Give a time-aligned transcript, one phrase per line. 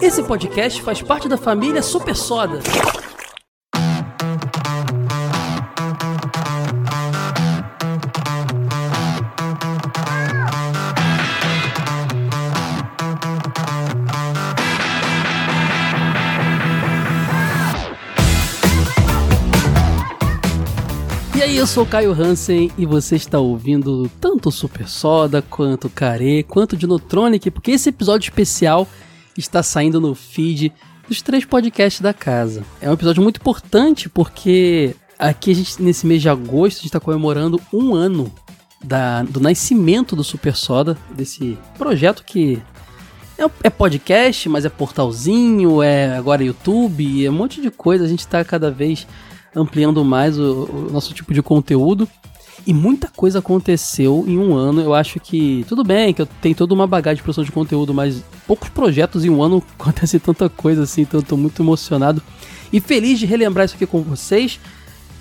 [0.00, 2.60] Esse podcast faz parte da família Super Soda.
[21.52, 26.76] E eu sou Caio Hansen e você está ouvindo tanto Super Soda, quanto Care, quanto
[26.76, 28.88] Dinotronic, porque esse episódio especial
[29.36, 30.72] está saindo no feed
[31.08, 32.64] dos três podcasts da casa.
[32.80, 36.86] É um episódio muito importante porque aqui a gente, nesse mês de agosto, a gente
[36.86, 38.32] está comemorando um ano
[38.82, 42.60] da, do nascimento do Super Soda, desse projeto que
[43.38, 48.04] é, é podcast, mas é portalzinho, é agora YouTube, é um monte de coisa.
[48.04, 49.06] A gente está cada vez
[49.54, 52.08] ampliando mais o, o, nosso tipo de conteúdo.
[52.66, 54.80] E muita coisa aconteceu em um ano.
[54.80, 57.92] Eu acho que tudo bem que eu tenho toda uma bagagem de produção de conteúdo,
[57.92, 62.22] mas poucos projetos em um ano acontece tanta coisa assim, então eu tô muito emocionado
[62.72, 64.58] e feliz de relembrar isso aqui com vocês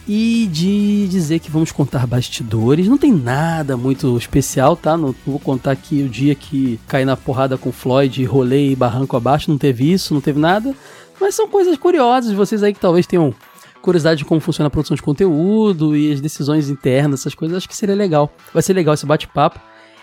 [0.07, 2.87] e de dizer que vamos contar bastidores.
[2.87, 4.97] Não tem nada muito especial, tá?
[4.97, 9.49] Não, vou contar aqui o dia que caí na porrada com Floyd, rolei barranco abaixo,
[9.49, 10.75] não teve isso, não teve nada.
[11.19, 13.33] Mas são coisas curiosas, vocês aí que talvez tenham
[13.81, 17.67] curiosidade de como funciona a produção de conteúdo e as decisões internas, essas coisas, acho
[17.67, 18.31] que seria legal.
[18.53, 19.59] Vai ser legal esse bate-papo.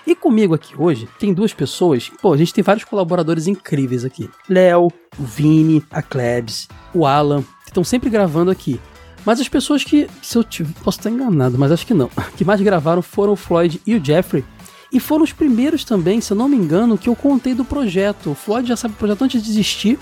[0.06, 2.10] E comigo aqui hoje tem duas pessoas.
[2.22, 7.42] Pô, a gente tem vários colaboradores incríveis aqui: Léo, o Vini, a Klebs, o Alan,
[7.62, 8.80] que estão sempre gravando aqui.
[9.24, 12.44] Mas as pessoas que, se eu tiver, posso estar enganado, mas acho que não, que
[12.44, 14.44] mais gravaram foram o Floyd e o Jeffrey.
[14.90, 18.30] E foram os primeiros também, se eu não me engano, que eu contei do projeto.
[18.30, 19.98] O Floyd já sabe o projeto antes de existir.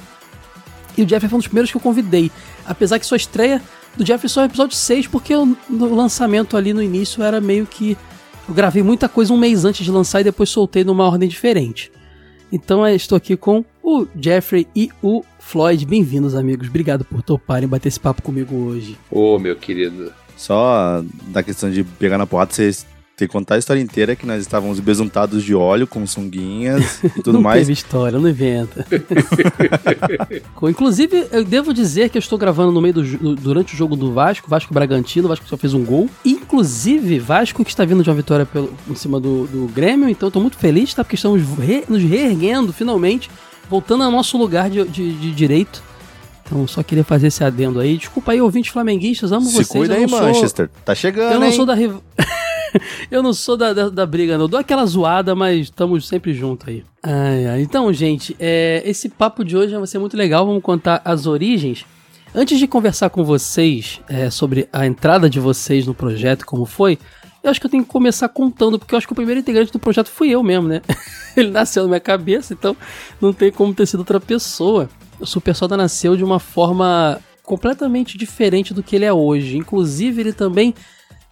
[0.97, 2.31] E o Jeffrey foi um dos primeiros que eu convidei.
[2.67, 3.62] Apesar que sua estreia
[3.97, 7.41] do Jeffrey só é o episódio 6, porque o, no lançamento ali no início era
[7.41, 7.97] meio que.
[8.48, 11.91] Eu gravei muita coisa um mês antes de lançar e depois soltei numa ordem diferente.
[12.53, 15.84] Então eu estou aqui com o Jeffrey e o Floyd.
[15.84, 16.69] Bem-vindos, amigos.
[16.69, 18.97] Obrigado por toparem bater esse papo comigo hoje.
[19.11, 20.12] Ô, oh, meu querido.
[20.36, 22.86] Só da questão de pegar na porrada, vocês
[23.17, 27.23] tem que contar a história inteira que nós estávamos besuntados de óleo com sunguinhas e
[27.23, 27.61] tudo não mais.
[27.61, 28.87] Não teve história, não inventa.
[30.63, 34.13] Inclusive, eu devo dizer que eu estou gravando no meio do durante o jogo do
[34.13, 36.11] Vasco, Vasco Bragantino, o Vasco só fez um gol.
[36.27, 40.27] Inclusive, Vasco que está vindo de uma vitória pelo, em cima do, do Grêmio, então
[40.27, 41.03] estou muito feliz, tá?
[41.03, 43.31] Porque estamos re, nos reerguendo finalmente,
[43.71, 45.83] voltando ao nosso lugar de, de, de direito.
[46.45, 47.97] Então, só queria fazer esse adendo aí.
[47.97, 49.67] Desculpa aí, ouvintes flamenguistas, amo Se vocês.
[49.67, 50.21] Se cuida aí, sou...
[50.21, 50.71] Manchester.
[50.85, 51.53] Tá chegando, Eu não hein?
[51.53, 51.75] sou da
[53.11, 54.45] eu não sou da, da, da, briga, não.
[54.45, 56.85] Eu dou aquela zoada, mas estamos sempre juntos aí.
[57.03, 57.63] Ai, ai.
[57.63, 60.47] Então, gente, é, esse papo de hoje vai ser muito legal.
[60.47, 61.85] Vamos contar as origens.
[62.35, 66.99] Antes de conversar com vocês é, sobre a entrada de vocês no projeto, como foi,
[67.43, 69.73] eu acho que eu tenho que começar contando, porque eu acho que o primeiro integrante
[69.73, 70.83] do projeto fui eu mesmo, né?
[71.37, 72.77] Ele nasceu na minha cabeça, então
[73.21, 74.91] não tem como ter sido outra pessoa.
[75.21, 79.57] O Super Soda nasceu de uma forma completamente diferente do que ele é hoje.
[79.57, 80.75] Inclusive, ele também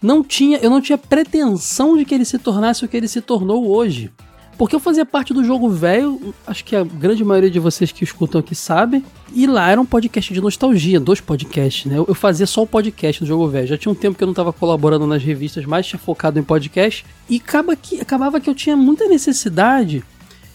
[0.05, 3.21] não tinha, eu não tinha pretensão de que ele se tornasse o que ele se
[3.21, 4.11] tornou hoje.
[4.57, 8.05] Porque eu fazia parte do jogo velho, acho que a grande maioria de vocês que
[8.05, 11.97] escutam aqui sabe, e lá era um podcast de nostalgia, dois podcasts, né?
[11.97, 13.67] Eu fazia só o podcast do jogo velho.
[13.67, 16.43] Já tinha um tempo que eu não estava colaborando nas revistas, mais tinha focado em
[16.43, 20.01] podcast, e acaba que, acabava que eu tinha muita necessidade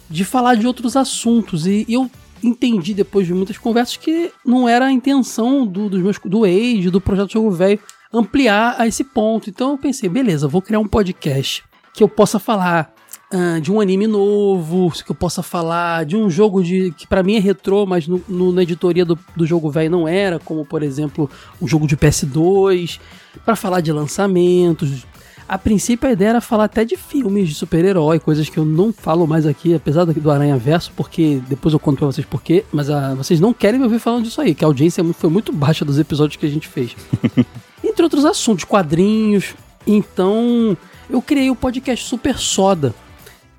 [0.09, 2.11] de falar de outros assuntos, e, e eu
[2.43, 6.89] entendi depois de muitas conversas que não era a intenção do, dos meus, do Age,
[6.89, 7.79] do projeto Jogo Velho,
[8.13, 9.49] ampliar a esse ponto.
[9.49, 11.63] Então eu pensei, beleza, vou criar um podcast
[11.93, 12.93] que eu possa falar
[13.33, 17.23] uh, de um anime novo, que eu possa falar de um jogo de que para
[17.23, 20.65] mim é retrô, mas no, no, na editoria do, do jogo velho não era, como
[20.65, 22.99] por exemplo um jogo de PS2,
[23.45, 25.07] para falar de lançamentos.
[25.49, 28.93] A princípio a ideia era falar até de filmes de super-herói, coisas que eu não
[28.93, 32.89] falo mais aqui, apesar do Aranha Verso, porque depois eu conto pra vocês porquê, mas
[32.89, 35.85] uh, vocês não querem me ouvir falando disso aí, que a audiência foi muito baixa
[35.85, 36.95] dos episódios que a gente fez.
[37.83, 39.55] entre outros assuntos, quadrinhos.
[39.87, 40.77] Então,
[41.09, 42.95] eu criei o podcast Super Soda.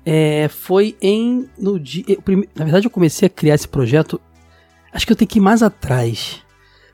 [0.04, 1.48] É, foi em.
[1.58, 2.04] No dia,
[2.54, 4.20] na verdade, eu comecei a criar esse projeto.
[4.92, 6.40] Acho que eu tenho que ir mais atrás.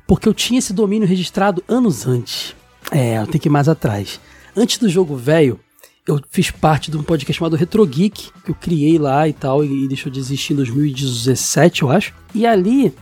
[0.06, 2.54] Porque eu tinha esse domínio registrado anos antes.
[2.90, 4.20] É, eu tenho que ir mais atrás.
[4.56, 5.60] Antes do jogo velho,
[6.06, 9.62] eu fiz parte de um podcast chamado Retro Geek, que eu criei lá e tal,
[9.62, 12.14] e deixou de existir em 2017, eu acho.
[12.34, 12.94] E ali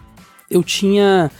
[0.50, 1.30] eu tinha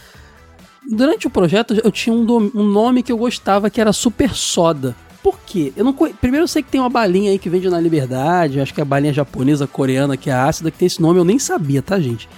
[0.89, 4.95] Durante o projeto eu tinha um, um nome que eu gostava que era Super Soda.
[5.21, 5.73] Por quê?
[5.75, 8.73] Eu não Primeiro eu sei que tem uma balinha aí que vende na Liberdade, acho
[8.73, 11.37] que é a balinha japonesa, coreana, que é ácida, que tem esse nome, eu nem
[11.37, 12.29] sabia, tá, gente?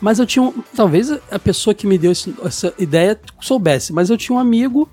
[0.00, 0.54] Mas eu tinha um.
[0.74, 4.88] Talvez a pessoa que me deu esse, essa ideia soubesse, mas eu tinha um amigo,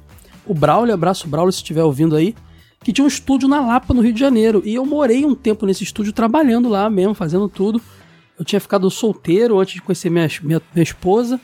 [0.45, 2.35] o Braulio, abraço Braulio se estiver ouvindo aí,
[2.83, 4.61] que tinha um estúdio na Lapa, no Rio de Janeiro.
[4.65, 7.81] E eu morei um tempo nesse estúdio trabalhando lá mesmo, fazendo tudo.
[8.37, 11.39] eu tinha ficado solteiro antes de conhecer minha, minha, minha esposa.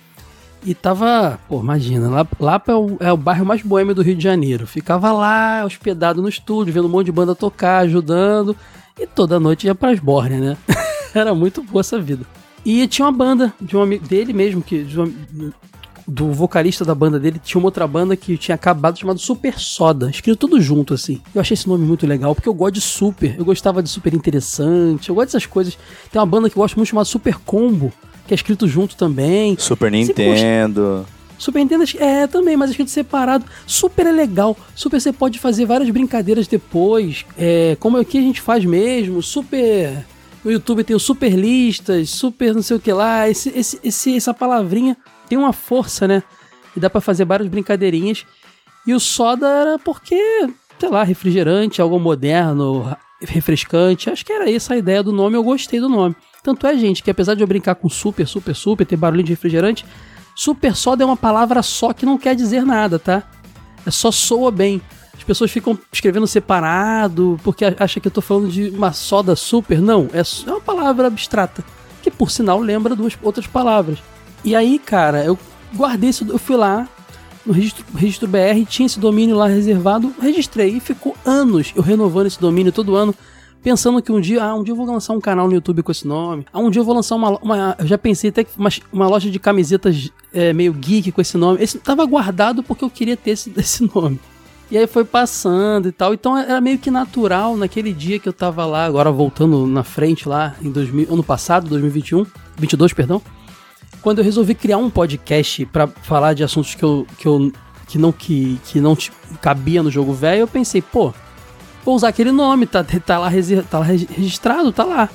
[0.63, 4.15] E tava, pô, imagina, lá, lá é o, é o bairro mais boêmio do Rio
[4.15, 4.67] de Janeiro.
[4.67, 8.55] Ficava lá, hospedado no estúdio, vendo um monte de banda tocar, ajudando.
[8.99, 10.57] E toda noite ia pra Esbórnia, né?
[11.15, 12.25] Era muito boa essa vida.
[12.63, 15.51] E tinha uma banda de um amigo dele mesmo, que um,
[16.07, 20.09] do vocalista da banda dele, tinha uma outra banda que tinha acabado chamada Super Soda,
[20.09, 21.21] escrito tudo junto assim.
[21.33, 24.13] Eu achei esse nome muito legal, porque eu gosto de super, eu gostava de super
[24.13, 25.77] interessante, eu gosto dessas coisas.
[26.11, 27.91] Tem uma banda que eu gosto muito chamada Super Combo,
[28.27, 29.55] que é escrito junto também.
[29.57, 31.05] Super Nintendo.
[31.41, 33.43] Super Nintendo é também, mas é escrito separado.
[33.65, 34.55] Super é legal.
[34.75, 37.25] Super você pode fazer várias brincadeiras depois.
[37.35, 39.23] É, como é que a gente faz mesmo.
[39.23, 40.05] Super.
[40.45, 43.27] No YouTube tem o super listas, super não sei o que lá.
[43.27, 44.95] Esse, esse, esse, essa palavrinha
[45.31, 46.21] tem uma força, né?
[46.75, 48.25] E dá para fazer várias brincadeirinhas.
[48.85, 50.19] E o soda era porque,
[50.77, 54.09] sei lá, refrigerante, algo moderno, refrescante.
[54.09, 56.17] Acho que era essa a ideia do nome, eu gostei do nome.
[56.43, 59.31] Tanto é, gente, que apesar de eu brincar com super, super, super, ter barulho de
[59.31, 59.85] refrigerante,
[60.35, 63.23] super soda é uma palavra só que não quer dizer nada, tá?
[63.85, 64.81] É só soa bem.
[65.15, 69.79] As pessoas ficam escrevendo separado porque acham que eu tô falando de uma soda super.
[69.79, 71.63] Não, é, é uma palavra abstrata,
[72.01, 73.99] que por sinal lembra duas outras palavras.
[74.43, 75.37] E aí, cara, eu
[75.75, 76.87] guardei isso, eu fui lá
[77.45, 82.27] no registro, registro BR, tinha esse domínio lá reservado, registrei e ficou anos eu renovando
[82.27, 83.15] esse domínio todo ano
[83.61, 85.91] pensando que um dia, ah, um dia eu vou lançar um canal no YouTube com
[85.91, 86.45] esse nome.
[86.51, 87.37] Ah, um dia eu vou lançar uma.
[87.41, 91.21] uma eu já pensei até que uma, uma loja de camisetas é, meio geek com
[91.21, 91.61] esse nome.
[91.61, 94.19] Esse tava guardado porque eu queria ter esse, esse nome.
[94.69, 96.13] E aí foi passando e tal.
[96.13, 100.27] Então era meio que natural naquele dia que eu tava lá, agora voltando na frente
[100.27, 102.25] lá, em 2000, ano passado, 2021,
[102.57, 103.21] 22, perdão.
[104.01, 107.51] Quando eu resolvi criar um podcast para falar de assuntos que eu, que eu
[107.87, 108.97] que não que, que não
[109.41, 111.13] cabia no jogo velho, eu pensei, pô,
[111.83, 113.29] vou usar aquele nome, tá, tá, lá,
[113.69, 115.09] tá lá registrado, tá lá.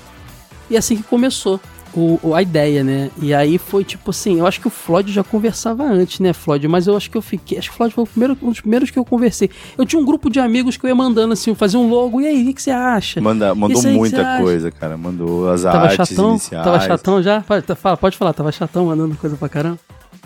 [0.69, 1.59] E assim que começou
[1.97, 3.11] o, a ideia, né?
[3.21, 6.69] E aí foi tipo assim, eu acho que o Floyd já conversava antes, né, Floyd?
[6.69, 7.59] Mas eu acho que eu fiquei.
[7.59, 9.51] Acho que o Floyd foi o primeiro, um dos primeiros que eu conversei.
[9.79, 12.21] Eu tinha um grupo de amigos que eu ia mandando assim, fazer um logo.
[12.21, 13.21] E aí, o que, você acha?
[13.21, 14.97] Manda, mandou muita coisa, cara.
[14.97, 16.65] Mandou as tava artes chatão, iniciais.
[16.65, 17.41] Tava chatão já?
[17.41, 19.79] Pode, fala, pode falar, tava chatão mandando coisa pra caramba.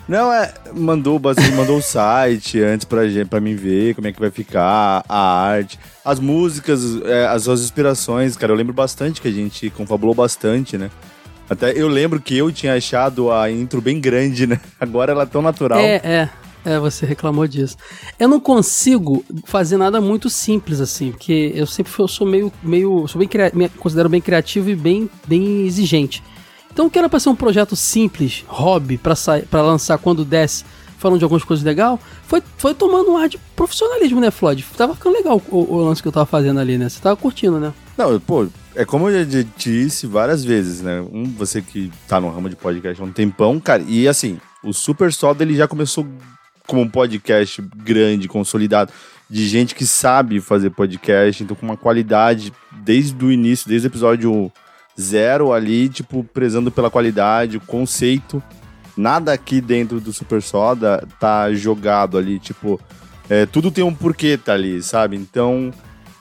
[0.08, 0.52] Não, é.
[0.74, 1.20] Mandou,
[1.54, 5.40] mandou o site antes pra, gente, pra mim ver como é que vai ficar, a
[5.40, 8.52] arte, as músicas, é, as suas inspirações, cara.
[8.52, 10.90] Eu lembro bastante que a gente confabulou bastante, né?
[11.50, 14.60] Até eu lembro que eu tinha achado a intro bem grande, né?
[14.78, 15.80] Agora ela é tão natural.
[15.80, 16.30] É, é.
[16.62, 17.74] É, você reclamou disso.
[18.18, 23.08] Eu não consigo fazer nada muito simples assim, porque eu sempre eu sou meio, meio,
[23.08, 26.22] sou bem me considero bem criativo e bem, bem exigente.
[26.70, 30.64] Então que era para ser um projeto simples, hobby, para lançar quando desce,
[30.98, 34.64] falando de algumas coisas legal, foi, foi tomando um ar de profissionalismo, né, Floyd?
[34.76, 36.90] Tava ficando legal o, o, lance que eu tava fazendo ali, né?
[36.90, 37.72] Você tava curtindo, né?
[37.96, 38.46] Não, pô,
[38.80, 41.02] é como eu já disse várias vezes, né?
[41.12, 44.72] Um, você que tá no ramo de podcast há um tempão, cara, e assim, o
[44.72, 46.06] Super Soda ele já começou
[46.66, 48.90] como um podcast grande, consolidado,
[49.28, 53.90] de gente que sabe fazer podcast, então com uma qualidade desde o início, desde o
[53.90, 54.50] episódio
[54.98, 58.42] zero ali, tipo, prezando pela qualidade, o conceito.
[58.96, 62.80] Nada aqui dentro do Super Soda tá jogado ali, tipo,
[63.28, 65.16] é, tudo tem um porquê tá ali, sabe?
[65.16, 65.70] Então,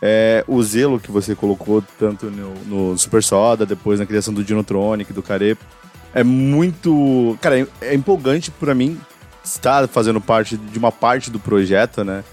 [0.02, 4.44] é, o zelo que você colocou tanto no, no, Super Soda, depois na criação do
[4.44, 5.58] Dinotronic, do Care,
[6.14, 7.38] é muito.
[7.42, 9.00] Cara, é, é empolgante para mim
[9.44, 12.24] estar fazendo parte de uma parte do projeto, né?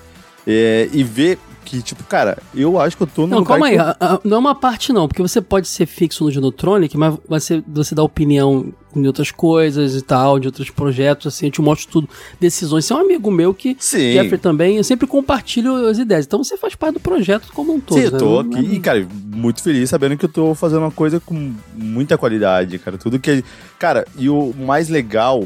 [0.47, 3.67] É, e ver que, tipo, cara, eu acho que eu tô no Não, lugar calma
[3.67, 4.21] aí, eu...
[4.23, 7.93] não é uma parte não, porque você pode ser fixo no Genotronic, mas você, você
[7.93, 12.09] dá opinião em outras coisas e tal, de outros projetos, assim, eu te mostro tudo,
[12.41, 12.85] decisões.
[12.85, 14.13] Você é um amigo meu que, Sim.
[14.13, 17.81] Jeffrey também, eu sempre compartilho as ideias, então você faz parte do projeto como um
[17.81, 17.99] todo.
[17.99, 18.19] Sim, eu né?
[18.19, 18.59] tô né?
[18.59, 22.79] aqui e, cara, muito feliz sabendo que eu tô fazendo uma coisa com muita qualidade,
[22.79, 23.45] cara, tudo que...
[23.79, 25.45] Cara, e o mais legal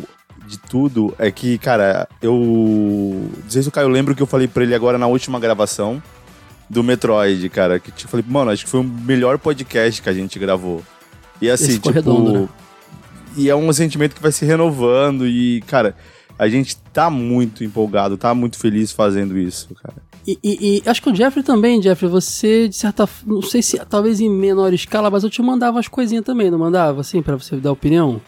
[0.50, 2.34] de tudo é que, cara, eu.
[2.34, 5.38] Não sei se o Caio lembra o que eu falei pra ele agora na última
[5.38, 6.02] gravação
[6.68, 7.78] do Metroid, cara.
[7.78, 10.82] Que eu falei, mano, acho que foi o melhor podcast que a gente gravou.
[11.40, 11.90] E assim, Esse tipo.
[11.90, 12.48] Redondo, né?
[13.36, 15.94] E é um sentimento que vai se renovando e, cara,
[16.36, 19.94] a gente tá muito empolgado, tá muito feliz fazendo isso, cara.
[20.26, 23.78] E, e, e, acho que o Jeffrey também, Jeffrey, você, de certa não sei se
[23.86, 27.36] talvez em menor escala, mas eu te mandava as coisinhas também, não mandava, assim, para
[27.36, 28.20] você dar opinião?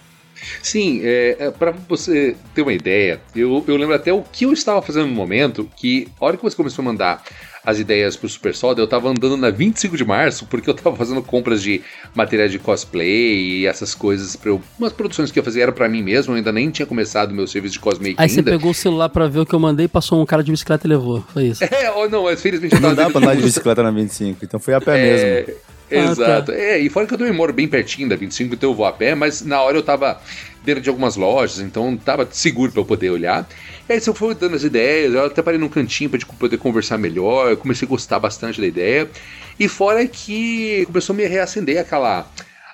[0.63, 4.53] Sim, é, é para você ter uma ideia, eu, eu lembro até o que eu
[4.53, 7.23] estava fazendo no momento, que a hora que você começou a mandar
[7.65, 10.97] as ideias pro Super Soda, eu tava andando na 25 de março, porque eu tava
[10.97, 11.81] fazendo compras de
[12.15, 16.03] materiais de cosplay e essas coisas para umas produções que eu fazia era para mim
[16.03, 19.09] mesmo, eu ainda nem tinha começado meu serviço de cosplay Aí você pegou o celular
[19.09, 21.63] para ver o que eu mandei, passou um cara de bicicleta e levou, foi isso.
[21.73, 24.45] É, ou não, mas felizmente eu tava Não dá pra andar de bicicleta na 25,
[24.45, 25.45] então foi a pé é...
[25.47, 25.72] mesmo.
[25.91, 26.23] Exato.
[26.23, 26.55] Ah, tá.
[26.55, 28.93] É, e fora que eu também moro bem pertinho da 25, então eu vou a
[28.93, 30.21] pé, mas na hora eu tava
[30.65, 33.49] dentro de algumas lojas, então tava seguro para eu poder olhar.
[33.89, 36.99] E aí você foi dando as ideias, eu até parei num cantinho gente poder conversar
[36.99, 39.11] melhor, eu comecei a gostar bastante da ideia.
[39.59, 42.27] E fora que começou a me reacender aquela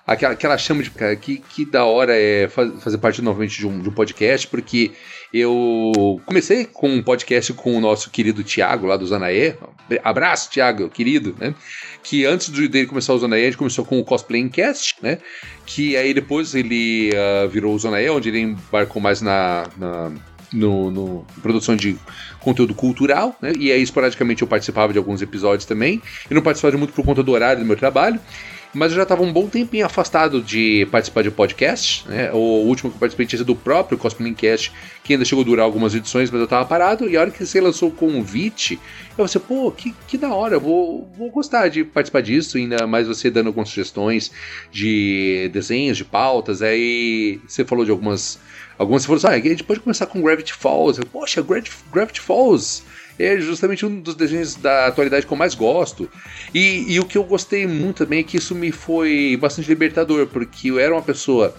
[0.09, 3.79] aquela, aquela chama de cara, que, que da hora é fazer parte novamente de um,
[3.79, 4.93] de um podcast, porque
[5.33, 9.55] eu comecei com um podcast com o nosso querido Tiago, lá do Zanaê.
[10.03, 11.55] Abraço, Tiago, querido, né?
[12.02, 15.19] Que antes dele começar o Zanaê, a gente começou com o Cosplay Cast, né?
[15.67, 20.12] Que aí depois ele uh, virou o Zanaê, onde ele embarcou mais na, na
[20.52, 21.97] no, no, produção de
[22.40, 23.52] conteúdo cultural, né?
[23.59, 26.00] E aí, esporadicamente, eu participava de alguns episódios também.
[26.31, 28.19] Eu não participava muito por conta do horário do meu trabalho
[28.75, 32.07] mas eu já estava um bom tempinho afastado de participar de podcast.
[32.09, 32.31] Né?
[32.33, 34.73] O último que eu participei tinha sido o próprio Cosplaycast,
[35.03, 37.09] que ainda chegou a durar algumas edições, mas eu estava parado.
[37.09, 38.79] E a hora que você lançou o convite,
[39.17, 43.09] eu pensei, pô, que, que da hora, vou, vou gostar de participar disso, ainda mais
[43.09, 44.31] você dando algumas sugestões
[44.71, 46.61] de desenhos, de pautas.
[46.61, 48.39] Aí você falou de algumas.
[48.77, 51.01] Algumas você falou assim, ah, a gente pode começar com Gravity Falls.
[51.01, 52.85] Eu, Poxa, Gravity Falls
[53.19, 56.09] é justamente um dos desenhos da atualidade que eu mais gosto.
[56.55, 60.27] E, e o que eu gostei muito também é que isso me foi bastante libertador,
[60.27, 61.55] porque eu era uma pessoa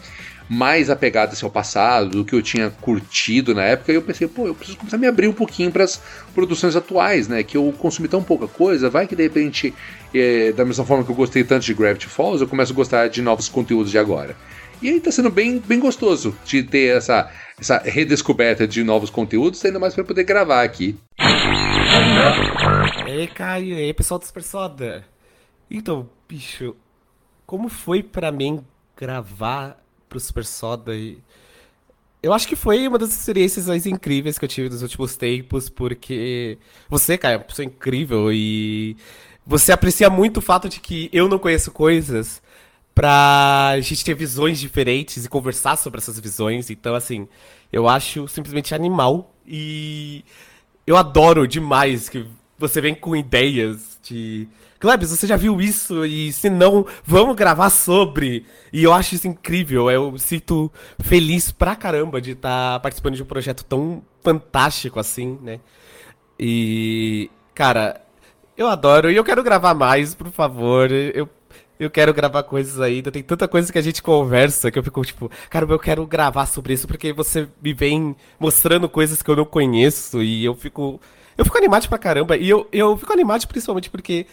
[0.50, 4.48] mais apegada ao passado, do que eu tinha curtido na época, e eu pensei, pô,
[4.48, 6.01] eu preciso começar a me abrir um pouquinho para as
[6.34, 7.44] produções atuais, né?
[7.44, 9.72] Que eu consumi tão pouca coisa, vai que de repente,
[10.12, 13.08] é, da mesma forma que eu gostei tanto de Gravity Falls, eu começo a gostar
[13.10, 14.36] de novos conteúdos de agora.
[14.81, 19.63] E aí tá sendo bem, bem gostoso de ter essa, essa redescoberta de novos conteúdos,
[19.65, 20.98] ainda mais para poder gravar aqui.
[23.05, 25.05] Ei, Caio, ei, pessoal do Super Soda.
[25.69, 26.77] Então, bicho,
[27.45, 28.63] como foi para mim
[28.95, 31.17] gravar pro Super Soda e...
[32.21, 35.69] Eu acho que foi uma das experiências mais incríveis que eu tive nos últimos tempos,
[35.69, 36.57] porque
[36.89, 38.98] você, Caio, é uma pessoa incrível e
[39.45, 42.41] você aprecia muito o fato de que eu não conheço coisas
[43.00, 46.70] pra gente ter visões diferentes e conversar sobre essas visões.
[46.70, 47.29] Então, assim,
[47.72, 50.25] eu acho simplesmente animal e
[50.86, 52.25] eu adoro demais que
[52.58, 54.50] você vem com ideias de.
[54.82, 56.06] Klebs, você já viu isso?
[56.06, 58.46] E se não, vamos gravar sobre.
[58.74, 59.89] E eu acho isso incrível.
[59.89, 60.70] Eu sinto
[61.01, 65.62] feliz pra caramba de estar tá participando de um projeto tão fantástico assim, né?
[66.38, 67.32] E.
[67.56, 68.01] Cara,
[68.58, 69.10] eu adoro.
[69.10, 70.91] E eu quero gravar mais, por favor.
[70.91, 71.29] Eu
[71.79, 73.09] eu quero gravar coisas ainda.
[73.09, 76.45] Tem tanta coisa que a gente conversa que eu fico tipo, cara, eu quero gravar
[76.45, 81.00] sobre isso porque você me vem mostrando coisas que eu não conheço e eu fico.
[81.38, 82.36] Eu fico animado pra caramba.
[82.36, 84.27] E eu, eu fico animado principalmente porque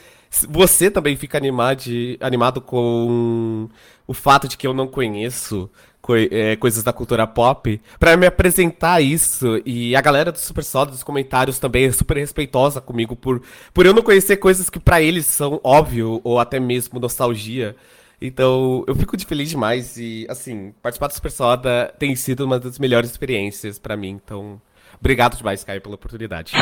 [0.48, 1.84] você também fica animado,
[2.20, 3.68] animado com
[4.08, 5.70] o fato de que eu não conheço
[6.14, 9.60] é, coisas da cultura pop, para me apresentar isso.
[9.64, 13.86] E a galera do Super Soda, dos comentários também é super respeitosa comigo por, por
[13.86, 17.74] eu não conhecer coisas que para eles são óbvio ou até mesmo nostalgia.
[18.20, 22.58] Então, eu fico de feliz demais e, assim, participar do Super Soda tem sido uma
[22.58, 24.18] das melhores experiências para mim.
[24.24, 24.60] Então,
[24.98, 26.52] obrigado demais, Caio, pela oportunidade.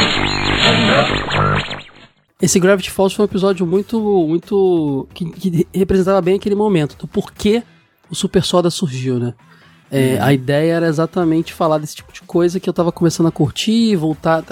[2.43, 5.09] Esse Gravity Falls foi um episódio muito, muito.
[5.15, 7.63] que, que representava bem aquele momento, do porquê
[8.15, 9.35] o Super Soda surgiu, né?
[9.91, 10.25] É, uhum.
[10.25, 13.95] A ideia era exatamente falar desse tipo de coisa que eu tava começando a curtir,
[13.97, 14.43] voltar.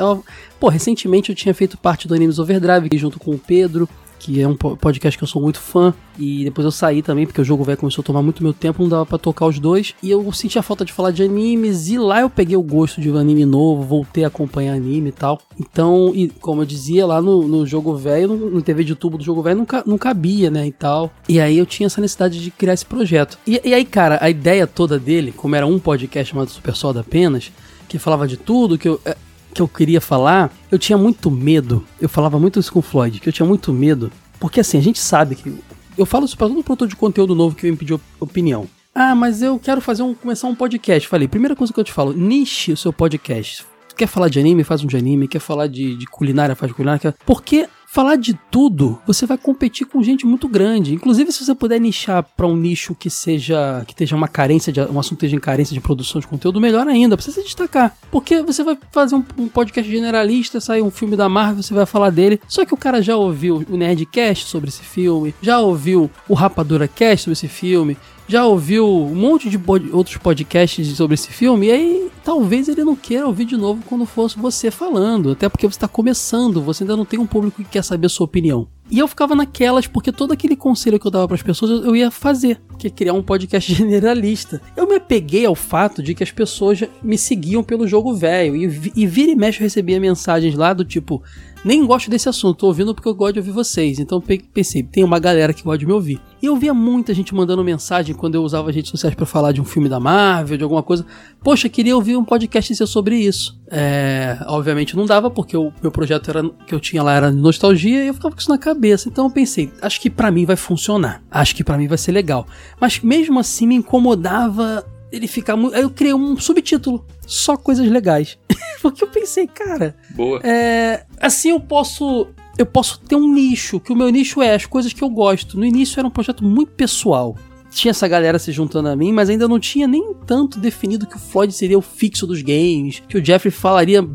[0.60, 3.88] Pô, recentemente eu tinha feito parte do Animes Overdrive junto com o Pedro
[4.22, 5.92] que é um podcast que eu sou muito fã.
[6.16, 8.80] E depois eu saí também, porque o jogo velho começou a tomar muito meu tempo,
[8.80, 9.94] não dava para tocar os dois.
[10.00, 13.00] E eu senti a falta de falar de animes, e lá eu peguei o gosto
[13.00, 15.40] de um anime novo, voltei a acompanhar anime e tal.
[15.58, 19.18] Então, e como eu dizia, lá no, no jogo velho, no, no, TV de tubo
[19.18, 21.10] do jogo velho, não, não cabia, né, e tal.
[21.28, 23.36] E aí eu tinha essa necessidade de criar esse projeto.
[23.44, 27.00] E, e aí, cara, a ideia toda dele, como era um podcast chamado Super Soda
[27.00, 27.50] apenas,
[27.88, 29.16] que falava de tudo, que eu é,
[29.52, 31.84] que eu queria falar, eu tinha muito medo.
[32.00, 34.10] Eu falava muito isso com o Floyd, que eu tinha muito medo.
[34.40, 35.54] Porque assim, a gente sabe que.
[35.96, 38.66] Eu falo isso pra todo produtor de conteúdo novo que vem pedir opinião.
[38.94, 41.08] Ah, mas eu quero fazer um, começar um podcast.
[41.08, 43.64] Falei, primeira coisa que eu te falo, niche o seu podcast.
[43.96, 45.28] Quer falar de anime, faz um de anime.
[45.28, 47.14] Quer falar de, de culinária, faz de culinária.
[47.26, 50.94] Porque falar de tudo, você vai competir com gente muito grande.
[50.94, 54.80] Inclusive, se você puder nichar para um nicho que seja que esteja uma carência de
[54.80, 57.94] um assunto esteja em carência de produção de conteúdo, melhor ainda, precisa se destacar.
[58.10, 61.84] Porque você vai fazer um, um, podcast generalista, sair um filme da Marvel, você vai
[61.84, 62.40] falar dele.
[62.48, 66.88] Só que o cara já ouviu o Nerdcast sobre esse filme, já ouviu o Rapadura
[66.88, 69.60] Cast sobre esse filme, já ouviu um monte de
[69.92, 74.06] outros podcasts sobre esse filme, e aí talvez ele não queira ouvir de novo quando
[74.06, 77.68] fosse você falando, até porque você está começando, você ainda não tem um público que
[77.68, 78.68] quer saber sua opinião.
[78.90, 81.96] E eu ficava naquelas, porque todo aquele conselho que eu dava para as pessoas eu
[81.96, 84.60] ia fazer, que é criar um podcast generalista.
[84.76, 88.92] Eu me apeguei ao fato de que as pessoas me seguiam pelo jogo velho, e,
[88.94, 91.22] e vira e mexe eu recebia mensagens lá do tipo:
[91.64, 93.98] nem gosto desse assunto, tô ouvindo porque eu gosto de ouvir vocês.
[93.98, 96.20] Então pensei, tem uma galera que gosta de me ouvir.
[96.42, 99.52] E eu via muita gente mandando mensagem quando eu usava as redes sociais para falar
[99.52, 101.06] de um filme da Marvel, de alguma coisa.
[101.42, 103.60] Poxa, queria ouvir um podcast seu sobre isso.
[103.70, 108.04] É, obviamente não dava, porque o meu projeto era, que eu tinha lá era nostalgia
[108.04, 109.08] e eu ficava com isso na cabeça.
[109.08, 111.22] Então eu pensei, acho que para mim vai funcionar.
[111.30, 112.46] Acho que para mim vai ser legal.
[112.80, 115.76] Mas mesmo assim me incomodava ele ficar muito.
[115.76, 118.38] Aí eu criei um subtítulo, só coisas legais.
[118.80, 119.94] Porque eu pensei, cara.
[120.10, 120.40] Boa.
[120.42, 122.26] É, assim eu posso.
[122.58, 125.58] Eu posso ter um nicho, que o meu nicho é as coisas que eu gosto.
[125.58, 127.36] No início era um projeto muito pessoal.
[127.70, 131.16] Tinha essa galera se juntando a mim, mas ainda não tinha nem tanto definido que
[131.16, 134.06] o Floyd seria o fixo dos games, que o Jeffrey falaria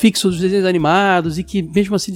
[0.00, 2.14] fixo dos desenhos animados e que mesmo assim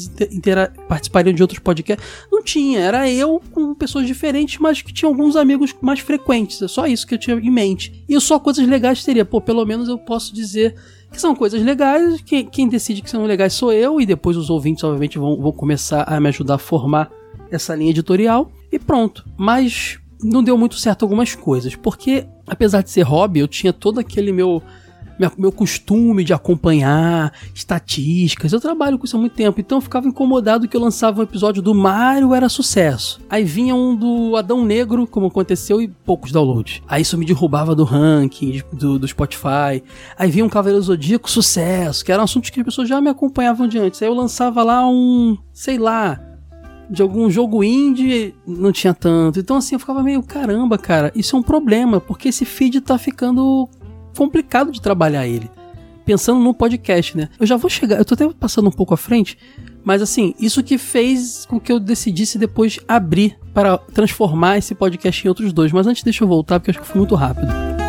[0.88, 2.02] participariam de outros podcasts.
[2.32, 6.62] Não tinha, era eu com pessoas diferentes, mas que tinha alguns amigos mais frequentes.
[6.62, 8.02] É só isso que eu tinha em mente.
[8.08, 9.22] E só coisas legais teria.
[9.22, 10.74] Pô, pelo menos eu posso dizer
[11.12, 12.22] que são coisas legais.
[12.22, 15.52] Que, quem decide que são legais sou eu, e depois os ouvintes, obviamente, vão, vão
[15.52, 17.10] começar a me ajudar a formar
[17.50, 18.50] essa linha editorial.
[18.72, 19.26] E pronto.
[19.36, 24.00] Mas não deu muito certo algumas coisas, porque apesar de ser hobby, eu tinha todo
[24.00, 24.62] aquele meu
[25.37, 28.52] meu costume de acompanhar estatísticas.
[28.52, 31.23] Eu trabalho com isso há muito tempo, então eu ficava incomodado que eu lançava um
[31.25, 33.21] episódio do Mario era sucesso.
[33.28, 36.83] Aí vinha um do Adão Negro, como aconteceu, e poucos downloads.
[36.88, 39.83] Aí isso me derrubava do ranking do, do Spotify.
[40.18, 43.11] Aí vinha um Cavaleiro Zodíaco sucesso, que era um assunto que as pessoas já me
[43.11, 44.02] acompanhavam de antes.
[44.02, 46.21] Aí eu lançava lá um, sei lá,
[46.88, 49.40] de algum jogo indie não tinha tanto.
[49.40, 52.99] Então assim, eu ficava meio, caramba, cara, isso é um problema, porque esse feed tá
[52.99, 53.68] ficando
[54.16, 55.50] complicado de trabalhar ele.
[56.04, 57.28] Pensando no podcast, né?
[57.40, 59.38] Eu já vou chegar, eu tô até passando um pouco à frente,
[59.83, 65.25] mas assim, isso que fez com que eu decidisse depois abrir para transformar esse podcast
[65.25, 65.73] em outros dois.
[65.73, 67.83] Mas antes deixa eu voltar, porque acho que foi muito rápido.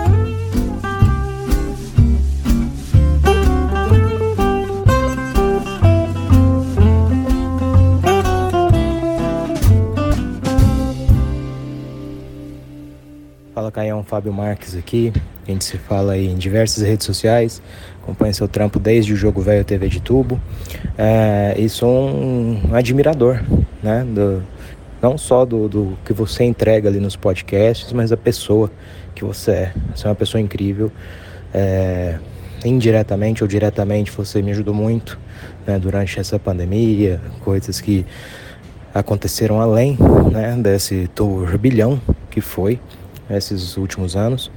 [13.56, 15.14] Fala Caião, Fábio Marques aqui.
[15.48, 17.62] A gente se fala aí em diversas redes sociais.
[18.04, 20.42] Acompanho seu trampo desde o Jogo Velho TV de Tubo.
[20.98, 23.42] É, e sou um admirador,
[23.82, 24.04] né?
[24.04, 24.44] Do,
[25.02, 28.70] não só do, do que você entrega ali nos podcasts, mas da pessoa
[29.16, 29.74] que você é.
[29.96, 30.92] Você é uma pessoa incrível.
[31.54, 32.20] É,
[32.66, 35.18] indiretamente ou diretamente você me ajudou muito
[35.66, 38.06] né, durante essa pandemia, coisas que
[38.94, 39.98] aconteceram além
[40.30, 42.82] né, desse turbilhão que foi
[43.30, 44.52] esses últimos anos.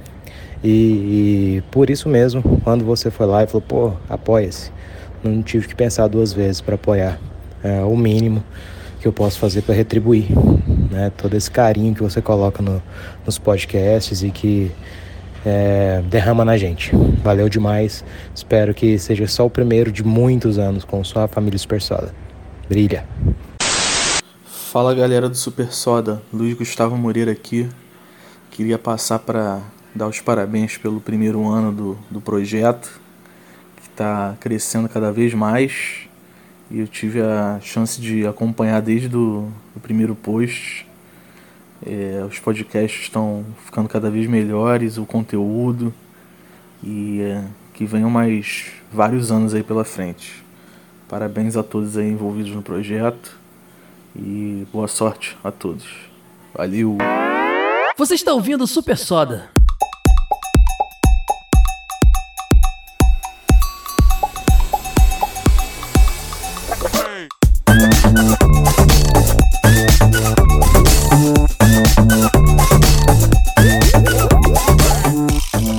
[0.63, 4.71] E, e, por isso mesmo, quando você foi lá e falou, pô, apoia-se,
[5.23, 7.19] não tive que pensar duas vezes para apoiar.
[7.63, 8.43] É o mínimo
[8.99, 10.27] que eu posso fazer para retribuir,
[10.91, 11.11] né?
[11.15, 12.81] Todo esse carinho que você coloca no,
[13.25, 14.71] nos podcasts e que
[15.45, 16.91] é, derrama na gente.
[17.23, 18.03] Valeu demais.
[18.35, 22.13] Espero que seja só o primeiro de muitos anos com sua família Super Soda.
[22.67, 23.05] Brilha.
[24.45, 27.67] Fala galera do Super Soda, Luiz Gustavo Moreira aqui.
[28.59, 29.61] Queria passar para
[29.95, 32.99] dar os parabéns pelo primeiro ano do, do projeto,
[33.77, 36.09] que está crescendo cada vez mais.
[36.69, 40.85] E eu tive a chance de acompanhar desde do, o primeiro post.
[41.87, 45.93] É, os podcasts estão ficando cada vez melhores, o conteúdo.
[46.83, 50.43] E é, que venham mais vários anos aí pela frente.
[51.07, 53.39] Parabéns a todos aí envolvidos no projeto.
[54.13, 55.87] E boa sorte a todos.
[56.53, 56.97] Valeu!
[57.99, 59.49] Você está ouvindo Super Soda.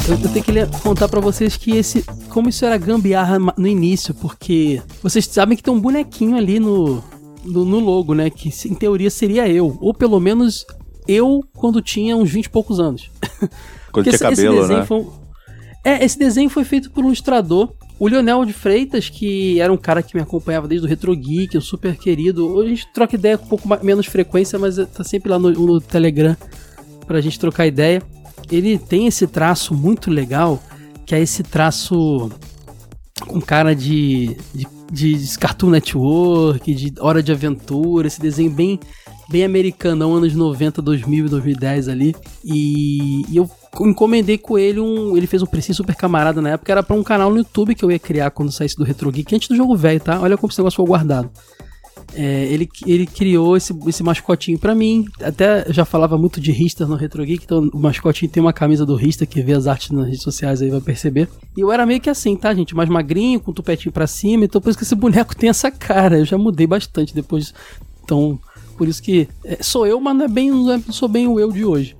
[0.07, 4.83] eu tenho que contar para vocês que esse como isso era gambiarra no início, porque
[5.03, 7.03] vocês sabem que tem um bonequinho ali no,
[7.43, 10.67] no, no logo, né, que em teoria seria eu, ou pelo menos
[11.07, 13.11] eu quando tinha uns 20 e poucos anos.
[13.93, 14.85] Quando tinha cabelo, né?
[14.85, 15.07] Foi...
[15.85, 19.77] É, esse desenho foi feito por um ilustrador, o Leonel de Freitas, que era um
[19.77, 22.47] cara que me acompanhava desde o Retro Geek, um super querido.
[22.49, 25.39] Hoje a gente troca ideia com um pouco mais, menos frequência, mas tá sempre lá
[25.39, 26.37] no, no Telegram
[27.07, 28.03] pra gente trocar ideia.
[28.51, 30.63] Ele tem esse traço muito legal,
[31.05, 32.31] que é esse traço
[33.27, 38.81] com cara de, de, de Cartoon Network, de Hora de Aventura, esse desenho bem
[39.31, 42.17] bem americanão, anos 90, 2000 e 2010 ali.
[42.45, 43.49] E, e, eu
[43.81, 45.17] encomendei com ele um.
[45.17, 47.85] Ele fez um precinho super camarada na época, era para um canal no YouTube que
[47.85, 50.21] eu ia criar quando saísse do Retro Geek, antes do jogo velho, tá?
[50.21, 51.31] Olha como esse negócio foi guardado.
[52.15, 55.05] é, ele, ele criou esse, esse mascotinho pra mim.
[55.23, 58.85] Até já falava muito de Rista no Retro Geek, então o mascotinho tem uma camisa
[58.85, 61.29] do Rista, que vê as artes nas redes sociais aí vai perceber.
[61.57, 62.75] E eu era meio que assim, tá, gente?
[62.75, 65.71] Mais magrinho, com o tupetinho pra cima, então por isso que esse boneco tem essa
[65.71, 66.19] cara.
[66.19, 67.55] Eu já mudei bastante depois.
[68.05, 68.41] Então,
[68.81, 71.39] por isso que é, sou eu, mas não é bem, é, não sou bem o
[71.39, 71.95] eu de hoje.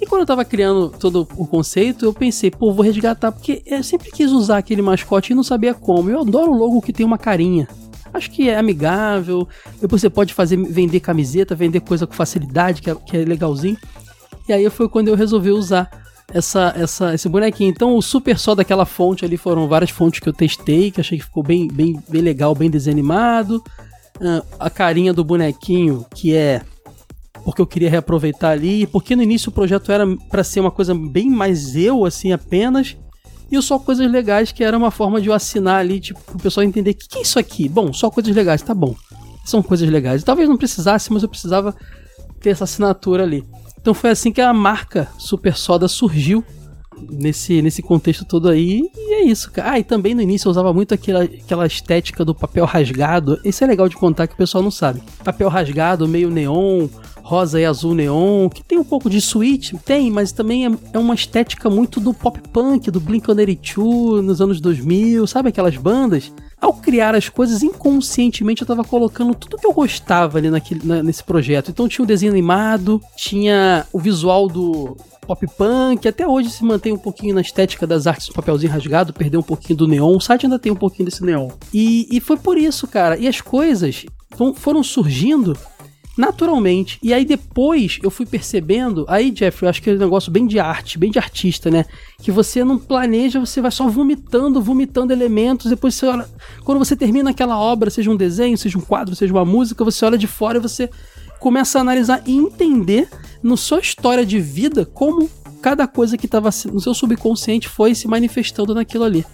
[0.00, 3.82] E quando eu tava criando todo o conceito, eu pensei, pô, vou resgatar, porque eu
[3.82, 6.08] sempre quis usar aquele mascote e não sabia como.
[6.08, 7.66] Eu adoro o logo que tem uma carinha.
[8.12, 9.48] Acho que é amigável.
[9.80, 13.76] Depois você pode fazer vender camiseta, vender coisa com facilidade, que é, que é legalzinho.
[14.48, 15.90] E aí foi quando eu resolvi usar
[16.32, 17.70] essa, essa, esse bonequinho.
[17.70, 21.18] Então o super só daquela fonte ali foram várias fontes que eu testei, que achei
[21.18, 23.60] que ficou bem, bem, bem legal, bem desanimado.
[24.58, 26.62] A carinha do bonequinho, que é
[27.44, 30.94] porque eu queria reaproveitar ali, porque no início o projeto era para ser uma coisa
[30.94, 32.96] bem mais eu, assim, apenas.
[33.50, 36.64] E só coisas legais, que era uma forma de eu assinar ali, tipo, o pessoal
[36.64, 37.68] entender o que, que é isso aqui.
[37.68, 38.94] Bom, só coisas legais, tá bom.
[39.44, 40.24] São coisas legais.
[40.24, 41.76] Talvez não precisasse, mas eu precisava
[42.40, 43.44] ter essa assinatura ali.
[43.78, 46.42] Então foi assim que a marca Super Soda surgiu
[47.10, 48.90] nesse, nesse contexto todo aí.
[48.96, 49.72] E é isso, cara.
[49.72, 53.40] Ah, e também no início eu usava muito aquela, aquela estética do papel rasgado.
[53.44, 55.02] Isso é legal de contar que o pessoal não sabe.
[55.22, 56.88] Papel rasgado, meio neon,
[57.24, 60.98] rosa e azul neon, que tem um pouco de sweet, tem, mas também é, é
[60.98, 66.30] uma estética muito do pop punk, do Blink-182 nos anos 2000, sabe aquelas bandas?
[66.60, 71.02] Ao criar as coisas inconscientemente, eu tava colocando tudo que eu gostava ali naquele, na,
[71.02, 71.70] nesse projeto.
[71.70, 76.92] Então tinha o desenho animado, tinha o visual do pop punk, até hoje se mantém
[76.92, 80.16] um pouquinho na estética das artes do papelzinho rasgado, perdeu um pouquinho do neon.
[80.16, 81.48] O site ainda tem um pouquinho desse neon.
[81.72, 83.16] E, e foi por isso, cara.
[83.16, 84.06] E as coisas
[84.56, 85.56] foram surgindo
[86.16, 86.98] naturalmente.
[87.02, 90.46] E aí depois eu fui percebendo, aí Jeff, eu acho que é um negócio bem
[90.46, 91.84] de arte, bem de artista, né?
[92.20, 96.28] Que você não planeja, você vai só vomitando, vomitando elementos, depois você olha,
[96.64, 100.04] quando você termina aquela obra, seja um desenho, seja um quadro, seja uma música, você
[100.04, 100.88] olha de fora e você
[101.40, 103.08] começa a analisar e entender
[103.44, 105.30] no sua história de vida como
[105.60, 109.24] cada coisa que estava no seu subconsciente foi se manifestando naquilo ali.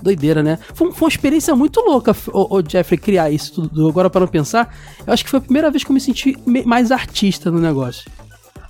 [0.00, 0.58] Doideira, né?
[0.74, 3.88] Foi, foi uma experiência muito louca, o, o Jeffrey, criar isso tudo.
[3.88, 4.74] Agora, para não pensar,
[5.06, 8.10] eu acho que foi a primeira vez que eu me senti mais artista no negócio.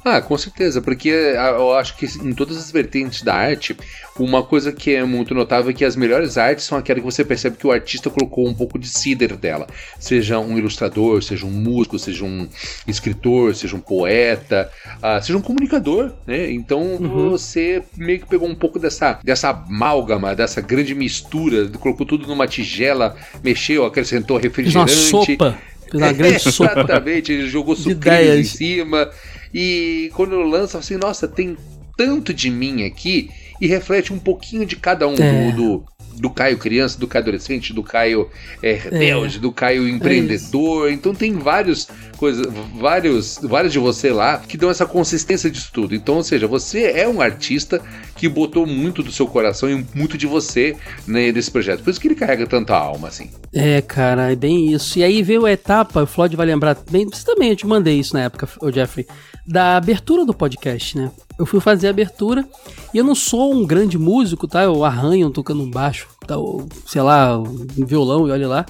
[0.04, 3.76] Ah, com certeza, porque eu acho que em todas as vertentes da arte,
[4.18, 7.24] uma coisa que é muito notável é que as melhores artes são aquelas que você
[7.24, 9.66] percebe que o artista colocou um pouco de cider dela.
[10.00, 12.48] Seja um ilustrador, seja um músico, seja um
[12.86, 16.50] escritor, seja um poeta, uh, seja um comunicador, né?
[16.50, 17.30] Então uhum.
[17.30, 22.46] você meio que pegou um pouco dessa, dessa amálgama, dessa grande mistura, colocou tudo numa
[22.48, 24.92] tigela, mexeu, acrescentou refrigerante.
[24.92, 25.58] Uma sopa.
[25.94, 26.72] Uma grande sopa.
[26.72, 29.08] Exatamente, ele jogou sucrilhos em cima.
[29.52, 31.56] E quando lança, assim, nossa, tem
[31.96, 35.52] tanto de mim aqui e reflete um pouquinho de cada um é.
[35.52, 35.84] do, do,
[36.20, 38.28] do, Caio criança, do Caio adolescente, do Caio
[38.62, 39.40] é, rebelde, é.
[39.40, 40.88] do Caio empreendedor.
[40.88, 45.70] É então tem vários coisas, vários, vários de você lá que dão essa consistência disso
[45.72, 45.94] tudo.
[45.94, 47.80] Então, ou seja, você é um artista
[48.16, 51.84] que botou muito do seu coração e muito de você né, nesse projeto.
[51.84, 53.30] Por isso que ele carrega tanta alma, assim.
[53.52, 54.98] É, cara, é bem isso.
[54.98, 57.98] E aí veio a etapa, o Floyd vai lembrar bem, você também, eu te mandei
[57.98, 59.06] isso na época, o Jeffrey
[59.46, 61.10] da abertura do podcast, né?
[61.38, 62.46] Eu fui fazer a abertura
[62.94, 64.62] e eu não sou um grande músico, tá?
[64.62, 66.36] Eu arranho tocando um baixo, tá?
[66.36, 68.66] Ou, sei lá, um violão e olha lá.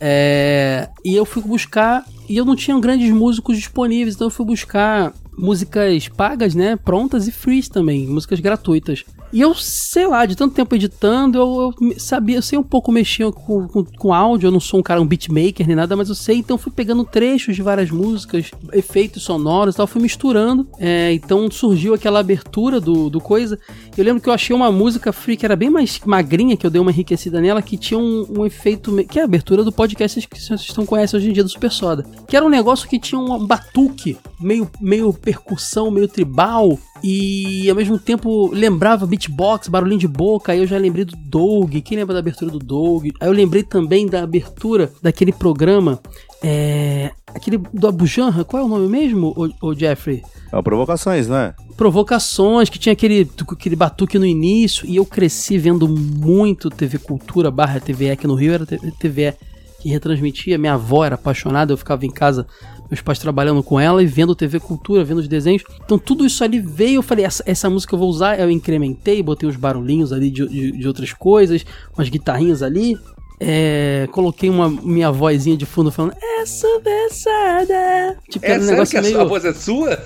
[0.00, 0.88] É...
[1.04, 5.12] E eu fui buscar e eu não tinha grandes músicos disponíveis, então eu fui buscar
[5.36, 6.76] músicas pagas, né?
[6.76, 9.04] Prontas e frees também, músicas gratuitas.
[9.32, 12.90] E eu, sei lá, de tanto tempo editando, eu, eu sabia, eu sei um pouco
[12.90, 16.08] mexer com, com, com, áudio, eu não sou um cara, um beatmaker nem nada, mas
[16.08, 20.66] eu sei, então fui pegando trechos de várias músicas, efeitos sonoros e tal, fui misturando.
[20.78, 23.58] É, então surgiu aquela abertura do, do coisa.
[23.96, 26.70] Eu lembro que eu achei uma música free que era bem mais magrinha, que eu
[26.70, 30.26] dei uma enriquecida nela, que tinha um, um efeito, que é a abertura do podcast
[30.26, 32.04] que vocês estão conhecem hoje em dia, do Super Soda.
[32.26, 37.76] Que era um negócio que tinha um batuque, meio, meio percussão, meio tribal, e ao
[37.76, 40.52] mesmo tempo lembrava beatbox, barulhinho de boca.
[40.52, 41.74] Aí eu já lembrei do Doug.
[41.84, 43.08] Quem lembra da abertura do Doug?
[43.20, 46.00] Aí eu lembrei também da abertura daquele programa.
[46.42, 47.10] É.
[47.26, 50.22] Aquele do Abujanra, qual é o nome mesmo, o, o Jeffrey?
[50.52, 51.54] É Provocações, né?
[51.76, 57.50] Provocações, que tinha aquele, aquele batuque no início, e eu cresci vendo muito TV Cultura
[57.50, 59.34] barra TVE aqui no Rio, era TVE
[59.80, 60.58] que retransmitia.
[60.58, 62.46] Minha avó era apaixonada, eu ficava em casa
[62.90, 65.62] meus pais trabalhando com ela e vendo TV Cultura, vendo os desenhos.
[65.84, 69.22] Então tudo isso ali veio, eu falei, essa, essa música eu vou usar, eu incrementei,
[69.22, 71.64] botei uns barulhinhos ali de, de, de outras coisas,
[71.96, 72.98] umas guitarrinhas ali.
[73.42, 78.18] É, coloquei uma minha vozinha de fundo falando essa versada.
[78.28, 79.20] Tipo, é, um negócio que meio...
[79.20, 79.98] a voz é sua?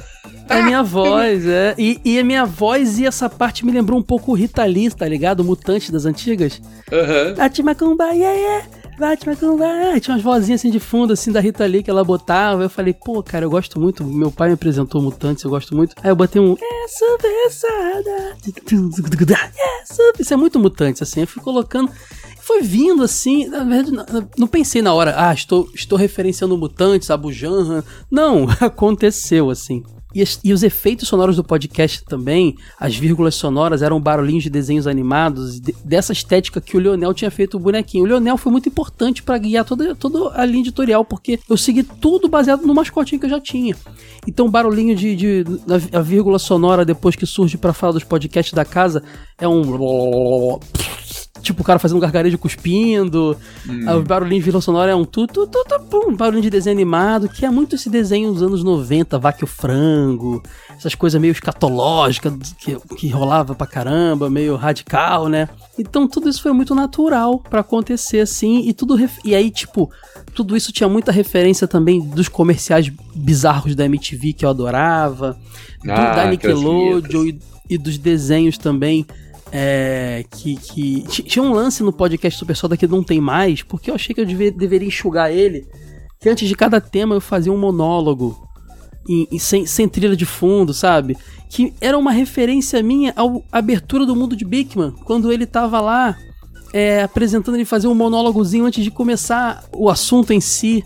[0.48, 1.74] É minha voz, é.
[1.76, 4.88] E, e, a minha voz e essa parte me lembrou um pouco o Rita Lee,
[4.88, 5.40] tá ligado?
[5.40, 6.62] O Mutante das antigas.
[6.92, 7.34] Aham.
[7.36, 7.42] Uhum.
[7.42, 8.66] Atimacumba, yeah, yeah.
[8.98, 10.00] Bate, mas tu não vai.
[10.00, 12.62] Tinha umas vozinhas assim de fundo, assim, da Rita Lee que ela botava.
[12.62, 14.04] Eu falei, pô, cara, eu gosto muito.
[14.04, 15.94] Meu pai me apresentou Mutantes, eu gosto muito.
[16.02, 16.54] Aí eu botei um.
[16.54, 18.36] É subversada.
[20.18, 21.20] Isso é muito Mutantes, assim.
[21.20, 21.90] Eu fui colocando
[22.44, 27.10] foi vindo assim, na verdade, não, não pensei na hora, ah, estou, estou referenciando mutantes,
[27.10, 27.82] Abu Janra.
[28.10, 29.82] Não, aconteceu assim.
[30.14, 34.86] E, e, os efeitos sonoros do podcast também, as vírgulas sonoras eram barulhinhos de desenhos
[34.86, 38.04] animados, de, dessa estética que o Leonel tinha feito o bonequinho.
[38.04, 41.82] O Leonel foi muito importante para guiar toda, toda a linha editorial, porque eu segui
[41.82, 43.76] tudo baseado no mascotinho que eu já tinha.
[44.26, 45.44] Então, barulhinho de, de
[45.92, 49.02] a vírgula sonora depois que surge para falar dos podcasts da casa
[49.38, 49.62] é um
[51.44, 53.36] tipo o cara fazendo um gargarejo cuspindo.
[53.68, 53.98] Hum.
[53.98, 56.74] O barulhinho de vila sonora é um tu, tu, tu, tu, pum, barulhinho de desenho
[56.74, 60.42] animado, que é muito esse desenho dos anos 90, Vaque o Frango,
[60.76, 65.48] essas coisas meio escatológicas que, que rolava pra caramba, meio radical, né?
[65.78, 68.96] Então tudo isso foi muito natural para acontecer assim, e tudo.
[69.24, 69.90] E aí, tipo,
[70.34, 75.38] tudo isso tinha muita referência também dos comerciais bizarros da MTV que eu adorava,
[75.86, 79.06] ah, do, da Nickelodeon e, e dos desenhos também
[79.56, 81.02] é, que, que.
[81.22, 84.20] Tinha um lance no podcast Super Soda que não tem mais, porque eu achei que
[84.20, 85.64] eu deveria enxugar ele.
[86.18, 88.36] Que antes de cada tema eu fazia um monólogo.
[89.08, 91.16] Em, em, sem, sem trilha de fundo, sabe?
[91.48, 96.16] Que era uma referência minha à abertura do mundo de Bigman, quando ele tava lá
[96.72, 100.82] é, apresentando ele fazer um monólogozinho antes de começar o assunto em si.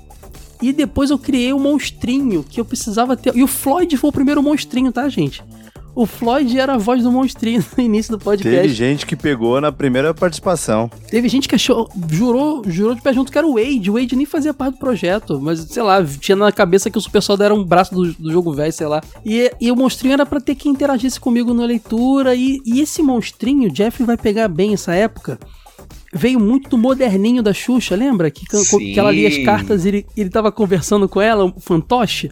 [0.60, 3.34] E depois eu criei um monstrinho que eu precisava ter.
[3.34, 5.42] E o Floyd foi o primeiro monstrinho, tá, gente?
[5.98, 8.60] O Floyd era a voz do monstrinho no início do podcast.
[8.60, 10.88] Teve gente que pegou na primeira participação.
[11.10, 13.90] Teve gente que achou, jurou, jurou de pé junto que era o Wade.
[13.90, 17.00] O Wade nem fazia parte do projeto, mas sei lá, tinha na cabeça que o
[17.00, 19.02] Super Soda era um braço do, do jogo velho, sei lá.
[19.26, 22.32] E, e o monstrinho era para ter que interagisse comigo na leitura.
[22.32, 25.36] E, e esse monstrinho, Jeff vai pegar bem essa época
[26.14, 28.30] veio muito do moderninho da Xuxa, lembra?
[28.30, 32.30] Que, que ela lia as cartas e ele, ele tava conversando com ela, o fantoche.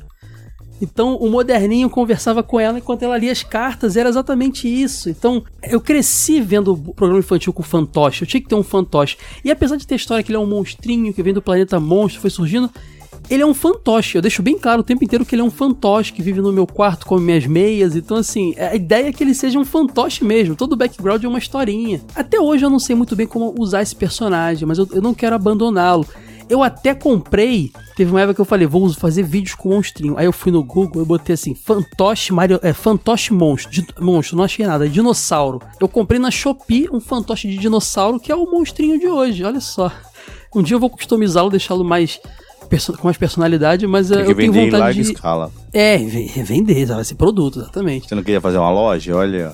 [0.81, 5.09] Então o moderninho conversava com ela enquanto ela lia as cartas, era exatamente isso.
[5.09, 9.17] Então eu cresci vendo o programa infantil com fantoche, eu tinha que ter um fantoche.
[9.45, 12.21] E apesar de ter história que ele é um monstrinho que vem do planeta monstro,
[12.21, 12.71] foi surgindo,
[13.29, 14.17] ele é um fantoche.
[14.17, 16.53] Eu deixo bem claro o tempo inteiro que ele é um fantoche que vive no
[16.53, 17.97] meu quarto, come minhas meias.
[17.97, 20.55] Então, assim, a ideia é que ele seja um fantoche mesmo.
[20.55, 22.01] Todo o background é uma historinha.
[22.15, 25.15] Até hoje eu não sei muito bem como usar esse personagem, mas eu, eu não
[25.15, 26.07] quero abandoná-lo.
[26.49, 27.73] Eu até comprei.
[27.97, 30.17] Teve uma época que eu falei, vou fazer vídeos com monstrinho.
[30.17, 33.73] Aí eu fui no Google e botei assim, fantoche Mario, é, fantoche monstro.
[33.73, 35.61] De, monstro, não achei nada, é dinossauro.
[35.81, 39.61] Eu comprei na Shopee um fantoche de dinossauro que é o monstrinho de hoje, olha
[39.61, 39.91] só.
[40.55, 42.21] Um dia eu vou customizá-lo, deixá-lo mais
[42.99, 45.13] com mais personalidade, mas Tem que eu tenho vontade em larga de...
[45.13, 45.53] escala.
[45.79, 48.09] É, vender, vai ser produto, exatamente.
[48.09, 49.15] Você não queria fazer uma loja?
[49.15, 49.53] Olha.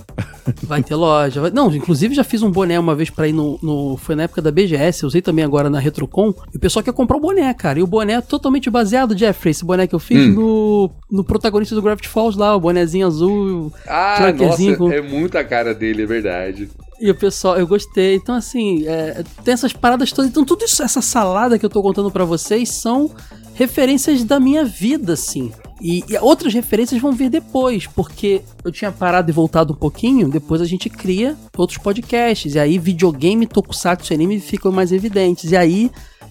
[0.63, 1.41] Vai ter loja.
[1.41, 1.51] Vai...
[1.51, 3.97] Não, inclusive já fiz um boné uma vez pra ir no, no.
[3.97, 6.33] Foi na época da BGS, eu usei também agora na Retrocon.
[6.55, 7.81] E o pessoal quer comprar o boné, cara.
[7.81, 10.33] E o boné é totalmente baseado, Jeffrey, esse boné que eu fiz hum.
[10.33, 13.73] no, no protagonista do Gravity Falls lá, o bonézinho azul.
[13.85, 14.93] Ah, nossa, com...
[14.93, 16.71] é muita cara dele, é verdade.
[17.01, 18.15] E o pessoal, eu gostei.
[18.15, 20.31] Então, assim, é, tem essas paradas todas.
[20.31, 23.11] Então, tudo isso, essa salada que eu tô contando para vocês são
[23.55, 25.51] referências da minha vida, assim.
[25.83, 30.31] E, e, outras referências vão vir depois, porque eu tinha parado e voltado um pouquinho,
[30.31, 35.51] depois a gente cria outros podcasts, e aí videogame, tokusatsu anime ficam mais evidentes.
[35.51, 35.91] E aí,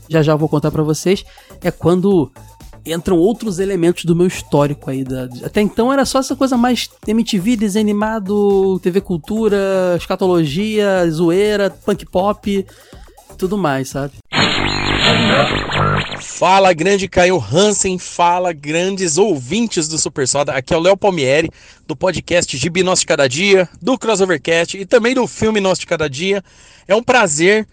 [0.09, 1.25] já já vou contar para vocês,
[1.61, 2.31] é quando
[2.85, 5.03] entram outros elementos do meu histórico aí.
[5.03, 11.69] Da, até então era só essa coisa mais MTV, desenho animado, TV Cultura, escatologia, zoeira,
[11.69, 12.65] punk pop,
[13.37, 14.13] tudo mais, sabe?
[16.41, 20.53] Fala, grande Caio Hansen, fala, grandes ouvintes do Super Soda.
[20.53, 21.51] Aqui é o Léo Palmieri,
[21.85, 25.85] do podcast Gibi Nosso de Cada Dia, do Crossovercast e também do filme Nosso de
[25.85, 26.43] Cada Dia.
[26.87, 27.67] É um prazer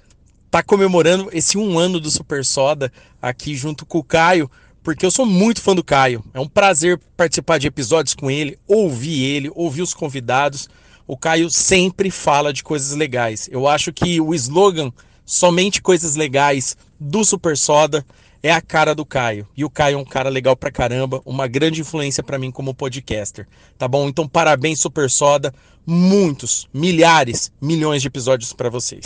[0.44, 4.50] estar tá comemorando esse um ano do Super Soda aqui junto com o Caio,
[4.82, 6.22] porque eu sou muito fã do Caio.
[6.34, 10.68] É um prazer participar de episódios com ele, ouvir ele, ouvir os convidados.
[11.06, 13.48] O Caio sempre fala de coisas legais.
[13.50, 14.92] Eu acho que o slogan
[15.24, 18.04] somente coisas legais do Super Soda
[18.42, 19.46] é a cara do Caio.
[19.56, 22.74] E o Caio é um cara legal pra caramba, uma grande influência para mim como
[22.74, 23.46] podcaster.
[23.76, 24.08] Tá bom?
[24.08, 25.52] Então parabéns Super Soda,
[25.86, 29.04] muitos, milhares, milhões de episódios para vocês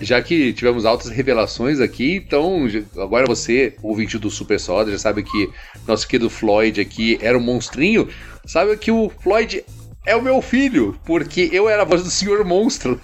[0.00, 2.66] já que tivemos altas revelações aqui, então
[2.96, 5.50] agora você, ouvinte do Super Soda, já sabe que
[5.86, 8.08] nosso querido Floyd aqui era um monstrinho.
[8.44, 9.64] Sabe que o Floyd
[10.06, 13.00] é o meu filho, porque eu era a voz do Senhor Monstro.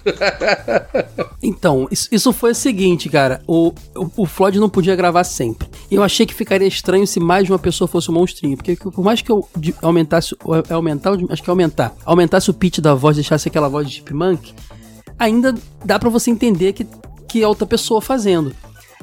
[1.41, 3.41] então, isso, foi o seguinte, cara.
[3.47, 5.67] O, o, o, Floyd não podia gravar sempre.
[5.89, 8.55] Eu achei que ficaria estranho se mais de uma pessoa fosse o um monstrinho.
[8.55, 9.47] Porque por mais que eu
[9.81, 10.35] aumentasse.
[10.69, 11.93] É aumentar, acho que é aumentar.
[12.05, 14.53] Aumentasse o pitch da voz, deixasse aquela voz de Chipmunk
[15.19, 15.53] ainda
[15.85, 16.87] dá para você entender que
[17.31, 18.53] que a outra pessoa fazendo.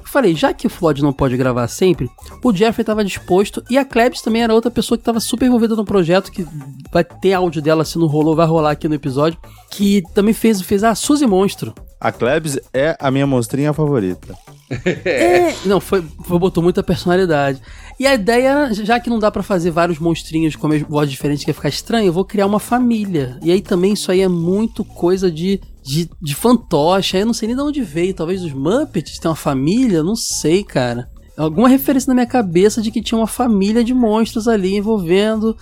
[0.00, 2.10] Eu falei, já que o Floyd não pode gravar sempre,
[2.42, 5.76] o Jeffrey estava disposto e a Klebs também era outra pessoa que estava super envolvida
[5.76, 6.46] no projeto, que
[6.90, 9.38] vai ter áudio dela, se não rolou, vai rolar aqui no episódio,
[9.70, 11.74] que também fez, fez a Suzy Monstro.
[12.00, 14.34] A Klebs é a minha monstrinha favorita.
[15.04, 17.58] É, não, foi, foi, botou muita personalidade.
[17.98, 21.42] E a ideia, já que não dá para fazer vários monstrinhos com a voz diferente
[21.42, 23.38] que ia ficar estranho, eu vou criar uma família.
[23.42, 27.16] E aí também isso aí é muito coisa de de, de fantoche.
[27.16, 28.12] Aí eu não sei nem de onde veio.
[28.12, 31.10] Talvez os Muppets tem uma família, não sei, cara.
[31.34, 35.56] Alguma referência na minha cabeça de que tinha uma família de monstros ali envolvendo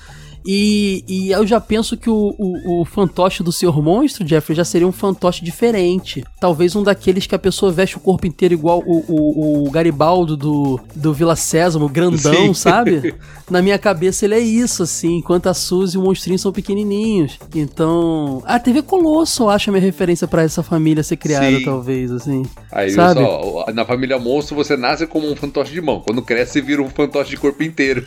[0.46, 4.64] e, e eu já penso que o, o, o, fantoche do Senhor Monstro, Jeffrey, já
[4.64, 6.22] seria um fantoche diferente.
[6.40, 10.36] Talvez um daqueles que a pessoa veste o corpo inteiro igual o, o, o Garibaldo
[10.36, 12.54] do, do Vila Sésamo, grandão, Sim.
[12.54, 13.12] sabe?
[13.50, 17.38] Na minha cabeça ele é isso, assim, enquanto a Suzy e o monstrinho são pequenininhos.
[17.54, 18.42] Então.
[18.44, 21.64] A TV Colosso, acho a minha referência para essa família ser criada, Sim.
[21.64, 22.44] talvez, assim.
[22.70, 23.20] Aí, sabe?
[23.20, 26.00] Só, na família monstro você nasce como um fantoche de mão.
[26.00, 28.06] Quando cresce, você vira um fantoche de corpo inteiro.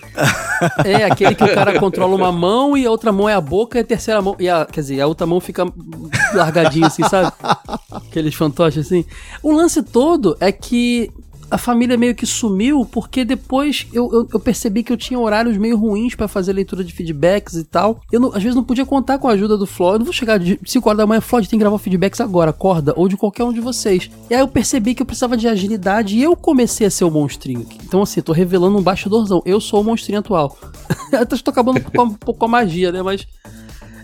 [0.83, 3.77] É, aquele que o cara controla uma mão e a outra mão é a boca
[3.77, 4.35] e a terceira mão.
[4.39, 5.65] E a, quer dizer, a outra mão fica
[6.33, 7.31] largadinha assim, sabe?
[7.91, 9.05] Aqueles fantoches assim.
[9.41, 11.11] O lance todo é que
[11.51, 15.57] a família meio que sumiu porque depois eu, eu, eu percebi que eu tinha horários
[15.57, 18.01] meio ruins para fazer leitura de feedbacks e tal.
[18.11, 19.95] Eu não, às vezes não podia contar com a ajuda do Floyd.
[19.95, 22.51] Eu não vou chegar de 5 horas da manhã, Floyd tem que gravar feedbacks agora,
[22.51, 24.09] acorda, ou de qualquer um de vocês.
[24.29, 27.11] E aí eu percebi que eu precisava de agilidade e eu comecei a ser o
[27.11, 27.65] monstrinho.
[27.83, 29.41] Então assim, tô revelando um baixadorzão.
[29.45, 30.57] Eu sou o monstrinho atual.
[31.11, 33.01] eu tô acabando pouco, um pouco com a magia, né?
[33.01, 33.27] Mas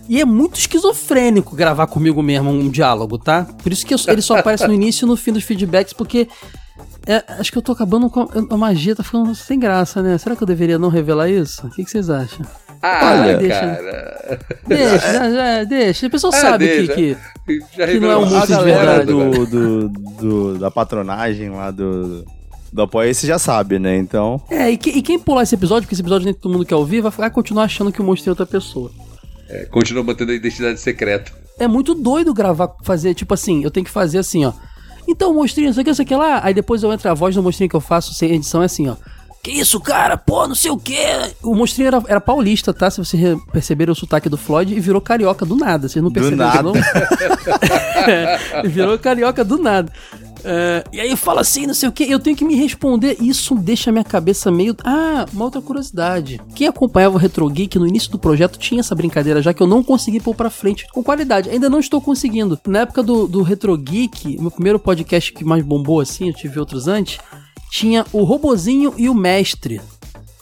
[0.08, 3.44] e é muito esquizofrênico gravar comigo mesmo um diálogo, tá?
[3.44, 6.28] Por isso que eu, ele só aparece no início e no fim dos feedbacks, porque
[7.06, 10.18] é, acho que eu tô acabando com a, a, magia, tá ficando sem graça, né?
[10.18, 11.66] Será que eu deveria não revelar isso?
[11.66, 12.44] O que, que vocês acham?
[12.82, 14.40] Ah, Olha, deixa, cara.
[14.66, 16.06] Deixa, já, já, deixa.
[16.06, 16.94] A pessoa ah, sabe deixa.
[16.94, 17.16] que,
[17.46, 19.06] que, que não é um monstro de verdade.
[19.06, 22.24] Do, do, do, da patronagem lá do,
[22.72, 23.96] do apoio, você já sabe, né?
[23.96, 24.42] Então.
[24.50, 26.76] É, e, que, e, quem pular esse episódio, porque esse episódio nem todo mundo quer
[26.76, 28.90] ouvir, vai, vai continuar achando que o monstro é outra pessoa.
[29.48, 31.32] É, continua mantendo a identidade secreta.
[31.58, 34.52] É muito doido gravar, fazer, tipo assim, eu tenho que fazer assim, ó.
[35.08, 36.40] Então, monstrinho, isso aqui, isso aqui lá.
[36.42, 38.88] Aí depois eu entro a voz do monstrinho que eu faço sem edição é assim,
[38.88, 38.96] ó.
[39.46, 40.16] Que isso, cara?
[40.16, 41.06] Pô, não sei o quê.
[41.40, 42.90] O monstrinho era, era paulista, tá?
[42.90, 45.88] Se você perceber o sotaque do Floyd e virou carioca do nada.
[45.88, 46.72] Vocês não perceberam, não?
[48.08, 49.92] é, virou carioca do nada.
[50.48, 53.16] É, e aí fala assim, não sei o que, eu tenho que me responder.
[53.20, 54.76] Isso deixa minha cabeça meio.
[54.84, 56.40] Ah, uma outra curiosidade.
[56.54, 59.66] Quem acompanhava o Retro Geek no início do projeto tinha essa brincadeira, já que eu
[59.66, 61.50] não consegui pôr pra frente com qualidade.
[61.50, 62.56] Ainda não estou conseguindo.
[62.68, 66.60] Na época do, do Retro Geek, meu primeiro podcast que mais bombou assim, eu tive
[66.60, 67.18] outros antes,
[67.68, 69.80] tinha o Robozinho e o Mestre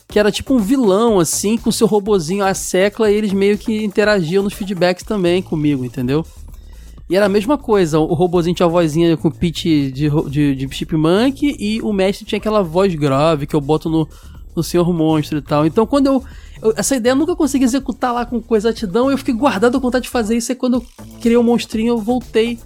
[0.07, 3.83] que era tipo um vilão, assim, com seu robozinho a secla, e eles meio que
[3.83, 6.25] interagiam nos feedbacks também comigo, entendeu?
[7.09, 10.75] E era a mesma coisa, o robozinho tinha a vozinha com pitch de, de, de
[10.75, 14.09] chipmunk e o mestre tinha aquela voz grave que eu boto no,
[14.57, 15.67] no Senhor Monstro e tal.
[15.67, 16.25] Então quando eu,
[16.63, 19.81] eu, Essa ideia eu nunca consegui executar lá com, com exatidão, eu fiquei guardado a
[19.81, 20.87] vontade de fazer isso, e quando eu
[21.21, 22.59] criei o um monstrinho eu voltei.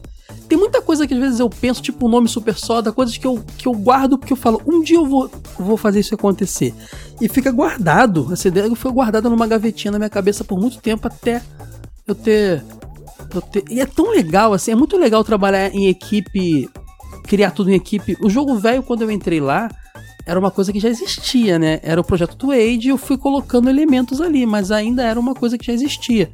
[0.47, 3.27] Tem muita coisa que às vezes eu penso, tipo o nome Super Soda, coisas que
[3.27, 6.75] eu, que eu guardo porque eu falo, um dia eu vou, vou fazer isso acontecer.
[7.21, 8.29] E fica guardado.
[8.33, 11.43] Essa ideia foi guardada numa gavetinha na minha cabeça por muito tempo até
[12.07, 12.63] eu ter
[13.71, 16.69] e é tão legal, assim, é muito legal trabalhar em equipe,
[17.25, 18.17] criar tudo em equipe.
[18.21, 19.69] O jogo velho, quando eu entrei lá,
[20.27, 21.81] era uma coisa que já existia, né?
[21.83, 25.35] Era o projeto do Age e eu fui colocando elementos ali, mas ainda era uma
[25.35, 26.31] coisa que já existia.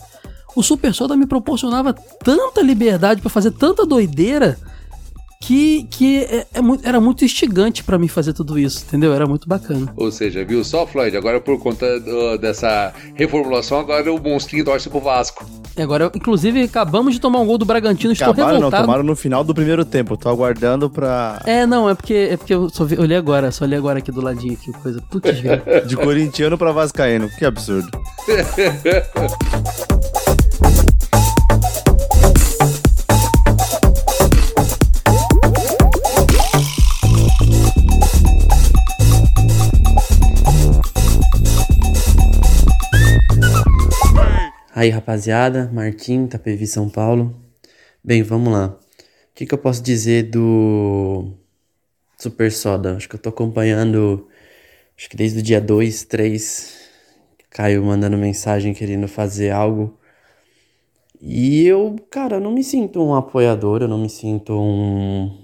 [0.57, 4.59] O Super Soda me proporcionava tanta liberdade para fazer tanta doideira
[5.47, 9.13] que, que é, é muito, era muito instigante para mim fazer tudo isso, entendeu?
[9.13, 9.93] Era muito bacana.
[9.95, 11.15] Ou seja, viu só, Floyd?
[11.17, 15.45] Agora por conta do, dessa reformulação, agora o monstrinho torce pro Vasco.
[15.77, 18.83] E agora, inclusive, acabamos de tomar um gol do Bragantino, estou Acabaram, revoltado.
[18.83, 21.43] não, tomaram no final do primeiro tempo, tô aguardando pra...
[21.45, 24.11] É, não, é porque, é porque eu só vi, olhei agora, só olhei agora aqui
[24.11, 25.31] do ladinho, que coisa, putz,
[25.87, 27.91] De corintiano pra vascaíno, que absurdo.
[44.77, 47.41] Aí rapaziada, Martim, Tapevi, São Paulo.
[48.03, 48.71] Bem, vamos lá.
[48.71, 51.33] O que, que eu posso dizer do
[52.19, 52.97] Super Soda?
[52.97, 54.29] Acho que eu tô acompanhando,
[54.99, 56.75] acho que desde o dia 2, 3,
[57.51, 59.97] Caio mandando mensagem querendo fazer algo.
[61.21, 65.39] E eu, cara, não me sinto um apoiador, eu não me sinto um.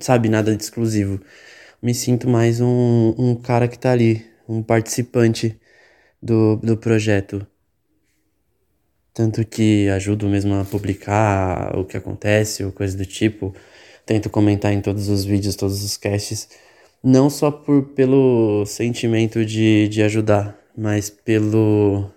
[0.00, 1.20] Sabe, nada de exclusivo.
[1.80, 5.60] Me sinto mais um, um cara que tá ali, um participante
[6.22, 7.46] do, do projeto.
[9.12, 13.54] Tanto que ajudo mesmo a publicar o que acontece ou coisa do tipo.
[14.06, 16.48] tento comentar em todos os vídeos, todos os casts,
[17.02, 22.10] não só por, pelo sentimento de, de ajudar, mas pelo,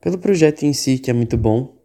[0.00, 1.76] pelo projeto em si, que é muito bom.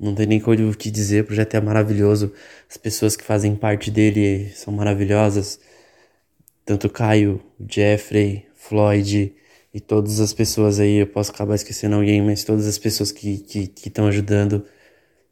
[0.00, 2.32] Não tem nem o que dizer, o projeto é maravilhoso,
[2.70, 5.58] as pessoas que fazem parte dele são maravilhosas.
[6.64, 9.34] Tanto Caio, Jeffrey, Floyd
[9.78, 13.34] e todas as pessoas aí, eu posso acabar esquecendo alguém, mas todas as pessoas que
[13.34, 14.64] estão que, que ajudando,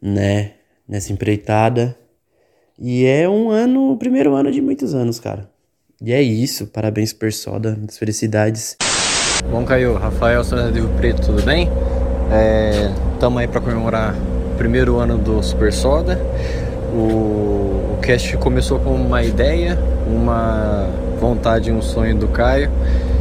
[0.01, 0.53] né,
[0.89, 1.97] nessa empreitada.
[2.79, 5.51] E é um ano, o primeiro ano de muitos anos, cara.
[6.01, 8.77] E é isso, parabéns Persoda, muitas felicidades.
[9.51, 11.69] Bom, Caio, Rafael Souza Rio Preto, tudo bem?
[12.31, 12.93] É,
[13.41, 16.21] aí para comemorar o primeiro ano do Super Soda.
[16.95, 19.77] O, o cast começou com uma ideia,
[20.07, 20.89] uma
[21.19, 22.71] vontade, um sonho do Caio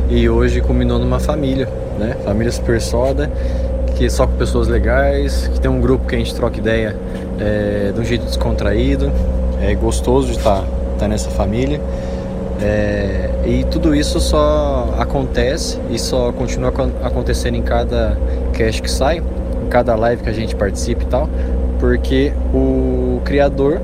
[0.10, 1.68] e hoje culminou numa família,
[2.00, 2.16] né?
[2.24, 3.30] Família Super Soda,
[3.96, 6.96] que é só com pessoas legais, que tem um grupo que a gente troca ideia
[7.40, 9.12] é, de um jeito descontraído,
[9.62, 10.68] é gostoso de estar tá,
[11.00, 11.80] tá nessa família.
[12.62, 18.18] É, e tudo isso só acontece e só continua acontecendo em cada
[18.54, 19.22] cast que sai,
[19.64, 21.30] em cada live que a gente participa e tal,
[21.80, 23.82] porque o criador,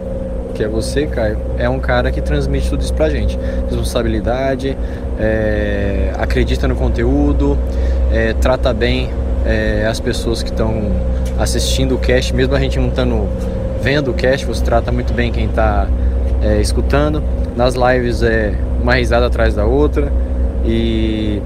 [0.51, 3.37] que é você, Caio, é um cara que transmite tudo isso pra gente.
[3.69, 4.77] Responsabilidade,
[5.19, 7.57] é, acredita no conteúdo,
[8.11, 9.09] é, trata bem
[9.45, 10.91] é, as pessoas que estão
[11.39, 13.27] assistindo o cast, mesmo a gente não estando
[13.81, 15.87] vendo o cast, você trata muito bem quem está
[16.41, 17.23] é, escutando.
[17.55, 20.11] Nas lives é uma risada atrás da outra
[20.65, 21.41] e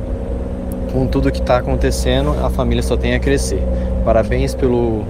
[0.92, 3.62] com tudo que está acontecendo, a família só tem a crescer.
[4.04, 5.04] Parabéns pelo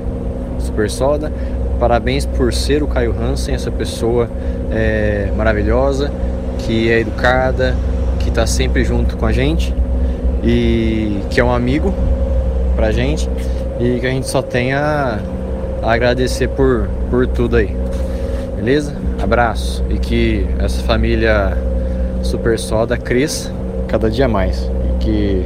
[0.59, 1.31] Super Soda,
[1.79, 4.29] parabéns por ser o Caio Hansen, essa pessoa
[4.71, 6.11] é, maravilhosa,
[6.59, 7.75] que é educada,
[8.19, 9.73] que está sempre junto com a gente
[10.43, 11.93] e que é um amigo
[12.75, 13.29] pra gente
[13.79, 15.19] e que a gente só tem a,
[15.81, 17.75] a agradecer por, por tudo aí.
[18.55, 18.95] Beleza?
[19.21, 21.57] Abraço e que essa família
[22.23, 23.51] Super Soda cresça
[23.87, 24.59] cada dia mais.
[24.63, 25.45] E que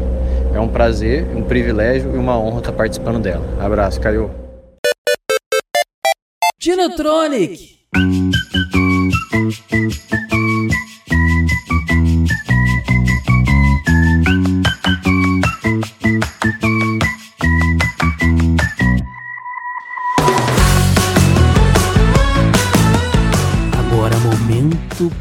[0.54, 3.44] é um prazer, um privilégio e uma honra estar participando dela.
[3.60, 4.49] Abraço, Caio.
[6.60, 7.80] Dinotronic!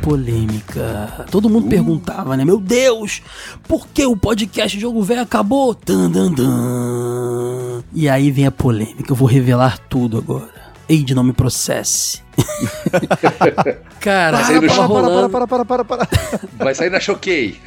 [0.03, 1.27] polêmica.
[1.31, 2.45] Todo mundo perguntava, né?
[2.45, 3.23] Meu Deus,
[3.69, 5.77] por que o podcast Jogo Velho acabou?
[5.87, 7.85] Dan, dan, dan.
[7.93, 9.13] E aí vem a polêmica.
[9.13, 10.68] Eu vou revelar tudo agora.
[10.89, 12.23] Eide, não me processe.
[14.01, 16.09] Cara, para, para, para, para, para, para, para,
[16.57, 17.59] Vai sair na Choquei.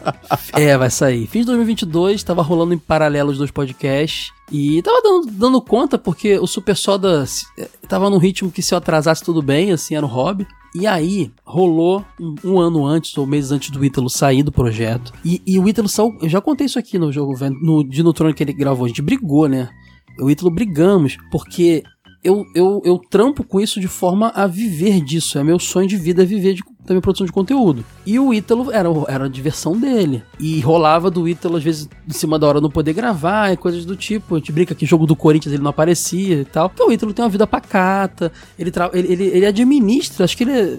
[0.52, 1.26] é, vai sair.
[1.26, 4.30] Fim de 2022, tava rolando em paralelo os dois podcasts.
[4.52, 7.24] E tava dando, dando conta porque o Super Soda
[7.58, 10.46] eh, tava num ritmo que se eu atrasasse tudo bem, assim, era um hobby.
[10.74, 15.12] E aí, rolou um, um, ano antes, ou meses antes do Ítalo sair do projeto.
[15.24, 16.16] E, e o Ítalo saiu.
[16.20, 18.84] Eu já contei isso aqui no jogo, no Dinotrone que ele gravou.
[18.84, 19.70] A gente brigou, né?
[20.18, 21.82] Eu e o Ítalo brigamos, porque
[22.26, 25.38] eu, eu, eu trampo com isso de forma a viver disso.
[25.38, 26.62] É meu sonho de vida viver de,
[26.94, 27.84] minha produção de conteúdo.
[28.04, 30.22] E o Ítalo era, era a diversão dele.
[30.38, 33.84] E rolava do Ítalo, às vezes, em cima da hora não poder gravar e coisas
[33.84, 34.34] do tipo.
[34.34, 36.70] A gente brinca que jogo do Corinthians ele não aparecia e tal.
[36.72, 40.52] Então o Ítalo tem uma vida pacata, ele, ele, ele, ele administra, acho que ele,
[40.52, 40.78] é,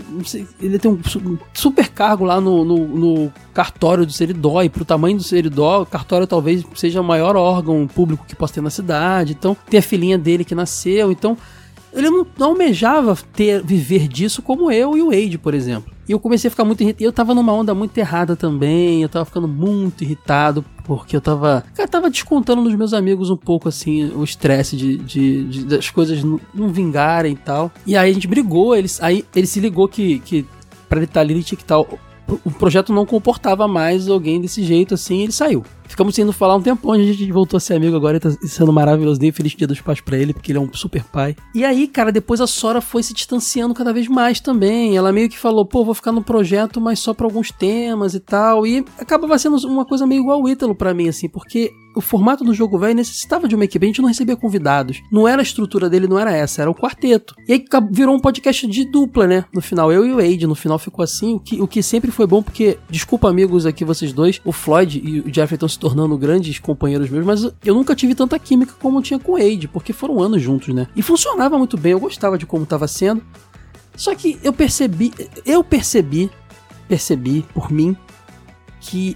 [0.61, 0.99] ele tem um
[1.53, 4.61] super cargo lá no, no, no cartório do Seridó.
[4.61, 8.55] E pro tamanho do Seridó, o cartório talvez seja o maior órgão público que possa
[8.55, 9.33] ter na cidade.
[9.33, 11.11] Então tem a filhinha dele que nasceu.
[11.11, 11.37] Então
[11.97, 15.91] ele não, não almejava ter viver disso como eu e o Wade, por exemplo.
[16.07, 17.03] E eu comecei a ficar muito irritado.
[17.03, 19.01] Eu tava numa onda muito errada também.
[19.01, 20.63] Eu tava ficando muito irritado.
[20.85, 21.65] Porque eu tava.
[21.75, 25.89] Cara, tava descontando nos meus amigos um pouco, assim, o estresse de, de, de, das
[25.89, 27.71] coisas não, não, vingarem e tal.
[27.85, 28.73] E aí a gente brigou.
[28.73, 30.45] Ele, aí ele se ligou que, que
[30.87, 31.79] pra ele estar ali, ele tinha que estar.
[31.79, 35.23] O projeto não comportava mais alguém desse jeito assim.
[35.23, 35.65] Ele saiu.
[35.87, 38.71] Ficamos sem falar um tempão, a gente voltou a ser amigo agora e tá sendo
[38.71, 39.19] maravilhoso.
[39.19, 41.35] Dei feliz dia dos pais pra ele, porque ele é um super pai.
[41.53, 44.95] E aí, cara, depois a Sora foi se distanciando cada vez mais também.
[44.95, 48.19] Ela meio que falou, pô, vou ficar no projeto, mas só pra alguns temas e
[48.19, 48.65] tal.
[48.67, 52.43] E acabava sendo uma coisa meio igual o Ítalo pra mim, assim, porque o formato
[52.43, 55.01] do jogo velho necessitava de uma equipe, a gente não recebia convidados.
[55.11, 57.33] Não era a estrutura dele, não era essa, era o quarteto.
[57.47, 59.45] E aí virou um podcast de dupla, né?
[59.51, 62.11] No final, eu e o Wade, no final ficou assim, o que, o que sempre
[62.11, 65.79] foi bom, porque, desculpa amigos aqui vocês dois, o Floyd e o Jeffrey estão se
[65.79, 69.67] tornando grandes companheiros meus, mas eu nunca tive tanta química como tinha com o Wade,
[69.67, 70.87] porque foram anos juntos, né?
[70.95, 73.21] E funcionava muito bem, eu gostava de como estava sendo.
[73.95, 75.13] Só que eu percebi,
[75.45, 76.31] eu percebi,
[76.87, 77.95] percebi por mim
[78.81, 79.15] que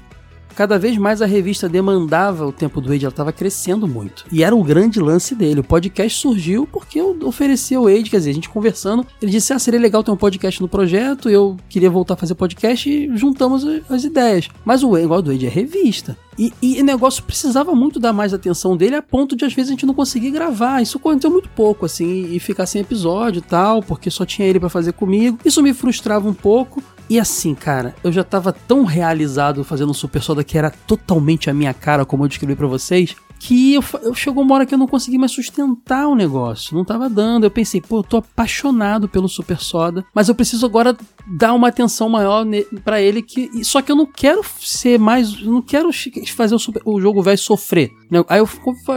[0.55, 4.25] cada vez mais a revista demandava o tempo do Wade, ela estava crescendo muito.
[4.31, 5.61] E era o grande lance dele.
[5.61, 9.53] O podcast surgiu porque eu ofereci ao Wade, quer dizer, a gente conversando, ele disse:
[9.53, 13.15] Ah, seria legal ter um podcast no projeto, eu queria voltar a fazer podcast e
[13.17, 14.49] juntamos as ideias.
[14.65, 16.17] Mas o negócio do Wade é revista.
[16.37, 19.69] E, e o negócio precisava muito dar mais atenção dele a ponto de às vezes
[19.69, 20.81] a gente não conseguir gravar.
[20.81, 24.59] Isso aconteceu muito pouco, assim, e ficar sem episódio e tal, porque só tinha ele
[24.59, 25.37] para fazer comigo.
[25.43, 26.81] Isso me frustrava um pouco.
[27.09, 31.49] E assim, cara, eu já tava tão realizado fazendo um Super Soda que era totalmente
[31.49, 34.73] a minha cara, como eu descrevi para vocês, que eu, eu, chegou uma hora que
[34.75, 36.75] eu não consegui mais sustentar o negócio.
[36.75, 37.43] Não tava dando.
[37.43, 40.95] Eu pensei, pô, eu tô apaixonado pelo Super Soda, mas eu preciso agora
[41.27, 42.45] dar uma atenção maior
[42.83, 45.89] para ele que só que eu não quero ser mais, eu não quero
[46.35, 47.89] fazer o, super, o jogo velho sofrer.
[48.11, 48.23] Né?
[48.29, 48.47] Aí eu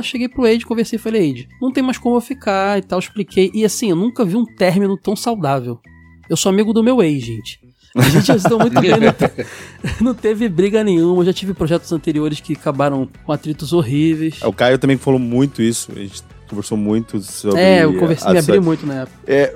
[0.02, 3.50] cheguei pro Age, conversei falei, Age, não tem mais como eu ficar e tal, expliquei.
[3.54, 5.80] E assim, eu nunca vi um término tão saudável.
[6.28, 7.60] Eu sou amigo do meu ex, gente.
[7.96, 9.46] A gente já estou muito bem, não, te,
[10.02, 11.22] não, teve briga nenhuma.
[11.22, 14.38] Eu já tive projetos anteriores que acabaram com atritos horríveis.
[14.42, 15.92] É, o Caio também falou muito isso.
[15.92, 17.60] A gente conversou muito sobre.
[17.60, 19.16] É, eu conversei, me abri muito na época.
[19.28, 19.54] É,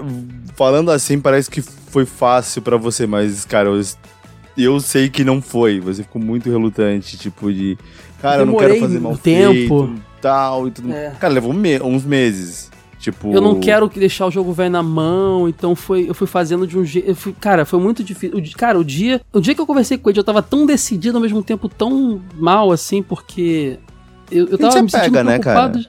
[0.55, 3.83] falando assim, parece que foi fácil para você, mas, cara, eu,
[4.57, 5.81] eu, sei que não foi.
[5.81, 7.77] Você ficou muito relutante, tipo, de.
[8.23, 9.53] Cara, eu, eu não quero fazer mal tempo.
[9.53, 10.93] feito, tal e tudo.
[10.93, 11.11] É.
[11.19, 12.71] Cara, levou me uns meses.
[13.11, 13.33] Tipo...
[13.33, 16.79] Eu não quero deixar o jogo velho na mão, então foi, eu fui fazendo de
[16.79, 17.35] um jeito.
[17.41, 18.43] Cara, foi muito difícil.
[18.57, 21.23] Cara, o dia, o dia que eu conversei com ele, eu tava tão decidido ao
[21.23, 23.79] mesmo tempo tão mal assim, porque
[24.31, 25.79] eu, eu tava me sentindo pega, né, preocupado.
[25.79, 25.85] Né,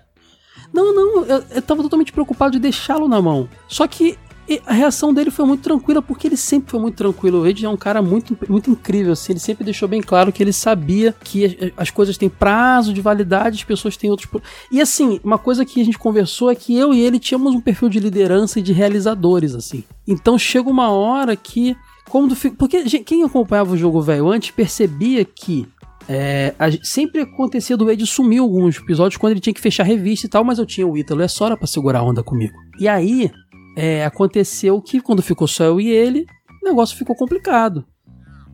[0.74, 3.50] não, não, eu, eu tava totalmente preocupado de deixá-lo na mão.
[3.68, 4.18] Só que
[4.50, 7.38] e a reação dele foi muito tranquila, porque ele sempre foi muito tranquilo.
[7.38, 9.34] O Wade é um cara muito, muito incrível, assim.
[9.34, 13.58] Ele sempre deixou bem claro que ele sabia que as coisas têm prazo de validade,
[13.58, 14.28] as pessoas têm outros.
[14.72, 17.62] E assim, uma coisa que a gente conversou é que eu e ele tínhamos um
[17.62, 19.84] perfil de liderança e de realizadores, assim.
[20.08, 21.78] Então chega uma hora que.
[22.10, 25.68] Como porque quem acompanhava o jogo velho antes percebia que
[26.08, 30.26] é, a, sempre acontecia do Ed sumir alguns episódios quando ele tinha que fechar revista
[30.26, 32.58] e tal, mas eu tinha o Ítalo e a Sora pra segurar a onda comigo.
[32.80, 33.32] E aí,
[33.76, 36.26] é, aconteceu que quando ficou só eu e ele,
[36.62, 37.86] o negócio ficou complicado.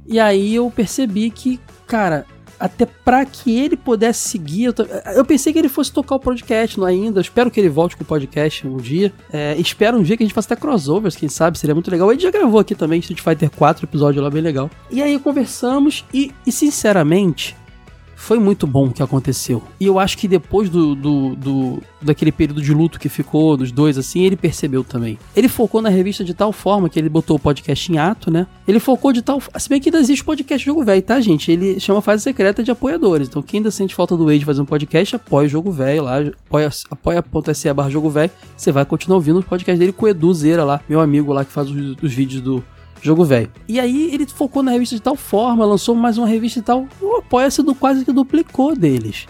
[0.07, 2.25] E aí eu percebi que, cara,
[2.59, 4.73] até para que ele pudesse seguir, eu,
[5.15, 7.19] eu, pensei que ele fosse tocar o podcast ainda.
[7.19, 9.11] Eu espero que ele volte com o podcast um dia.
[9.31, 12.11] É, espero um dia que a gente faça até crossovers, quem sabe, seria muito legal.
[12.11, 14.69] Ele já gravou aqui também Street Fighter 4 episódio lá bem legal.
[14.89, 17.55] E aí conversamos e, e sinceramente,
[18.15, 19.61] foi muito bom o que aconteceu.
[19.79, 23.71] E eu acho que depois do, do, do, daquele período de luto que ficou dos
[23.71, 25.19] dois, assim, ele percebeu também.
[25.35, 28.47] Ele focou na revista de tal forma que ele botou o podcast em ato, né?
[28.67, 29.41] Ele focou de tal.
[29.57, 31.51] Se bem que ainda existe podcast Jogo Velho, tá, gente?
[31.51, 33.27] Ele chama Fase Secreta de apoiadores.
[33.27, 36.15] Então, quem ainda sente falta do Wade fazer um podcast, apoia o Jogo Velho lá,
[36.49, 38.31] apoia.se apoia barra Jogo Velho.
[38.55, 41.43] Você vai continuar ouvindo o podcast dele com o Edu Zera lá, meu amigo lá
[41.43, 42.63] que faz os, os vídeos do
[43.05, 43.51] jogo velho.
[43.67, 46.87] E aí ele focou na revista de tal forma, lançou mais uma revista e tal,
[47.01, 49.27] o apoia-se quase que duplicou deles.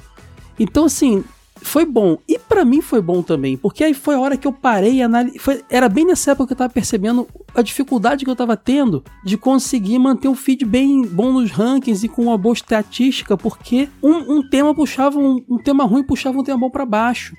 [0.57, 1.23] Então assim,
[1.61, 2.17] foi bom.
[2.27, 5.01] E para mim foi bom também, porque aí foi a hora que eu parei e
[5.01, 5.63] analisei.
[5.69, 9.37] Era bem nessa época que eu tava percebendo a dificuldade que eu tava tendo de
[9.37, 14.37] conseguir manter um feed bem bom nos rankings e com uma boa estatística, porque um,
[14.37, 17.35] um tema puxava um, um, tema ruim puxava um tema bom para baixo.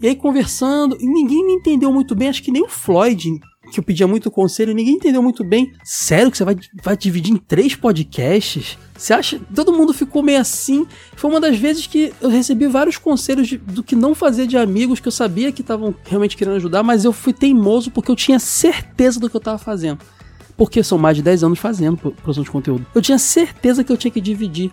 [0.00, 3.40] E aí conversando, e ninguém me entendeu muito bem, acho que nem o Floyd
[3.70, 5.72] que eu pedia muito conselho, ninguém entendeu muito bem.
[5.84, 8.78] Sério que você vai, vai dividir em três podcasts?
[8.96, 9.40] Você acha?
[9.54, 10.86] Todo mundo ficou meio assim.
[11.14, 14.56] Foi uma das vezes que eu recebi vários conselhos de, do que não fazer de
[14.56, 18.16] amigos que eu sabia que estavam realmente querendo ajudar, mas eu fui teimoso porque eu
[18.16, 20.00] tinha certeza do que eu estava fazendo.
[20.56, 22.84] Porque são mais de 10 anos fazendo produção de conteúdo.
[22.92, 24.72] Eu tinha certeza que eu tinha que dividir.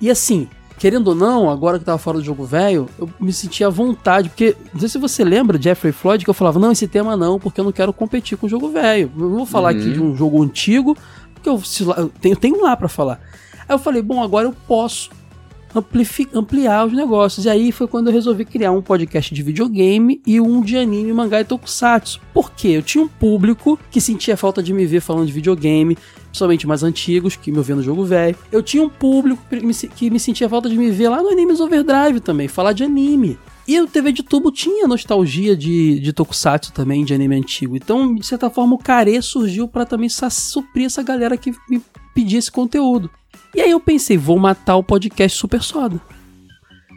[0.00, 0.48] E assim,
[0.78, 4.28] querendo ou não, agora que tava fora do jogo velho, eu me sentia à vontade,
[4.28, 7.38] porque não sei se você lembra Jeffrey Floyd que eu falava, não, esse tema não,
[7.38, 9.10] porque eu não quero competir com o jogo velho.
[9.16, 9.80] Eu não vou falar uhum.
[9.80, 10.96] aqui de um jogo antigo,
[11.34, 11.60] porque eu,
[11.96, 13.20] eu tenho, tenho lá para falar.
[13.68, 15.10] Aí eu falei, bom, agora eu posso
[16.34, 17.46] ampliar os negócios.
[17.46, 21.12] E aí foi quando eu resolvi criar um podcast de videogame e um de anime,
[21.12, 22.20] mangá e tokusatsu.
[22.32, 22.68] Por quê?
[22.68, 25.96] Eu tinha um público que sentia falta de me ver falando de videogame,
[26.26, 28.36] principalmente mais antigos, que me ouviam no jogo velho.
[28.50, 29.42] Eu tinha um público
[29.94, 33.38] que me sentia falta de me ver lá no Animes Overdrive também, falar de anime.
[33.68, 37.74] E o TV de tubo tinha nostalgia de, de tokusatsu também, de anime antigo.
[37.74, 41.82] Então, de certa forma, o Care surgiu para também suprir essa galera que me
[42.14, 43.10] pedia esse conteúdo.
[43.56, 45.98] E aí eu pensei, vou matar o podcast Super Soda.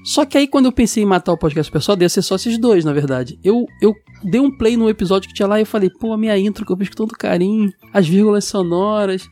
[0.03, 2.35] Só que aí quando eu pensei em matar o podcast Super Soda, ia ser só
[2.35, 3.39] esses dois, na verdade.
[3.41, 3.95] Eu, eu
[4.25, 6.65] dei um play no episódio que tinha lá e eu falei, pô, a minha intro
[6.65, 9.25] que eu fiz com todo carinho, as vírgulas sonoras,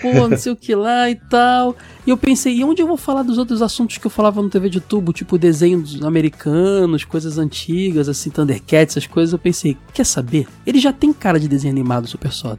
[0.00, 1.76] pô, não sei o que lá e tal.
[2.04, 4.50] E eu pensei, e onde eu vou falar dos outros assuntos que eu falava no
[4.50, 9.32] TV de tubo, tipo desenhos americanos, coisas antigas, assim, Thundercats, essas coisas.
[9.32, 10.48] Eu pensei, quer saber?
[10.66, 12.58] Ele já tem cara de desenho animado, Super Soda.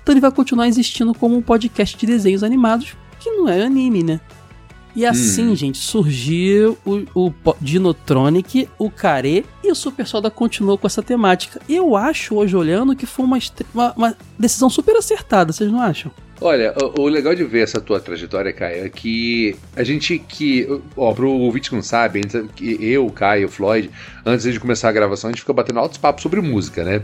[0.00, 2.94] Então ele vai continuar existindo como um podcast de desenhos animados
[3.24, 4.20] que não é anime, né?
[4.94, 5.56] E assim, Hum.
[5.56, 11.60] gente, surgiu o, o Dinotronic, o Care e o Super Soda continuou com essa temática.
[11.68, 13.38] Eu acho, hoje olhando, que foi uma,
[13.74, 16.12] uma, uma decisão super acertada, vocês não acham?
[16.40, 20.68] Olha, o, o legal de ver essa tua trajetória, Caio, é que a gente que.
[20.96, 22.20] Ó, pro ouvinte que não sabe,
[22.80, 23.90] eu, Caio, Floyd,
[24.24, 27.02] antes de começar a gravação, a gente fica batendo altos papos sobre música, né?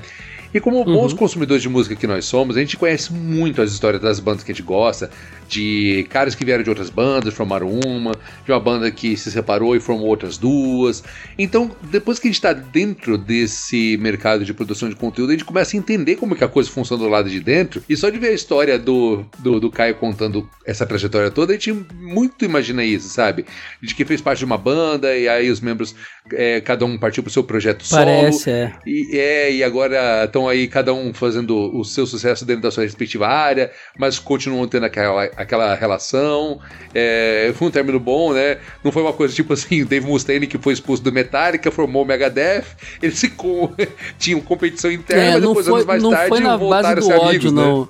[0.52, 4.02] E como bons consumidores de música que nós somos, a gente conhece muito as histórias
[4.02, 5.10] das bandas que a gente gosta,
[5.48, 8.12] de caras que vieram de outras bandas, formaram uma,
[8.44, 11.02] de uma banda que se separou e formou outras duas.
[11.38, 15.44] Então, depois que a gente tá dentro desse mercado de produção de conteúdo, a gente
[15.44, 17.82] começa a entender como que a coisa funciona do lado de dentro.
[17.88, 21.56] E só de ver a história do, do, do Caio contando essa trajetória toda, a
[21.56, 23.44] gente muito imagina isso, sabe?
[23.82, 25.94] De que fez parte de uma banda e aí os membros,
[26.32, 28.04] é, cada um partiu pro seu projeto solo.
[28.04, 28.72] Parece, é.
[28.86, 32.84] E, é, e agora estão aí cada um fazendo o seu sucesso dentro da sua
[32.84, 36.60] respectiva área, mas continuam tendo aquela, aquela relação.
[36.94, 38.58] É, foi um término bom, né?
[38.82, 42.02] Não foi uma coisa tipo assim, o Dave Mustaine que foi expulso do Metallica, formou
[42.02, 42.64] o Megadeth,
[43.02, 43.72] eles se com...
[44.18, 46.92] tinham competição interna, É, mas depois foi, anos mais não tarde foi na voltaram base
[46.92, 47.62] a do ser ódio, amigos, né?
[47.62, 47.88] não.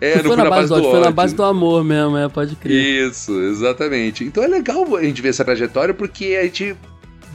[0.00, 2.28] É, não não foi na base do ódio, foi na base do amor mesmo, é,
[2.28, 3.08] pode crer.
[3.08, 4.24] Isso, exatamente.
[4.24, 6.76] Então é legal a gente ver essa trajetória porque a gente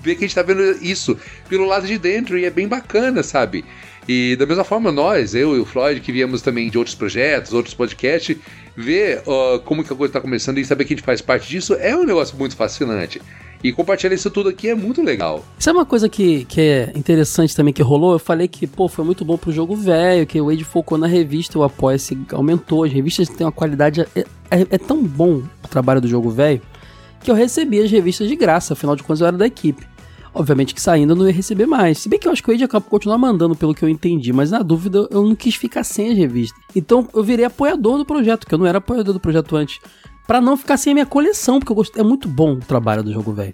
[0.03, 3.23] vê que a gente tá vendo isso pelo lado de dentro e é bem bacana,
[3.23, 3.63] sabe?
[4.07, 7.53] E da mesma forma, nós, eu e o Floyd, que viemos também de outros projetos,
[7.53, 8.35] outros podcasts,
[8.75, 11.47] ver ó, como que a coisa tá começando e saber que a gente faz parte
[11.49, 13.21] disso é um negócio muito fascinante.
[13.63, 15.41] E compartilhar isso tudo aqui é muito legal.
[15.57, 18.11] Sabe uma coisa que, que é interessante também que rolou?
[18.11, 21.07] Eu falei que, pô, foi muito bom pro jogo velho, que o Wade focou na
[21.07, 24.01] revista, o Apoia-se aumentou, as revistas têm uma qualidade.
[24.01, 24.19] É,
[24.51, 26.61] é- é tão bom o trabalho do jogo velho
[27.23, 29.87] que eu recebi as revistas de graça, afinal de contas eu era da equipe.
[30.33, 31.99] Obviamente que saindo eu não ia receber mais.
[31.99, 34.33] Se bem que eu acho que o Wade acaba continuar mandando pelo que eu entendi,
[34.33, 36.59] mas na dúvida eu não quis ficar sem as revistas.
[36.75, 39.79] Então eu virei apoiador do projeto, que eu não era apoiador do projeto antes.
[40.25, 43.03] Pra não ficar sem a minha coleção, porque eu gosto, é muito bom o trabalho
[43.03, 43.53] do jogo velho.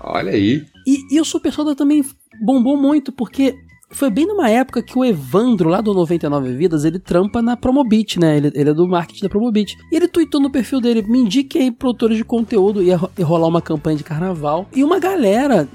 [0.00, 0.66] Olha aí.
[0.86, 2.04] E, e o Super Soda também
[2.44, 3.56] bombou muito, porque
[3.90, 8.20] foi bem numa época que o Evandro, lá do 99 Vidas, ele trampa na Promobit,
[8.20, 8.36] né?
[8.36, 9.76] Ele, ele é do marketing da Promobit.
[9.90, 13.24] E ele tweetou no perfil dele, me indique aí produtores de conteúdo, ia, ro- ia
[13.24, 14.66] rolar uma campanha de carnaval.
[14.74, 15.66] E uma galera,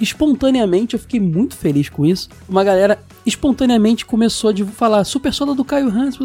[0.00, 5.54] espontaneamente, eu fiquei muito feliz com isso, uma galera espontaneamente começou a falar Super Soda
[5.54, 6.18] do Caio Hans,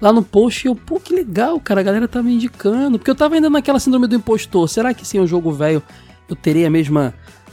[0.00, 2.98] lá no post, e eu, pô, que legal, cara, a galera tá me indicando.
[2.98, 5.82] Porque eu tava ainda naquela síndrome do impostor, será que sem o jogo velho
[6.28, 7.12] eu terei a mesma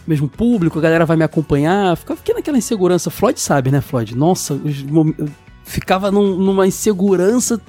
[0.10, 1.96] mesmo público, a galera vai me acompanhar.
[1.96, 3.10] Fica- Fiquei naquela insegurança.
[3.12, 4.16] Floyd sabe, né, Floyd?
[4.18, 5.16] Nossa, eu
[5.64, 7.62] ficava num- numa insegurança.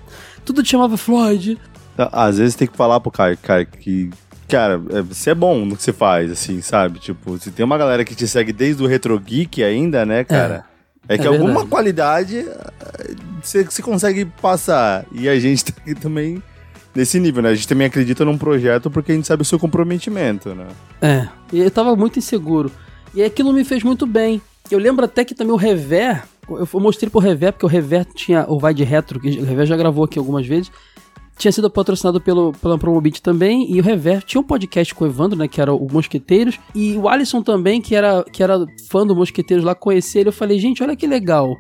[0.44, 1.58] Tudo te chamava Floyd.
[1.96, 4.10] Tá, Às vezes tem que falar pro cara, cara que.
[4.48, 6.98] Cara, é, você é bom no que você faz, assim, sabe?
[6.98, 10.64] Tipo, se tem uma galera que te segue desde o Retro Geek ainda, né, cara?
[11.08, 15.04] É, que é alguma qualidade eh, você, você consegue passar.
[15.12, 16.42] E a gente tá aqui também
[16.94, 17.50] nesse nível, né?
[17.50, 20.66] A gente também acredita num projeto porque a gente sabe o seu comprometimento, né?
[21.00, 22.70] É, e eu tava muito inseguro.
[23.14, 24.40] E aquilo me fez muito bem.
[24.70, 28.44] Eu lembro até que também o Rever, eu mostrei pro Rever, porque o Rever tinha
[28.48, 30.70] o Vai de Retro, que o Rever já gravou aqui algumas vezes,
[31.36, 35.08] tinha sido patrocinado pelo, pela Promobit também, e o Rever tinha um podcast com o
[35.08, 39.06] Evandro, né, que era o Mosqueteiros, e o Alisson também, que era, que era fã
[39.06, 41.56] do Mosqueteiros lá, conhecia ele, eu falei, gente, olha que legal.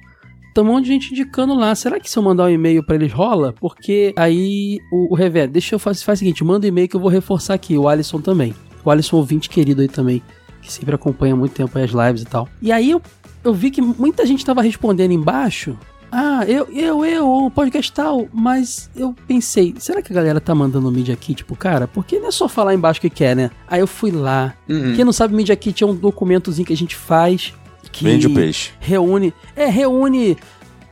[0.54, 1.74] Tem um monte de gente indicando lá.
[1.74, 3.52] Será que se eu mandar um e-mail pra eles rola?
[3.52, 6.96] Porque aí o, o Rever, deixa eu fazer faz o seguinte, manda um e-mail que
[6.96, 8.54] eu vou reforçar aqui, o Alisson também.
[8.84, 10.22] O Alisson ouvinte querido aí também,
[10.62, 12.48] que sempre acompanha muito tempo aí as lives e tal.
[12.60, 13.02] E aí eu,
[13.44, 15.76] eu vi que muita gente tava respondendo embaixo.
[16.12, 20.52] Ah, eu, eu, eu, o podcast tal, mas eu pensei, será que a galera tá
[20.54, 21.86] mandando Media Kit pro cara?
[21.86, 23.50] Porque não é só falar embaixo que quer, né?
[23.68, 24.54] Aí eu fui lá.
[24.68, 24.94] Uhum.
[24.96, 27.54] Quem não sabe, Media Kit é um documentozinho que a gente faz.
[27.92, 28.70] Que Vende o peixe.
[28.80, 29.32] Reúne.
[29.56, 30.36] É, reúne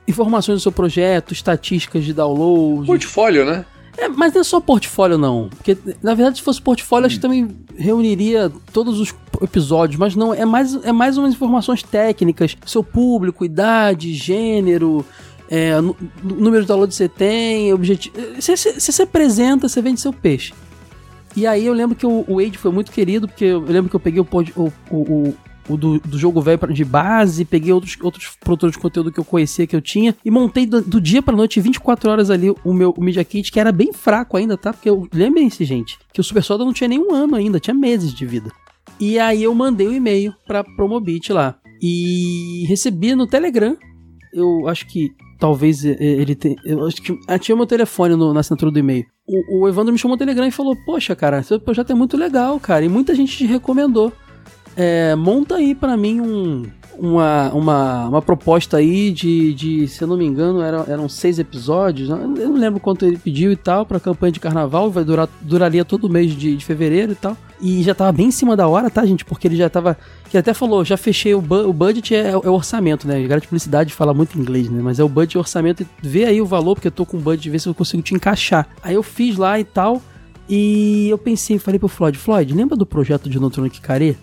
[0.07, 2.87] informações do seu projeto, estatísticas de download.
[2.87, 3.65] Portfólio, né?
[3.97, 5.49] É, mas não é só portfólio, não.
[5.49, 10.33] Porque, na verdade, se fosse portfólio, acho que também reuniria todos os episódios, mas não,
[10.33, 12.57] é mais, é mais umas informações técnicas.
[12.65, 15.05] Seu público, idade, gênero,
[15.51, 15.73] é,
[16.23, 18.15] número de download que você tem, objetivo.
[18.41, 20.55] Você você- você se apresenta, você vende seu peixe.
[21.37, 23.97] E aí eu lembro que o, o Wade foi muito querido, porque eu lembro que
[23.97, 25.35] eu peguei o, pod- o, o,
[25.69, 29.25] o- do, do jogo velho de base, peguei outros, outros produtores de conteúdo que eu
[29.25, 32.73] conhecia, que eu tinha, e montei do, do dia pra noite, 24 horas ali, o
[32.73, 34.73] meu o Media Kit, que era bem fraco ainda, tá?
[34.73, 38.13] Porque eu, lembrem-se, gente, que o Super Soda não tinha nenhum ano ainda, tinha meses
[38.15, 38.51] de vida.
[39.01, 41.57] E aí eu mandei o e-mail pra Promobit lá.
[41.81, 43.77] E recebi no Telegram.
[44.35, 46.57] Eu acho que talvez eh, ele tenha.
[46.65, 49.05] Eu acho que ah, tinha meu telefone no- na assinatura do e-mail.
[49.27, 52.17] O, o Evandro me chamou no Telegram e falou: Poxa, cara, seu projeto é muito
[52.17, 52.85] legal, cara.
[52.85, 54.13] E muita gente te recomendou.
[54.81, 56.63] É, monta aí pra mim um,
[56.97, 61.41] uma, uma, uma proposta aí de, de, se eu não me engano, eram, eram seis
[61.41, 62.09] episódios.
[62.09, 64.89] Eu não lembro quanto ele pediu e tal, pra campanha de carnaval.
[64.89, 67.37] Vai durar, duraria todo mês de, de fevereiro e tal.
[67.61, 69.25] E já tava bem em cima da hora, tá, gente?
[69.25, 69.99] Porque ele já tava.
[70.31, 73.21] Que até falou, já fechei o, bu o budget, é, é o orçamento, né?
[73.27, 74.81] Gara de publicidade fala muito inglês, né?
[74.81, 75.85] Mas é o budget e orçamento.
[76.01, 78.15] Vê aí o valor, porque eu tô com o budget, vê se eu consigo te
[78.15, 78.69] encaixar.
[78.81, 80.01] Aí eu fiz lá e tal.
[80.49, 84.17] E eu pensei, falei pro Floyd, Floyd, lembra do projeto de Neutronic Care?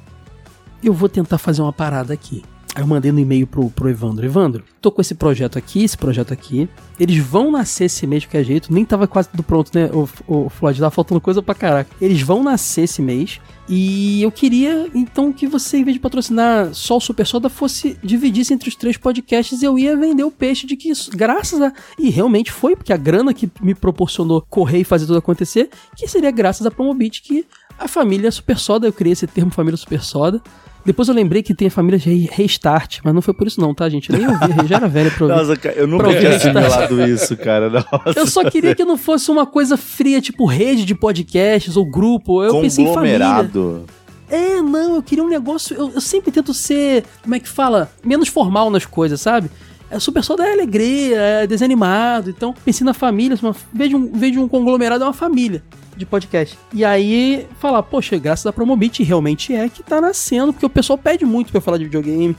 [0.86, 2.44] Eu vou tentar fazer uma parada aqui.
[2.76, 4.24] Aí eu mandei no e-mail pro, pro Evandro.
[4.24, 6.70] Evandro, tô com esse projeto aqui, esse projeto aqui.
[7.00, 8.72] Eles vão nascer esse mês de qualquer jeito.
[8.72, 9.90] Nem tava quase tudo pronto, né?
[9.92, 11.90] O, o Floyd, tava faltando coisa pra caraca.
[12.00, 13.42] Eles vão nascer esse mês.
[13.68, 17.98] E eu queria, então, que você, em vez de patrocinar só o Super Soda, fosse
[18.04, 21.74] dividisse entre os três podcasts eu ia vender o peixe de que, isso, graças a.
[21.98, 26.08] E realmente foi, porque a grana que me proporcionou correr e fazer tudo acontecer, que
[26.08, 27.44] seria graças a Promobit, que
[27.80, 30.42] a família Super Soda, eu criei esse termo família Super Soda.
[30.86, 33.74] Depois eu lembrei que tem a família Re- Restart, mas não foi por isso não,
[33.74, 34.12] tá, gente?
[34.12, 35.36] Eu nem ouvi, já era velho pra ouvir.
[35.38, 37.70] Nossa, cara, eu nunca tinha assimilado isso, cara.
[37.70, 38.14] Nossa.
[38.20, 42.44] Eu só queria que não fosse uma coisa fria, tipo rede de podcasts ou grupo.
[42.44, 43.18] Eu pensei em família.
[43.20, 43.86] Conglomerado.
[44.30, 45.76] É, não, eu queria um negócio.
[45.76, 47.92] Eu, eu sempre tento ser, como é que fala?
[48.04, 49.50] Menos formal nas coisas, sabe?
[49.90, 52.30] É super só da alegria, é desanimado.
[52.30, 53.56] Então, pensei na família, uma,
[53.98, 55.64] um, de um conglomerado, é uma família
[55.96, 56.58] de podcast.
[56.74, 60.98] E aí, falar, poxa, graças a Promobit, realmente é que tá nascendo, porque o pessoal
[60.98, 62.36] pede muito pra eu falar de videogame.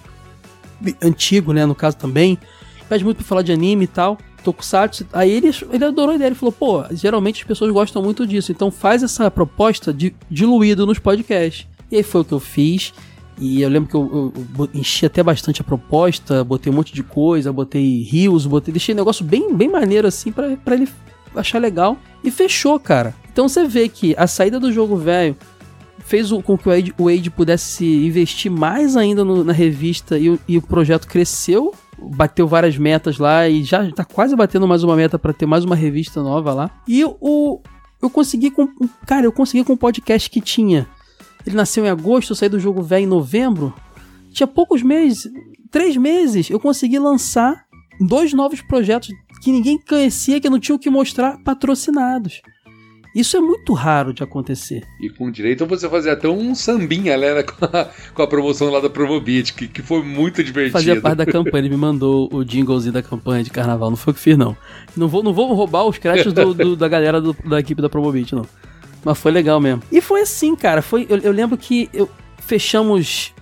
[1.03, 2.39] Antigo, né, no caso também.
[2.89, 4.19] Pede muito pra falar de anime e tal.
[4.45, 5.07] Tokusatsu.
[5.13, 6.29] Aí ele, ele adorou a ideia.
[6.29, 8.53] Ele falou, pô, geralmente as pessoas gostam muito disso.
[8.53, 11.67] Então faz essa proposta de, diluído nos podcasts.
[11.91, 12.93] E aí foi o que eu fiz.
[13.39, 16.95] E eu lembro que eu, eu- eu enchi até bastante a proposta, botei um monte
[16.95, 20.89] de coisa, botei rios, botei, deixei um negócio bem, bem maneiro assim pra ele
[21.41, 21.97] achar legal.
[22.25, 23.15] E fechou, cara.
[23.33, 25.37] Então você vê que a saída do jogo velho
[26.01, 30.31] fez com que o Wade, o Wade pudesse investir mais ainda no- na revista e,
[30.31, 34.85] o- e o projeto cresceu, bateu várias metas lá e já tá quase batendo mais
[34.85, 36.71] uma meta pra ter mais uma revista nova lá.
[36.87, 37.61] E o
[38.03, 38.69] eu consegui com
[39.07, 40.87] cara, eu consegui com o podcast que tinha.
[41.47, 43.73] Ele nasceu em agosto, eu saí do jogo velho em novembro.
[44.33, 45.29] Tinha poucos meses,
[45.71, 47.65] três meses, eu consegui lançar
[48.01, 49.09] dois novos projetos
[49.43, 52.41] que ninguém conhecia, que não tinha o que mostrar, patrocinados.
[53.15, 54.83] Isso é muito raro de acontecer.
[55.01, 57.43] E com direito você fazer até um sambinha, né?
[57.49, 60.73] Com a, com a promoção lá da Provobit, que, que foi muito divertido.
[60.79, 64.11] Fazia parte da campanha, ele me mandou o jinglezinho da campanha de carnaval, não foi
[64.13, 64.55] o que fiz, não.
[64.95, 67.89] Não vou, não vou roubar os créditos do- do- da galera do- da equipe da
[67.89, 68.45] Promobit, não.
[69.03, 69.83] Mas foi legal mesmo.
[69.91, 70.83] E foi assim, cara.
[70.83, 73.33] Foi, eu, eu lembro que eu fechamos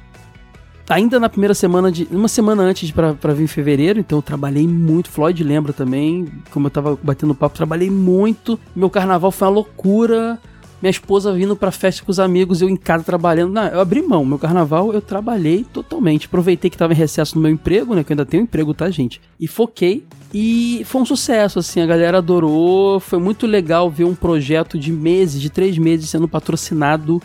[0.89, 2.07] ainda na primeira semana de.
[2.11, 5.11] Uma semana antes pra vir em fevereiro, então eu trabalhei muito.
[5.11, 8.59] Floyd lembra também, como eu tava batendo papo, trabalhei muito.
[8.75, 10.39] Meu carnaval foi uma loucura.
[10.83, 13.55] Minha esposa vindo pra festa com os amigos, eu em casa trabalhando.
[13.55, 14.23] Não, eu abri mão.
[14.23, 16.27] Meu carnaval eu trabalhei totalmente.
[16.27, 18.05] Aproveitei que tava em recesso no meu emprego, né?
[18.05, 19.19] Que eu ainda tenho emprego, tá, gente?
[19.41, 20.05] E foquei.
[20.35, 21.81] E foi um sucesso, assim.
[21.81, 23.01] A galera adorou.
[23.01, 27.23] Foi muito legal ver um projeto de meses, de três meses, sendo patrocinado.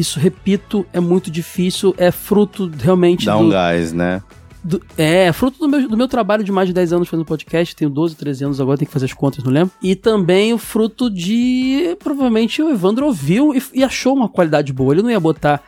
[0.00, 1.94] Isso, repito, é muito difícil.
[1.98, 4.22] É fruto realmente Dá do, um gás, né?
[4.64, 7.74] do- é, fruto do meu, do meu trabalho de mais de 10 anos fazendo podcast,
[7.76, 9.72] tenho 12, 13 anos agora, tenho que fazer as contas, não lembro.
[9.82, 11.96] E também o fruto de.
[11.98, 14.94] Provavelmente o Evandro ouviu e, e achou uma qualidade boa.
[14.94, 15.62] Ele não ia botar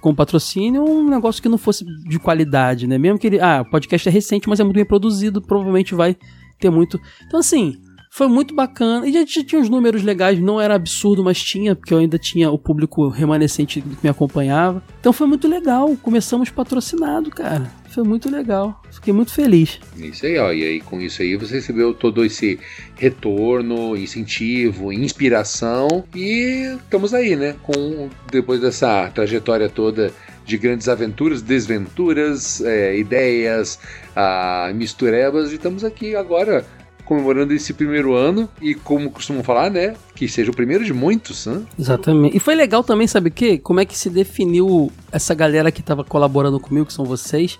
[0.00, 2.98] como patrocínio um negócio que não fosse de qualidade, né?
[2.98, 3.40] Mesmo que ele.
[3.40, 6.16] Ah, o podcast é recente, mas é muito bem produzido, provavelmente vai
[6.60, 7.00] ter muito.
[7.26, 7.76] Então, assim.
[8.14, 9.08] Foi muito bacana.
[9.08, 12.16] E já, já tinha uns números legais, não era absurdo, mas tinha, porque eu ainda
[12.16, 14.80] tinha o público remanescente que me acompanhava.
[15.00, 15.96] Então foi muito legal.
[16.00, 17.68] Começamos patrocinado, cara.
[17.90, 18.80] Foi muito legal.
[18.88, 19.80] Fiquei muito feliz.
[19.96, 20.52] Isso aí, ó.
[20.52, 22.60] E aí, com isso aí, você recebeu todo esse
[22.94, 26.04] retorno, incentivo, inspiração.
[26.14, 27.56] E estamos aí, né?
[27.64, 30.12] Com depois dessa trajetória toda
[30.46, 33.80] de grandes aventuras, desventuras, é, ideias,
[34.14, 35.50] ah, misturebas.
[35.50, 36.64] E estamos aqui agora
[37.04, 38.48] comemorando esse primeiro ano.
[38.60, 39.94] E como costumam falar, né?
[40.14, 41.62] Que seja o primeiro de muitos, né?
[41.78, 42.36] Exatamente.
[42.36, 43.58] E foi legal também, sabe o quê?
[43.58, 47.58] Como é que se definiu essa galera que tava colaborando comigo, que são vocês.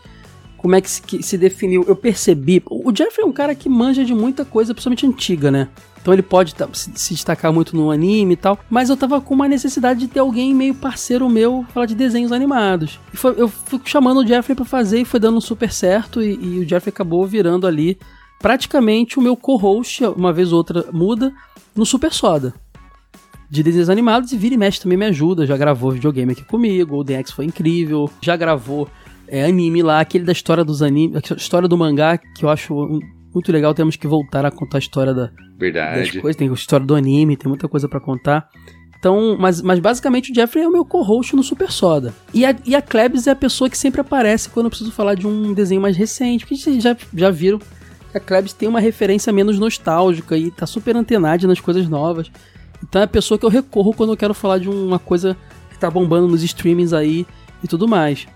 [0.57, 1.85] Como é que se, que se definiu?
[1.87, 2.63] Eu percebi.
[2.71, 5.69] O Jeffrey é um cara que manja de muita coisa, principalmente antiga, né?
[6.01, 8.59] Então ele pode se, se destacar muito no anime e tal.
[8.71, 12.33] Mas eu tava com uma necessidade de ter alguém meio parceiro meu falar de desenhos
[12.33, 12.99] animados.
[13.13, 16.23] E foi- eu fui chamando o Jeffrey pra fazer e foi dando super certo.
[16.23, 17.99] E, e o Jeffrey acabou virando ali
[18.45, 21.33] praticamente o meu co-host, uma vez ou outra muda,
[21.75, 22.53] no Super Soda
[23.49, 25.47] de desenhos animados e vira e mexe também me ajuda.
[25.47, 28.11] Já gravou videogame aqui comigo, o DX foi incrível.
[28.21, 28.87] Já gravou
[29.27, 33.01] é, anime lá, aquele da história dos animes, a história do mangá, que eu acho
[33.33, 33.73] muito legal.
[33.73, 36.21] Temos que voltar a contar a história da, das Verdade.
[36.21, 36.37] coisas.
[36.37, 38.47] Tem a história do anime, tem muita coisa pra contar.
[38.99, 42.13] Então, mas, mas basicamente o Jeffrey é o meu co-host no Super Soda.
[42.33, 45.15] E a, e a Klebs é a pessoa que sempre aparece quando eu preciso falar
[45.15, 47.61] de um desenho mais recente, porque vocês já, já viram
[48.15, 52.31] a Klebs tem uma referência menos nostálgica e tá super antenada nas coisas novas.
[52.83, 55.37] Então é a pessoa que eu recorro quando eu quero falar de uma coisa
[55.71, 57.27] que tá bombando nos streamings aí
[57.63, 58.27] e tudo mais.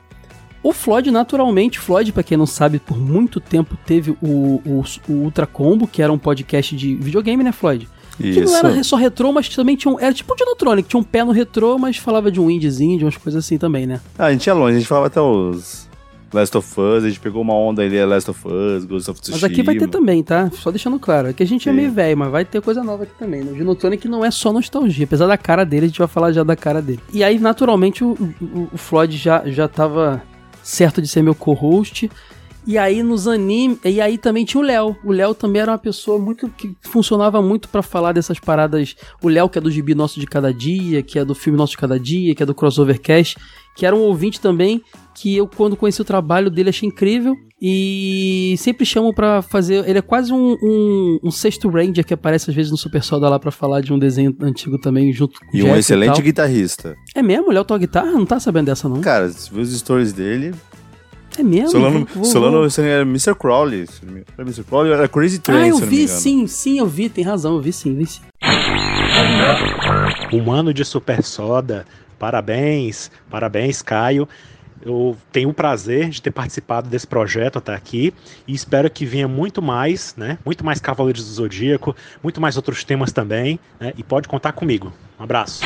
[0.62, 5.12] O Floyd, naturalmente, Floyd, pra quem não sabe, por muito tempo teve o, o, o
[5.12, 7.89] Ultra Combo, que era um podcast de videogame, né, Floyd?
[8.16, 10.01] Que não era só retrô, mas também tinha um.
[10.01, 13.05] Era tipo um Dinotronic, tinha um pé no retrô, mas falava de um indiezinho, de
[13.05, 14.01] umas coisas assim também, né?
[14.18, 15.88] Ah, a gente ia longe, a gente falava até os
[16.33, 19.41] Last of Us, a gente pegou uma onda ali, Last of Us, Ghost of Tsushima.
[19.43, 20.51] Mas aqui vai ter também, tá?
[20.53, 21.29] Só deixando claro.
[21.29, 23.43] Aqui a gente é meio velho, mas vai ter coisa nova aqui também.
[23.43, 26.45] No Dinotronic não é só nostalgia, apesar da cara dele, a gente vai falar já
[26.45, 27.01] da cara dele.
[27.12, 28.11] E aí, naturalmente, o,
[28.41, 30.22] o, o Floyd já, já tava
[30.62, 32.11] certo de ser meu co-host.
[32.67, 34.97] E aí nos animes, e aí também tinha o Léo.
[35.05, 38.95] O Léo também era uma pessoa muito que funcionava muito pra falar dessas paradas.
[39.23, 41.73] O Léo que é do Gibi Nosso de Cada Dia, que é do filme Nosso
[41.73, 43.39] de Cada Dia, que é do Crossover Cast,
[43.75, 44.83] que era um ouvinte também
[45.15, 49.89] que eu quando conheci o trabalho dele achei incrível e sempre chamo pra fazer.
[49.89, 53.29] Ele é quase um, um, um sexto ranger que aparece às vezes no Super Soda
[53.29, 56.23] lá pra falar de um desenho antigo também junto com E um Jeff excelente tal.
[56.23, 56.97] guitarrista.
[57.15, 57.49] É mesmo?
[57.49, 58.13] O Léo toca guitarra?
[58.13, 59.01] Não tá sabendo dessa não?
[59.01, 60.55] Cara, se viu os stories dele.
[61.39, 61.70] É mesmo?
[61.70, 63.34] Solano, Vou- vou- Solano esse era Mr.
[63.34, 63.86] Crowley.
[64.03, 64.64] me- Era Mr.
[64.64, 67.24] Crowley era Crazy Train, Ah, eu se não me vi sim, sim, eu vi, tem
[67.24, 68.20] razão, eu vi sim, vi sim.
[70.32, 71.86] Um ano de Super Soda.
[72.18, 74.28] Parabéns, parabéns, Caio.
[74.84, 78.14] Eu tenho o prazer de ter participado desse projeto até aqui
[78.47, 80.39] e espero que venha muito mais, né?
[80.45, 83.93] Muito mais Cavaleiros do Zodíaco, muito mais outros temas também, né?
[83.97, 84.93] E pode contar comigo.
[85.18, 85.62] Um abraço.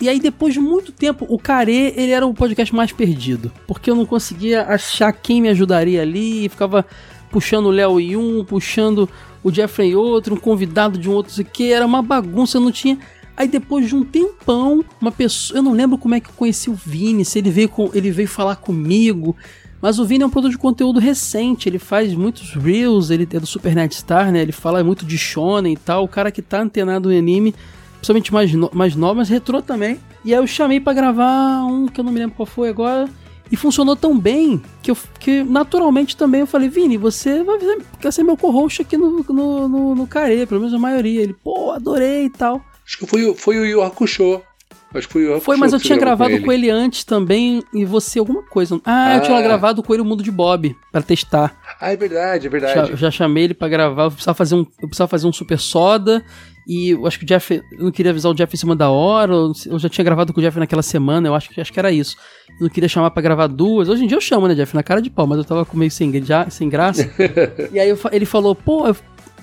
[0.00, 3.50] E aí, depois de muito tempo, o Care, ele era o podcast mais perdido.
[3.66, 6.44] Porque eu não conseguia achar quem me ajudaria ali.
[6.44, 6.84] E ficava
[7.30, 9.08] puxando o Léo em um, puxando
[9.42, 11.72] o Jeffrey em outro, um convidado de um outro, sei que.
[11.72, 12.98] Era uma bagunça, eu não tinha.
[13.36, 15.58] Aí depois de um tempão, uma pessoa.
[15.58, 18.10] Eu não lembro como é que eu conheci o Vini, se ele veio, com, ele
[18.10, 19.36] veio falar comigo.
[19.80, 23.38] Mas o Vini é um produtor de conteúdo recente, ele faz muitos reels, ele é
[23.38, 24.40] do Super Netstar, né?
[24.40, 26.04] Ele fala muito de shonen e tal.
[26.04, 27.54] O cara que tá antenado em anime,
[27.96, 29.98] principalmente mais, no, mais novo, mas retrô também.
[30.24, 33.08] E aí eu chamei pra gravar um que eu não me lembro qual foi agora.
[33.50, 37.78] E funcionou tão bem que, eu, que naturalmente também eu falei, Vini, você vai ser,
[38.00, 41.22] quer ser meu co-host aqui no, no, no, no Care, pelo menos a maioria.
[41.22, 42.64] Ele, pô, adorei e tal.
[42.84, 44.42] Acho que foi, foi o Yu Hakusho.
[44.94, 46.70] Acho que foi o Foi, mas eu tinha gravado com ele.
[46.70, 48.80] antes também e você alguma coisa.
[48.84, 49.42] Ah, eu tinha Ah.
[49.42, 51.54] gravado com ele o Mundo de Bob pra testar.
[51.80, 52.96] Ah, é verdade, é Já, verdade.
[52.96, 54.04] já chamei ele pra gravar.
[54.04, 56.24] Eu precisava fazer um, eu precisava fazer um super soda.
[56.68, 57.62] E eu acho que o Jeff.
[57.72, 59.32] Eu não queria avisar o Jeff em cima da hora.
[59.32, 61.28] Eu, já tinha gravado com o Jeff naquela semana.
[61.28, 62.16] Eu acho que, acho que era isso.
[62.58, 63.88] Eu não queria chamar pra gravar duas.
[63.88, 64.74] Hoje em dia eu chamo, né, Jeff?
[64.74, 66.10] Na cara de pau, mas eu tava com meio sem,
[66.50, 67.08] sem graça.
[67.72, 68.96] e aí eu ele falou, pô, eu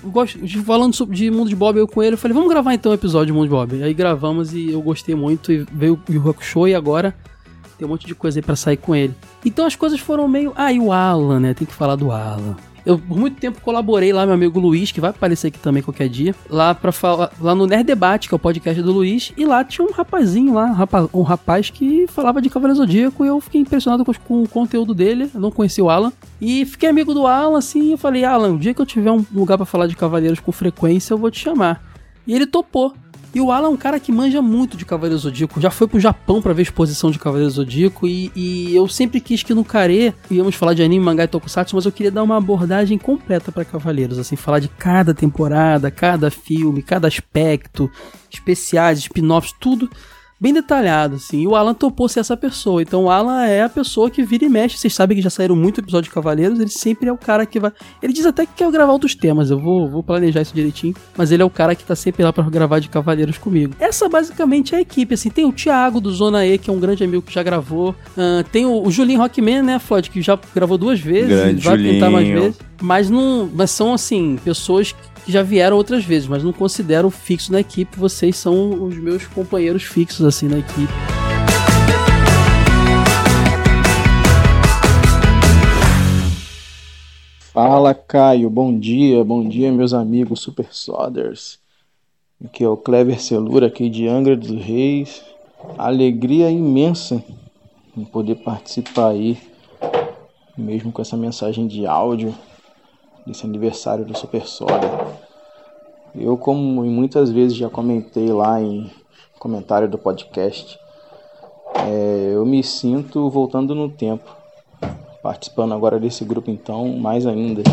[0.10, 2.14] gosto falando sobre, de Mundo de Bob eu com ele.
[2.14, 3.84] Eu falei, vamos gravar então um episódio de Mundo de Bob.
[3.84, 5.52] Aí gravamos e eu gostei muito.
[5.52, 7.16] E veio o Yu Hakusho e agora
[7.78, 9.14] tem um monte de coisa aí pra sair com ele.
[9.44, 10.54] Então as coisas foram meio.
[10.56, 11.54] Ah, e o Alan, né?
[11.54, 12.56] Tem que falar do Alan.
[12.86, 16.10] Eu por muito tempo colaborei lá, meu amigo Luiz, que vai aparecer aqui também qualquer
[16.10, 19.46] dia, lá para falar, lá no Nerd Debate, que é o podcast do Luiz, e
[19.46, 23.28] lá tinha um rapazinho lá, um rapaz, um rapaz que falava de Cavaleiro Zodíaco, e
[23.28, 26.12] eu fiquei impressionado com, com o conteúdo dele, eu não conheci o Alan,
[26.42, 29.26] e fiquei amigo do Alan, assim, eu falei, Alan, o dia que eu tiver um
[29.34, 31.82] lugar pra falar de Cavaleiros com frequência, eu vou te chamar.
[32.26, 32.94] E ele topou.
[33.34, 35.60] E o Alan é um cara que manja muito de Cavaleiro Zodíaco.
[35.60, 38.08] Já foi pro Japão pra ver exposição de Cavaleiro Zodíaco.
[38.08, 41.76] E, e eu sempre quis que no Care íamos falar de anime, mangá e tokusatsu,
[41.76, 44.20] mas eu queria dar uma abordagem completa pra Cavaleiros.
[44.20, 47.90] Assim, falar de cada temporada, cada filme, cada aspecto,
[48.32, 49.90] especiais, spin-offs, tudo
[50.40, 51.42] bem detalhado, assim.
[51.42, 52.82] E o Alan topou ser essa pessoa.
[52.82, 54.78] Então o Alan é a pessoa que vira e mexe.
[54.78, 56.60] Vocês sabem que já saíram muito episódio de Cavaleiros.
[56.60, 57.72] Ele sempre é o cara que vai.
[58.02, 59.50] Ele diz até que quer gravar outros temas.
[59.50, 60.94] Eu vou, vou planejar isso direitinho.
[61.18, 63.74] Mas ele é o cara que tá sempre lá pra gravar de Cavaleiros comigo.
[63.80, 65.14] Essa basicamente é a equipe.
[65.14, 67.96] Assim, tem o Thiago do Zona E, que é um grande amigo que já gravou.
[68.18, 71.30] Ah, tem o, o Julinho Rockman, né, Floyd, que já gravou duas vezes.
[71.30, 72.44] Grande vai pintar mais Julinho.
[72.44, 72.60] vezes.
[72.82, 73.50] Mas não.
[73.54, 77.98] Mas são assim, pessoas que já vieram outras vezes, mas não considero fixo na equipe.
[77.98, 80.94] Vocês são os meus companheiros fixos, assim, na equipe.
[87.54, 91.60] Fala Caio, bom dia, bom dia meus amigos Super Sodders.
[92.44, 95.24] Aqui é o Clever Celura aqui de Angra dos Reis.
[95.78, 97.24] Alegria imensa
[97.96, 99.38] em poder participar aí,
[100.58, 102.34] mesmo com essa mensagem de áudio
[103.26, 104.90] desse aniversário do Super Soda.
[106.16, 108.90] Eu, como muitas vezes já comentei lá em
[109.40, 110.80] comentário do podcast,
[111.88, 114.44] é, eu me sinto voltando no tempo
[115.24, 117.64] participando agora desse grupo então, mais ainda.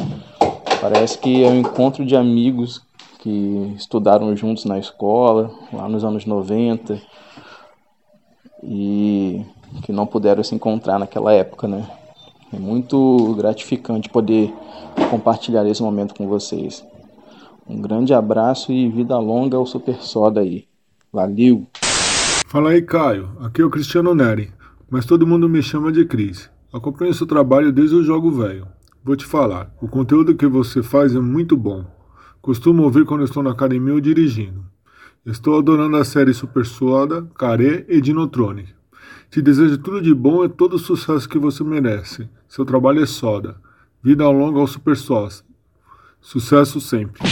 [0.81, 2.81] Parece que é um encontro de amigos
[3.19, 7.03] que estudaram juntos na escola, lá nos anos 90,
[8.63, 9.45] e
[9.83, 11.87] que não puderam se encontrar naquela época, né?
[12.53, 14.53] É muito gratificante poder
[15.09, 16.85] compartilhar esse momento com vocês.
[17.69, 20.67] Um grande abraço e vida longa ao Super Soda aí.
[21.13, 21.67] Valeu!
[22.47, 23.31] Fala aí, Caio.
[23.41, 24.53] Aqui é o Cristiano Neri,
[24.91, 26.51] mas todo mundo me chama de Cris.
[26.73, 28.67] Acompanho seu trabalho desde o jogo velho.
[29.05, 31.85] Vou te falar, o conteúdo que você faz é muito bom.
[32.43, 34.65] Costumo ouvir quando estou na academia ou dirigindo.
[35.25, 38.80] Estou adorando a série Super Soda, Care e Dinotronic.
[39.31, 42.29] Te desejo tudo de bom e todo o sucesso que você merece.
[42.49, 43.57] Seu trabalho é soda.
[44.03, 45.45] Vida longa ao Super Sós.
[46.21, 47.23] Sucesso sempre.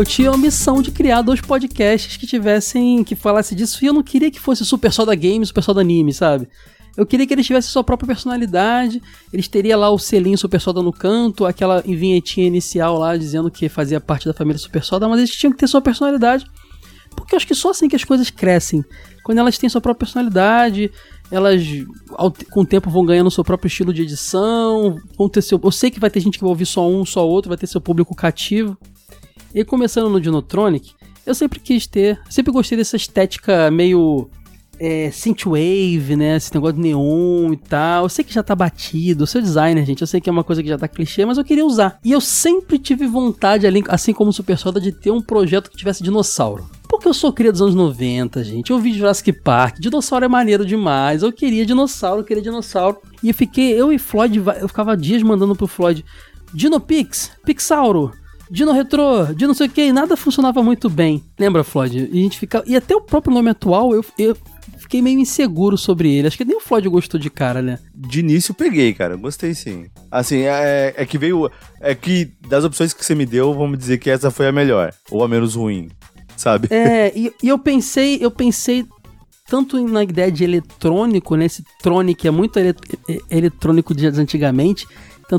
[0.00, 3.92] eu tinha a missão de criar dois podcasts que tivessem, que falasse disso, e eu
[3.92, 6.48] não queria que fosse Super Soda Game, Super Soda Anime, sabe?
[6.96, 9.00] Eu queria que eles tivessem sua própria personalidade,
[9.32, 13.68] eles teriam lá o selinho Super Soda no canto, aquela vinhetinha inicial lá dizendo que
[13.68, 16.44] fazia parte da família Super Soda, mas eles tinham que ter sua personalidade,
[17.16, 18.84] porque eu acho que só assim que as coisas crescem.
[19.24, 20.90] Quando elas têm sua própria personalidade,
[21.30, 21.62] elas
[22.50, 25.90] com o tempo vão ganhando seu próprio estilo de edição, vão ter seu, eu sei
[25.90, 28.14] que vai ter gente que vai ouvir só um, só outro, vai ter seu público
[28.14, 28.76] cativo.
[29.54, 30.92] E começando no Dinotronic,
[31.26, 34.28] eu sempre quis ter, sempre gostei dessa estética meio
[34.80, 36.36] é, synthwave, né?
[36.36, 38.04] Esse negócio de neon e tal.
[38.04, 40.00] Eu sei que já tá batido, eu sou designer, gente.
[40.00, 41.98] Eu sei que é uma coisa que já tá clichê, mas eu queria usar.
[42.02, 45.76] E eu sempre tive vontade, assim como o Super Soda, de ter um projeto que
[45.76, 46.66] tivesse dinossauro.
[46.88, 48.70] Porque eu sou cria dos anos 90, gente.
[48.70, 49.78] Eu vi Jurassic Park.
[49.78, 51.22] Dinossauro é maneiro demais.
[51.22, 52.96] Eu queria dinossauro, eu queria dinossauro.
[53.22, 56.04] E eu fiquei, eu e Floyd, eu ficava dias mandando pro Floyd.
[56.52, 58.12] Dinopix, Pixauro,
[58.50, 61.22] Dino Retro, Dino não sei o que, nada funcionava muito bem.
[61.38, 62.08] Lembra, Floyd?
[62.10, 62.64] E a gente fica.
[62.66, 64.36] E até o próprio nome atual, eu, eu
[64.90, 66.26] fiquei meio inseguro sobre ele.
[66.26, 67.78] Acho que nem o Floyd gostou de cara, né?
[67.94, 69.14] De início peguei, cara.
[69.14, 69.86] Gostei sim.
[70.10, 71.48] Assim, é, é que veio.
[71.80, 74.92] É que das opções que você me deu, vamos dizer que essa foi a melhor.
[75.08, 75.88] Ou a menos ruim.
[76.36, 76.66] Sabe?
[76.72, 78.84] É, e, e eu pensei, eu pensei
[79.46, 81.44] tanto na ideia de eletrônico, né?
[81.44, 82.74] Esse Tronic é muito ele,
[83.30, 84.88] eletrônico de antigamente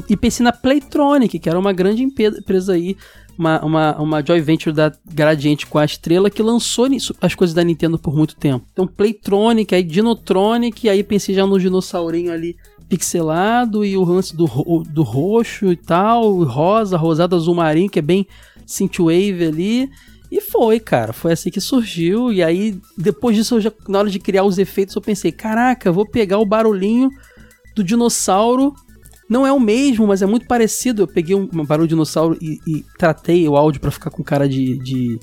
[0.08, 2.96] e pensei na Playtronic, que era uma grande empresa aí,
[3.42, 6.88] uma, uma, uma venture da Gradiente com a Estrela, que lançou
[7.20, 8.66] as coisas da Nintendo por muito tempo.
[8.72, 12.56] Então, Playtronic, aí Dinotronic, aí pensei já no dinossaurinho ali
[12.88, 14.46] pixelado e o lance do,
[14.88, 18.28] do roxo e tal, rosa, rosado, azul marinho, que é bem
[18.66, 19.90] synthwave ali.
[20.32, 22.32] E foi, cara, foi assim que surgiu.
[22.32, 26.06] E aí, depois disso, já, na hora de criar os efeitos, eu pensei: caraca, vou
[26.06, 27.10] pegar o barulhinho
[27.76, 28.74] do dinossauro
[29.32, 31.04] não é o mesmo, mas é muito parecido.
[31.04, 34.48] Eu peguei um, barulho de dinossauro e, e tratei o áudio para ficar com cara
[34.48, 35.18] de, de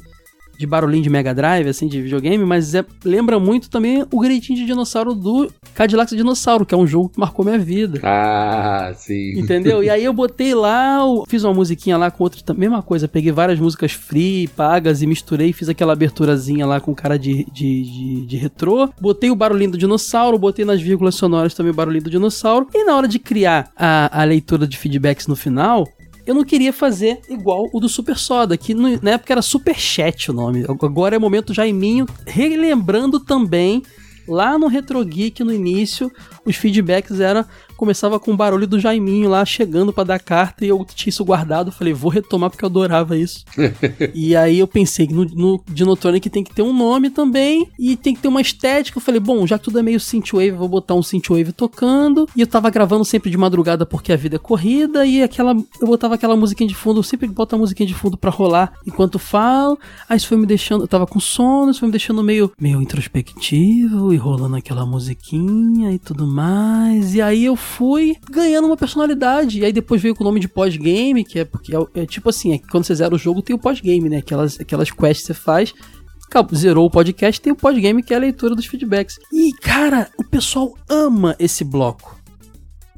[0.58, 4.58] de barulhinho de Mega Drive, assim, de videogame, mas é, lembra muito também o gritinho
[4.58, 8.00] de dinossauro do Cadillac Dinossauro, que é um jogo que marcou minha vida.
[8.02, 9.38] Ah, sim.
[9.38, 9.84] Entendeu?
[9.84, 10.98] E aí eu botei lá,
[11.28, 15.52] fiz uma musiquinha lá com outra, mesma coisa, peguei várias músicas free, pagas e misturei,
[15.52, 19.78] fiz aquela aberturazinha lá com cara de, de, de, de retrô, botei o barulhinho do
[19.78, 23.70] dinossauro, botei nas vírgulas sonoras também o barulhinho do dinossauro, e na hora de criar
[23.76, 25.86] a, a leitura de feedbacks no final,
[26.28, 30.30] eu não queria fazer igual o do Super Soda, que na época era Super Chat
[30.30, 30.62] o nome.
[30.68, 33.82] Agora é momento Jaiminho, relembrando também
[34.28, 36.12] lá no Retro Geek no início,
[36.48, 37.44] os feedbacks eram
[37.78, 41.24] começava com o barulho do Jaiminho lá chegando para dar carta e eu tinha isso
[41.24, 41.70] guardado.
[41.70, 43.44] Falei, vou retomar porque eu adorava isso.
[44.12, 47.96] e aí eu pensei que no, no Dinotronic tem que ter um nome também e
[47.96, 48.98] tem que ter uma estética.
[48.98, 52.28] Eu falei, bom, já que tudo é meio synthwave, vou botar um synthwave tocando.
[52.34, 55.86] E eu tava gravando sempre de madrugada porque a vida é corrida e aquela eu
[55.86, 59.20] botava aquela musiquinha de fundo, eu sempre boto a musiquinha de fundo para rolar enquanto
[59.20, 59.78] falo.
[60.08, 62.82] Aí isso foi me deixando, eu tava com sono, isso foi me deixando meio meio
[62.82, 66.37] introspectivo e rolando aquela musiquinha e tudo mais.
[67.14, 69.60] E aí eu fui ganhando uma personalidade.
[69.60, 72.28] E aí depois veio com o nome de pós-game, que é porque é, é, tipo
[72.28, 74.18] assim, é quando você zera o jogo tem o pós-game, né?
[74.18, 75.74] Aquelas, aquelas quests que você faz.
[76.54, 79.18] Zerou o podcast, tem o pós-game que é a leitura dos feedbacks.
[79.32, 82.18] E, cara, o pessoal ama esse bloco.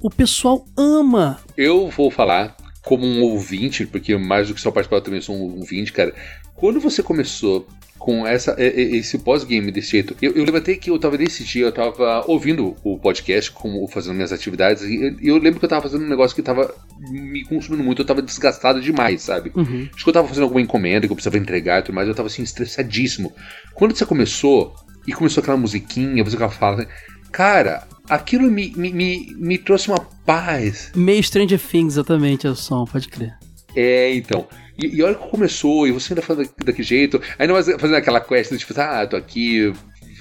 [0.03, 1.39] O pessoal ama.
[1.57, 5.37] Eu vou falar como um ouvinte, porque mais do que só participar, eu também sou
[5.37, 6.15] um ouvinte, cara.
[6.57, 7.67] Quando você começou
[8.01, 10.17] com essa, esse pós-game desse jeito.
[10.23, 13.87] Eu, eu lembro até que eu tava nesse dia, eu tava ouvindo o podcast, como
[13.89, 16.75] fazendo minhas atividades, e eu lembro que eu tava fazendo um negócio que tava
[17.11, 19.53] me consumindo muito, eu tava desgastado demais, sabe?
[19.55, 19.87] Uhum.
[19.95, 22.15] Acho que eu tava fazendo alguma encomenda que eu precisava entregar e tudo mais, eu
[22.15, 23.35] tava assim, estressadíssimo.
[23.75, 24.75] Quando você começou,
[25.07, 26.87] e começou aquela musiquinha, você fala,
[27.31, 30.91] cara, aquilo me, me, me, me trouxe uma paz.
[30.97, 33.35] Meio Stranger Things, exatamente, é o som, pode crer.
[33.77, 34.47] É, então.
[34.81, 37.21] E, e olha que começou, e você ainda faz daquele jeito.
[37.39, 39.73] Aí não fazendo aquela quest, tipo, ah, tô aqui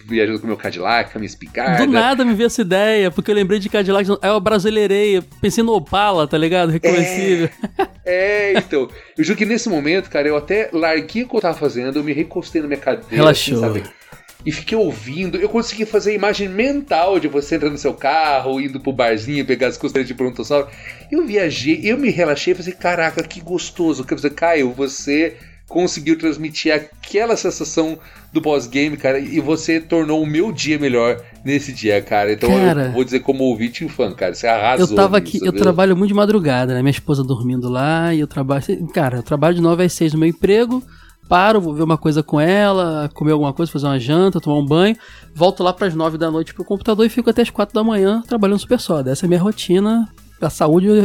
[0.10, 1.86] viajando com meu Cadillac, minha espingarda.
[1.86, 5.64] Do nada me veio essa ideia, porque eu lembrei de Cadillac, aí eu brasileirei, pensei
[5.64, 6.72] no Opala, tá ligado?
[6.72, 7.50] Reconhecível.
[8.06, 8.90] É, então.
[9.18, 12.04] Eu juro que nesse momento, cara, eu até larguei o que eu tava fazendo, eu
[12.04, 13.08] me recostei na minha cadeira.
[13.16, 13.64] Relaxou.
[13.64, 13.99] Assim, sabe?
[14.46, 15.38] E fiquei ouvindo.
[15.38, 19.46] Eu consegui fazer a imagem mental de você entrando no seu carro, indo pro barzinho,
[19.46, 20.68] pegar as costelas de brontossauro.
[21.12, 24.06] Eu viajei, eu me relaxei e falei, caraca, que gostoso.
[24.06, 25.36] Quer dizer, Caio, você
[25.70, 28.00] conseguiu transmitir aquela sensação
[28.34, 32.34] do pós-game, cara, e você tornou o meu dia melhor nesse dia, cara.
[32.34, 32.88] Então Cara.
[32.88, 34.34] eu vou dizer como ouvinte e fã, cara.
[34.34, 34.88] Você arrasou.
[34.90, 35.62] Eu tava nisso, aqui, eu entendeu?
[35.62, 36.82] trabalho muito de madrugada, né?
[36.82, 38.64] Minha esposa dormindo lá e eu trabalho.
[38.94, 40.84] Cara, eu trabalho de 9 às 6 no meu emprego,
[41.30, 44.66] paro, vou ver uma coisa com ela, comer alguma coisa, fazer uma janta, tomar um
[44.66, 44.98] banho,
[45.34, 48.24] volto lá pras 9 da noite pro computador e fico até as 4 da manhã
[48.28, 49.12] trabalhando super soda.
[49.12, 50.10] Essa é a minha rotina.
[50.42, 50.96] A saúde eu,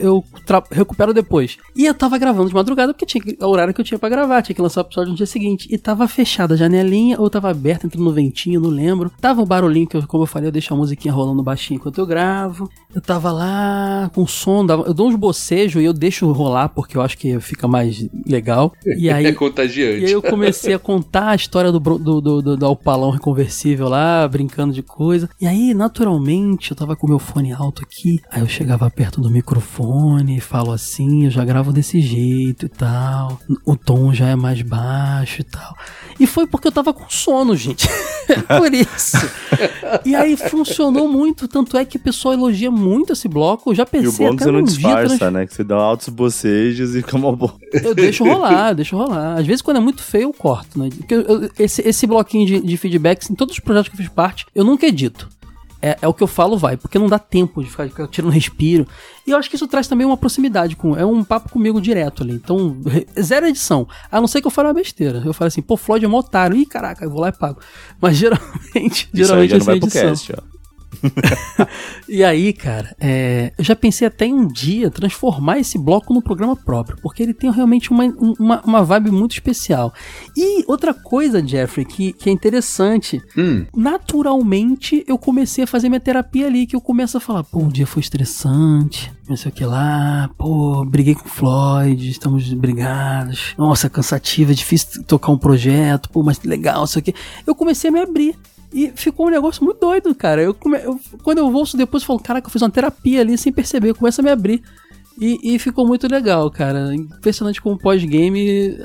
[0.00, 0.24] eu-
[0.70, 1.56] recupero depois.
[1.74, 4.42] E eu tava gravando de madrugada porque tinha o horário que eu tinha pra gravar,
[4.42, 5.68] tinha que lançar o episódio no dia seguinte.
[5.70, 9.10] E tava fechada a janelinha, ou tava aberta, entrando no ventinho, não lembro.
[9.20, 11.98] Tava um barulhinho que, eu, como eu falei, eu deixo a musiquinha rolando baixinho enquanto
[11.98, 12.68] eu gravo.
[12.94, 16.96] Eu tava lá com som, dava- eu dou uns bocejos e eu deixo rolar porque
[16.96, 18.72] eu acho que fica mais legal.
[18.86, 20.02] E aí, é contagiante.
[20.02, 23.88] e aí eu comecei a contar a história do, do, do, do, do Alpalão reconversível
[23.88, 25.28] lá, brincando de coisa.
[25.40, 28.20] E aí, naturalmente, eu tava com o meu fone alto aqui.
[28.30, 33.40] Aí eu chegava perto do microfone falo assim, eu já gravo desse jeito e tal.
[33.64, 35.74] O tom já é mais baixo e tal.
[36.18, 37.88] E foi porque eu tava com sono, gente.
[38.58, 39.16] Por isso.
[40.04, 41.46] E aí funcionou muito.
[41.48, 43.70] Tanto é que o pessoal elogia muito esse bloco.
[43.70, 45.46] Eu já E o pensei bom é que você não disfarça, trans- né?
[45.46, 47.54] Que você dá altos bocejos e fica uma boa.
[47.72, 49.36] eu deixo rolar, deixo rolar.
[49.38, 50.88] Às vezes, quando é muito feio, eu corto, né?
[50.96, 53.98] Porque eu- eu- esse, esse bloquinho de, de feedbacks, em todos os projetos que eu
[53.98, 55.28] fiz parte, eu nunca edito.
[55.86, 58.30] É, é o que eu falo, vai, porque não dá tempo de ficar, ficar tirando
[58.32, 58.88] respiro.
[59.26, 60.96] E eu acho que isso traz também uma proximidade com.
[60.96, 62.32] É um papo comigo direto ali.
[62.32, 62.74] Então,
[63.20, 63.86] zero edição.
[64.10, 65.22] A não ser que eu fale uma besteira.
[65.22, 66.56] Eu falo assim, pô, Floyd é um otário.
[66.56, 67.60] Ih, caraca, eu vou lá e pago.
[68.00, 70.08] Mas geralmente, Isso aí geralmente já é não vai sem pro edição.
[70.08, 70.53] cast, ó.
[72.06, 76.20] E aí, cara, é, eu já pensei até em um dia transformar esse bloco num
[76.20, 78.04] programa próprio, porque ele tem realmente uma,
[78.38, 79.92] uma, uma vibe muito especial.
[80.36, 86.00] E outra coisa, Jeffrey, que, que é interessante, Hum, naturalmente eu comecei a fazer minha
[86.00, 89.54] terapia ali, que eu começo a falar, pô, o dia foi estressante, não sei o
[89.54, 95.38] que lá, pô, briguei com o Floyd, estamos brigados, nossa, cansativo, é difícil tocar um
[95.38, 97.14] projeto, pô, mas legal, não sei o que.
[97.46, 98.36] Eu comecei a me abrir.
[98.74, 100.42] E ficou um negócio muito doido, cara.
[100.42, 103.38] Eu, come- eu- quando eu ouço depois, eu falo, caraca, eu fiz uma terapia ali
[103.38, 104.62] sem perceber, eu começo a me abrir.
[105.18, 106.92] E, e ficou muito legal, cara.
[106.92, 108.76] Impressionante como o pós-game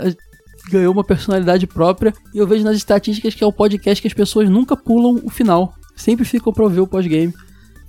[0.72, 2.14] ganhou uma personalidade própria.
[2.34, 5.30] E eu vejo nas estatísticas que é o podcast que as pessoas nunca pulam o
[5.30, 5.74] final.
[5.96, 7.34] Sempre ficam pra ouvir o pós-game.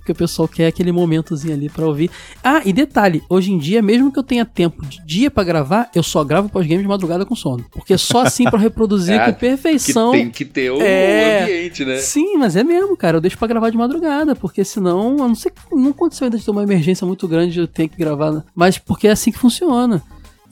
[0.01, 2.09] Porque o pessoal quer aquele momentozinho ali pra ouvir.
[2.43, 5.91] Ah, e detalhe, hoje em dia, mesmo que eu tenha tempo de dia pra gravar,
[5.93, 7.63] eu só gravo pós-game de madrugada com sono.
[7.71, 10.11] Porque só assim pra reproduzir Ah, com que perfeição.
[10.11, 11.43] tem que ter o É.
[11.43, 11.97] ambiente, né?
[11.97, 13.17] Sim, mas é mesmo, cara.
[13.17, 16.43] Eu deixo pra gravar de madrugada, porque senão, a não sei, não aconteceu ainda de
[16.43, 19.37] ter uma emergência muito grande de eu ter que gravar, mas porque é assim que
[19.37, 20.01] funciona.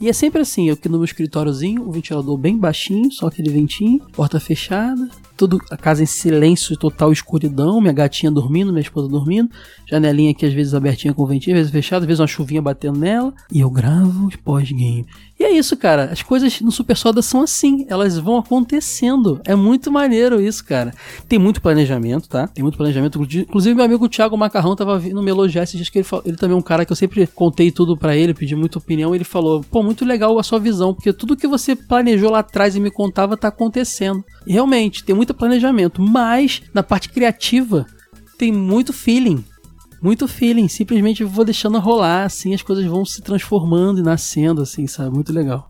[0.00, 3.50] E é sempre assim, eu aqui no meu escritóriozinho, o ventilador bem baixinho, só aquele
[3.50, 5.08] ventinho, porta fechada,
[5.40, 9.48] tudo a casa em silêncio, total escuridão, minha gatinha dormindo, minha esposa dormindo,
[9.90, 12.98] janelinha aqui às vezes abertinha com ventinho, às vezes fechada, às vezes uma chuvinha batendo
[12.98, 15.04] nela, e eu gravo os pós-game.
[15.38, 16.10] E é isso, cara.
[16.12, 19.40] As coisas no Super Soda são assim, elas vão acontecendo.
[19.46, 20.92] É muito maneiro isso, cara.
[21.26, 22.46] Tem muito planejamento, tá?
[22.46, 23.18] Tem muito planejamento.
[23.22, 26.36] Inclusive, meu amigo Thiago Macarrão tava vindo me elogiar esses dias que ele, falou, ele
[26.36, 29.14] também é um cara que eu sempre contei tudo pra ele, pedi muita opinião.
[29.14, 32.76] Ele falou: pô, muito legal a sua visão, porque tudo que você planejou lá atrás
[32.76, 34.22] e me contava tá acontecendo.
[34.46, 37.86] E realmente, tem muito planejamento, mas na parte criativa
[38.36, 39.42] tem muito feeling.
[40.02, 44.86] Muito feeling, simplesmente vou deixando rolar, assim as coisas vão se transformando e nascendo, assim,
[44.86, 45.10] sabe?
[45.10, 45.68] Muito legal.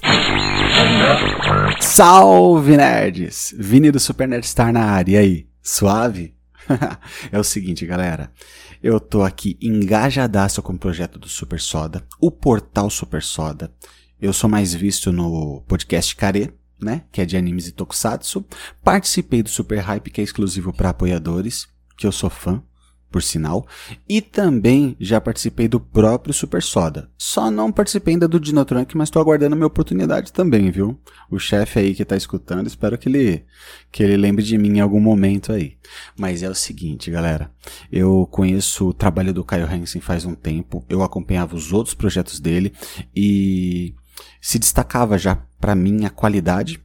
[1.80, 3.52] Salve nerds!
[3.58, 5.46] Vini do Super Nerd Star na área, e aí?
[5.60, 6.32] Suave?
[7.32, 8.30] é o seguinte, galera.
[8.80, 13.72] Eu tô aqui engajadaço com o projeto do Super Soda, o portal Super Soda.
[14.22, 17.02] Eu sou mais visto no podcast Care, né?
[17.10, 18.44] Que é de animes e tokusatsu.
[18.84, 22.62] Participei do Super Hype, que é exclusivo para apoiadores, que eu sou fã
[23.10, 23.66] por sinal,
[24.08, 27.10] e também já participei do próprio Super Soda.
[27.18, 30.98] Só não participei ainda do Dinotrunk, mas estou aguardando a minha oportunidade também, viu?
[31.30, 33.44] O chefe aí que tá escutando, espero que ele
[33.90, 35.76] que ele lembre de mim em algum momento aí.
[36.16, 37.50] Mas é o seguinte, galera,
[37.90, 42.38] eu conheço o trabalho do Caio Hansen faz um tempo, eu acompanhava os outros projetos
[42.38, 42.72] dele
[43.14, 43.94] e
[44.40, 46.80] se destacava já para mim a qualidade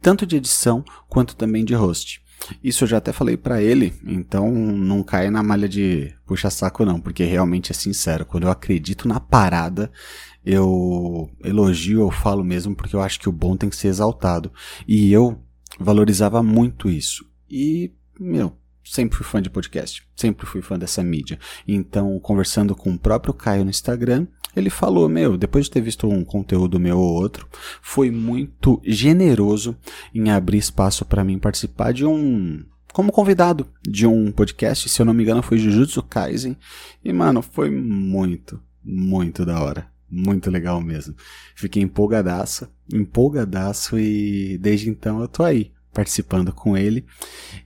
[0.00, 2.22] tanto de edição quanto também de host.
[2.62, 6.84] Isso eu já até falei pra ele, então não cai na malha de puxa saco
[6.84, 9.90] não, porque realmente é sincero, quando eu acredito na parada,
[10.44, 14.52] eu elogio, eu falo mesmo, porque eu acho que o bom tem que ser exaltado.
[14.86, 15.42] E eu
[15.78, 17.26] valorizava muito isso.
[17.50, 18.56] E meu,
[18.86, 21.38] sempre fui fã de podcast, sempre fui fã dessa mídia.
[21.66, 24.26] Então, conversando com o próprio Caio no Instagram,
[24.56, 27.46] ele falou: Meu, depois de ter visto um conteúdo meu ou outro,
[27.82, 29.76] foi muito generoso
[30.14, 32.64] em abrir espaço para mim participar de um.
[32.92, 36.56] Como convidado de um podcast, se eu não me engano, foi Jujutsu Kaisen.
[37.04, 39.86] E, mano, foi muito, muito da hora.
[40.10, 41.14] Muito legal mesmo.
[41.54, 47.06] Fiquei empolgadaço, empolgadaço e desde então eu tô aí, participando com ele.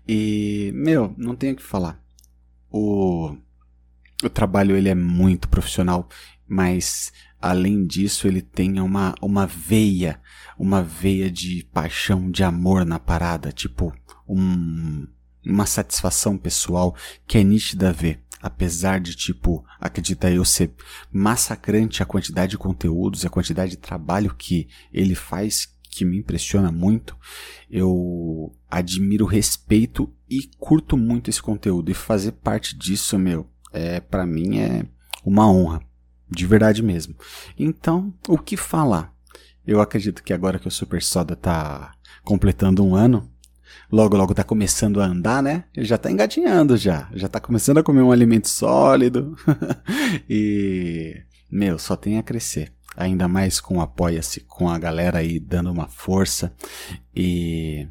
[0.07, 2.01] E, meu, não tenho o que falar.
[2.70, 3.36] O,
[4.23, 6.09] o trabalho ele é muito profissional
[6.51, 10.20] mas além disso ele tem uma, uma veia,
[10.59, 13.94] uma veia de paixão, de amor na parada, tipo
[14.28, 15.07] um,
[15.47, 16.94] uma satisfação pessoal
[17.28, 18.20] que é nítida ver.
[18.43, 20.73] Apesar de, tipo, acredita eu ser
[21.12, 25.69] massacrante a quantidade de conteúdos e a quantidade de trabalho que ele faz,
[26.01, 27.15] que me impressiona muito,
[27.71, 31.91] eu admiro, respeito e curto muito esse conteúdo.
[31.91, 34.87] E fazer parte disso, meu, é para mim é
[35.25, 35.83] uma honra.
[36.27, 37.15] De verdade mesmo.
[37.59, 39.13] Então, o que falar?
[39.67, 41.93] Eu acredito que agora que o Super Soda tá
[42.25, 43.29] completando um ano,
[43.93, 45.65] logo logo tá começando a andar, né?
[45.77, 47.11] Ele já tá engatinhando já.
[47.13, 49.37] Já tá começando a comer um alimento sólido.
[50.31, 51.21] e,
[51.51, 52.73] meu, só tem a crescer.
[52.97, 56.53] Ainda mais com Apoia-se, com a galera aí dando uma força.
[57.15, 57.89] E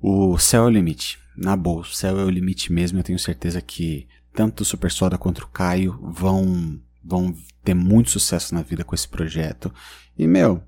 [0.00, 1.18] o céu é o limite.
[1.36, 2.98] Na boa, o céu é o limite mesmo.
[2.98, 8.10] Eu tenho certeza que tanto o Super Soda quanto o Caio vão vão ter muito
[8.10, 9.72] sucesso na vida com esse projeto.
[10.16, 10.62] E, meu,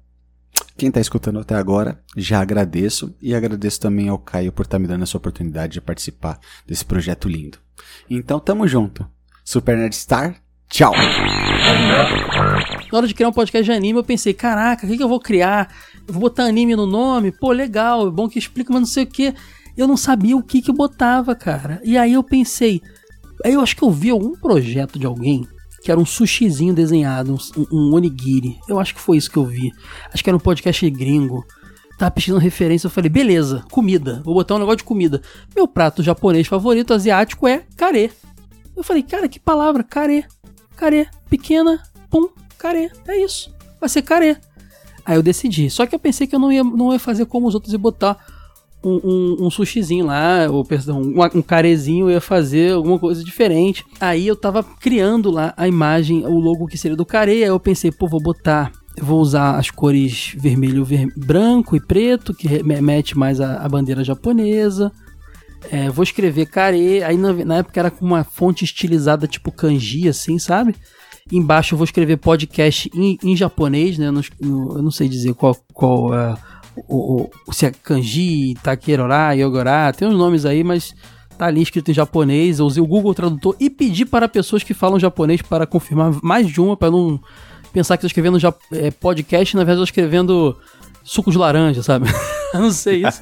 [0.77, 4.79] quem está escutando até agora, já agradeço e agradeço também ao Caio por estar tá
[4.79, 7.59] me dando essa oportunidade de participar desse projeto lindo.
[8.09, 9.09] Então, tamo junto.
[9.45, 10.37] Super Nerd Star,
[10.69, 10.93] tchau!
[12.97, 15.09] Na hora de criar um podcast de anime, eu pensei, caraca, o que, que eu
[15.09, 15.71] vou criar?
[16.09, 17.31] Eu vou botar anime no nome?
[17.31, 19.35] Pô, legal, é bom que explica, mas não sei o que.
[19.77, 21.79] Eu não sabia o que que botava, cara.
[21.85, 22.81] E aí eu pensei,
[23.45, 25.47] aí eu acho que eu vi algum projeto de alguém
[25.83, 28.59] que era um sushizinho desenhado, um, um, onigiri.
[28.67, 29.71] Eu acho que foi isso que eu vi.
[30.11, 31.45] Acho que era um podcast gringo.
[31.99, 34.23] Tava pesquisando referência, eu falei, beleza, comida.
[34.25, 35.21] Vou botar um negócio de comida.
[35.55, 38.11] Meu prato japonês favorito, asiático, é kare.
[38.75, 40.25] Eu falei, cara, que palavra, kare.
[40.75, 42.91] Kare, pequena, pum, kare.
[43.07, 43.55] É isso.
[43.81, 44.37] Vai ser kare.
[45.05, 45.71] Aí eu decidi.
[45.71, 47.79] Só que eu pensei que eu não ia, não ia fazer como os outros e
[47.79, 48.19] botar
[48.83, 53.23] um, um, um, sushizinho lá, ou perdão, um, um carezinho, eu ia fazer alguma coisa
[53.23, 53.85] diferente.
[54.01, 57.61] Aí eu tava criando lá a imagem, o logo que seria do care, aí eu
[57.61, 61.13] pensei, pô, vou botar vou usar as cores vermelho, ver...
[61.17, 64.91] branco e preto, que remete mais à bandeira japonesa.
[65.71, 70.09] É, vou escrever care, aí na, na, época era com uma fonte estilizada tipo kanji,
[70.09, 70.77] assim, sabe?
[71.31, 74.07] Embaixo eu vou escrever podcast em, em japonês, né?
[74.09, 76.35] Eu não, eu não sei dizer qual, qual é
[76.89, 80.95] o, o, se é kanji, takerorá, yogorá, tem uns nomes aí, mas
[81.39, 82.59] tá ali escrito em japonês.
[82.59, 86.47] Eu usei o Google Tradutor e pedi para pessoas que falam japonês para confirmar mais
[86.47, 87.21] de uma, para não
[87.73, 88.39] pensar que estou escrevendo
[88.73, 90.57] é, podcast, na verdade estou escrevendo
[91.07, 92.09] suco de laranja, sabe?
[92.53, 93.21] Eu não sei isso.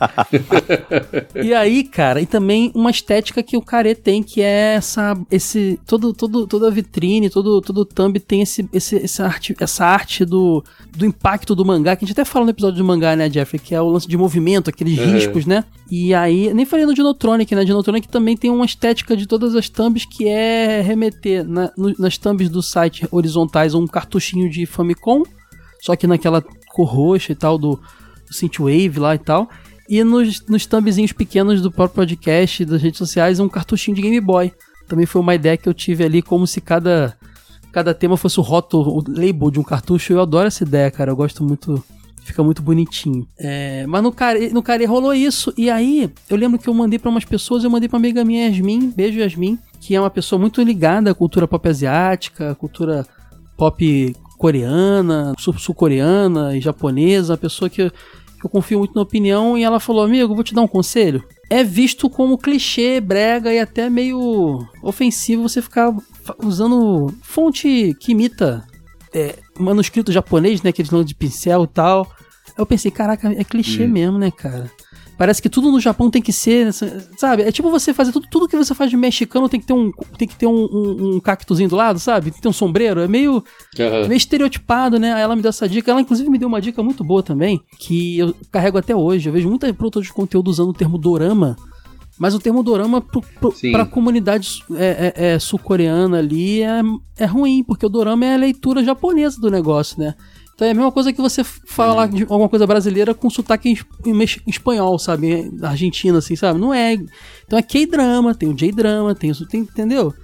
[1.35, 5.79] e aí, cara, e também uma estética que o Care tem, que é essa, esse,
[5.87, 9.85] todo, todo, toda a vitrine, todo, todo o thumb tem esse, esse, essa arte, essa
[9.85, 10.63] arte do,
[10.97, 13.61] do impacto do mangá, que a gente até fala no episódio do mangá, né, Jeffrey,
[13.61, 15.13] que é o lance de movimento, aqueles uhum.
[15.13, 15.65] riscos, né?
[15.91, 17.65] E aí, nem falei no Dinotronic, né?
[17.65, 22.17] Dinotronic também tem uma estética de todas as thumbs que é remeter na, no, nas
[22.17, 25.23] thumbs do site horizontais um cartuchinho de Famicom,
[25.83, 26.43] só que naquela
[26.75, 27.81] cor roxa e tal, do,
[28.27, 29.49] do Synthwave lá e tal.
[29.89, 34.21] E nos, nos thumbzinhos pequenos do próprio podcast, das redes sociais, um cartuchinho de Game
[34.21, 34.53] Boy.
[34.89, 37.17] Também foi uma ideia que eu tive ali, como se cada,
[37.71, 40.13] cada tema fosse o rótulo, o label de um cartucho.
[40.13, 41.11] Eu adoro essa ideia, cara.
[41.11, 41.83] Eu gosto muito.
[42.23, 43.29] Fica muito bonitinho.
[43.39, 45.53] É, mas no Care, no Care rolou isso.
[45.59, 47.63] E aí, eu lembro que eu mandei para umas pessoas.
[47.63, 48.91] Eu mandei pra amiga minha, Yasmin.
[48.91, 49.59] Beijo, Yasmin.
[49.79, 53.07] Que é uma pessoa muito ligada à cultura pop asiática, cultura
[53.59, 59.63] pop coreana, sul-coreana e japonesa, uma pessoa que, que eu confio muito na opinião, e
[59.63, 61.25] ela falou: Amigo, vou te dar um conselho.
[61.51, 65.95] É visto como clichê, brega e até meio ofensivo você ficar
[66.43, 68.67] usando fonte que imita
[69.15, 70.71] é, manuscrito japonês, né?
[70.71, 72.11] Aqueles nomes de pincel e tal.
[72.57, 73.91] Eu pensei, caraca, é clichê hum.
[73.91, 74.71] mesmo, né, cara?
[75.17, 76.73] Parece que tudo no Japão tem que ser,
[77.17, 77.43] sabe?
[77.43, 79.93] É tipo você fazer tudo, tudo que você faz de mexicano tem que ter um,
[80.19, 82.27] tem que ter um, um, um cactozinho do lado, sabe?
[82.27, 83.01] Tem que ter um sombreiro.
[83.01, 84.09] É meio, uhum.
[84.09, 85.13] meio estereotipado, né?
[85.13, 85.91] Aí ela me deu essa dica.
[85.91, 89.29] Ela, inclusive, me deu uma dica muito boa também, que eu carrego até hoje.
[89.29, 91.57] Eu vejo muita produtora de conteúdo usando o termo dorama.
[92.19, 93.23] Mas o termo dorama pro,
[93.73, 96.81] pra comunidade é, é, é sul-coreana ali é,
[97.19, 100.15] é ruim, porque o dorama é a leitura japonesa do negócio, né?
[100.55, 103.79] Então é a mesma coisa que você falar de alguma coisa brasileira com sotaque em,
[104.11, 105.51] em em espanhol, sabe?
[105.63, 106.61] Argentina, assim, sabe?
[106.61, 106.95] Não é.
[107.45, 109.47] Então é K-drama, tem o J-drama, tem o.
[109.47, 110.15] Tem, entendeu?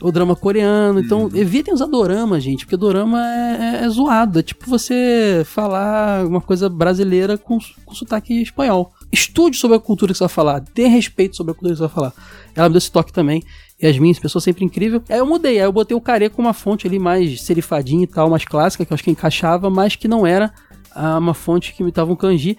[0.00, 0.98] O drama coreano.
[1.00, 4.38] Então evitem usar dorama, gente, porque dorama é, é- é zoado.
[4.38, 8.92] É tipo você falar uma coisa brasileira com, com sotaque espanhol.
[9.12, 10.64] Estude sobre a cultura que você vai falar.
[10.74, 12.12] Dê respeito sobre a cultura que você vai falar.
[12.54, 13.42] Ela me deu esse toque também.
[13.82, 15.02] Yasmin, pessoa sempre incrível.
[15.08, 18.06] Aí eu mudei, aí eu botei o Care com uma fonte ali mais serifadinha e
[18.06, 20.52] tal, mais clássica, que eu acho que encaixava, mas que não era
[20.94, 22.56] ah, uma fonte que imitava um kanji.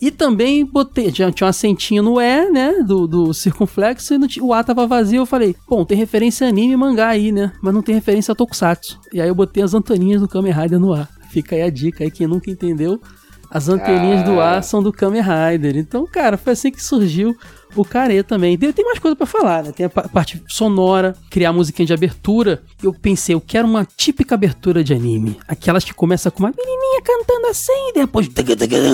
[0.00, 4.52] E também botei, tinha, tinha um acentinho no E, né, do, do circunflexo, e o
[4.52, 7.72] A tava vazio, eu falei, bom, tem referência a anime e mangá aí, né, mas
[7.72, 8.98] não tem referência a tokusatsu.
[9.12, 11.06] E aí eu botei as anteninhas do Kamen Rider no A.
[11.30, 13.00] Fica aí a dica aí, quem nunca entendeu,
[13.48, 14.62] as anteninhas do A Ah.
[14.62, 15.76] são do Kamen Rider.
[15.76, 17.36] Então, cara, foi assim que surgiu
[17.74, 18.56] o Care também.
[18.58, 19.72] Tem, mais coisa pra falar, né?
[19.72, 22.62] Tem a pa- parte sonora, criar musiquinha de abertura.
[22.82, 25.38] Eu pensei, eu quero uma típica abertura de anime.
[25.48, 28.28] Aquelas que começa com uma menininha cantando assim, e depois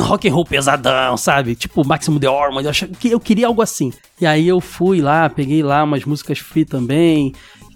[0.02, 1.54] rock and roll pesadão, sabe?
[1.54, 2.66] Tipo Máximo The Ormond.
[2.66, 3.92] Eu, eu queria algo assim.
[4.20, 7.32] E aí eu fui lá, peguei lá umas músicas free também.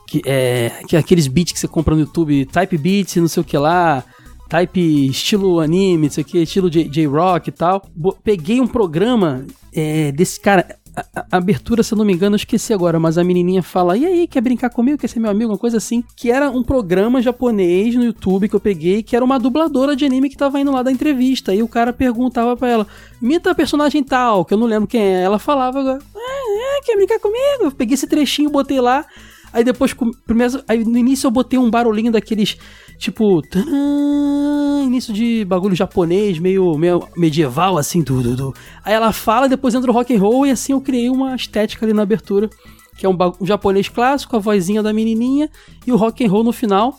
[0.09, 3.41] Que, é, que é aqueles beats que você compra no YouTube, type beats, não sei
[3.41, 4.05] o que lá
[4.51, 7.83] type estilo anime, não sei o que, estilo J-Rock e tal.
[8.23, 10.77] Peguei um programa é, desse cara.
[10.95, 13.97] A, a- abertura, se eu não me engano, eu esqueci agora, mas a menininha fala:
[13.97, 14.99] E aí, quer brincar comigo?
[14.99, 15.51] Quer ser meu amigo?
[15.53, 16.05] Uma coisa assim.
[16.15, 20.05] Que era um programa japonês no YouTube que eu peguei, que era uma dubladora de
[20.05, 21.55] anime que tava indo lá da entrevista.
[21.55, 22.87] E o cara perguntava pra ela:
[23.23, 25.23] Imita a personagem tal, que eu não lembro quem é.
[25.23, 27.63] Ela falava: ah, é, quer brincar comigo?
[27.65, 29.07] Eu peguei esse trechinho, botei lá.
[29.53, 29.95] Aí depois,
[30.27, 32.57] primeiro, aí no início eu botei um barulhinho daqueles,
[32.99, 38.35] tipo, tanã, início de bagulho japonês, meio, meio medieval, assim, tudo.
[38.35, 38.55] Du.
[38.85, 41.85] Aí ela fala, depois entra o rock and roll, e assim eu criei uma estética
[41.85, 42.49] ali na abertura,
[42.97, 45.51] que é um, um japonês clássico, a vozinha da menininha,
[45.87, 46.99] e o rock and roll no final.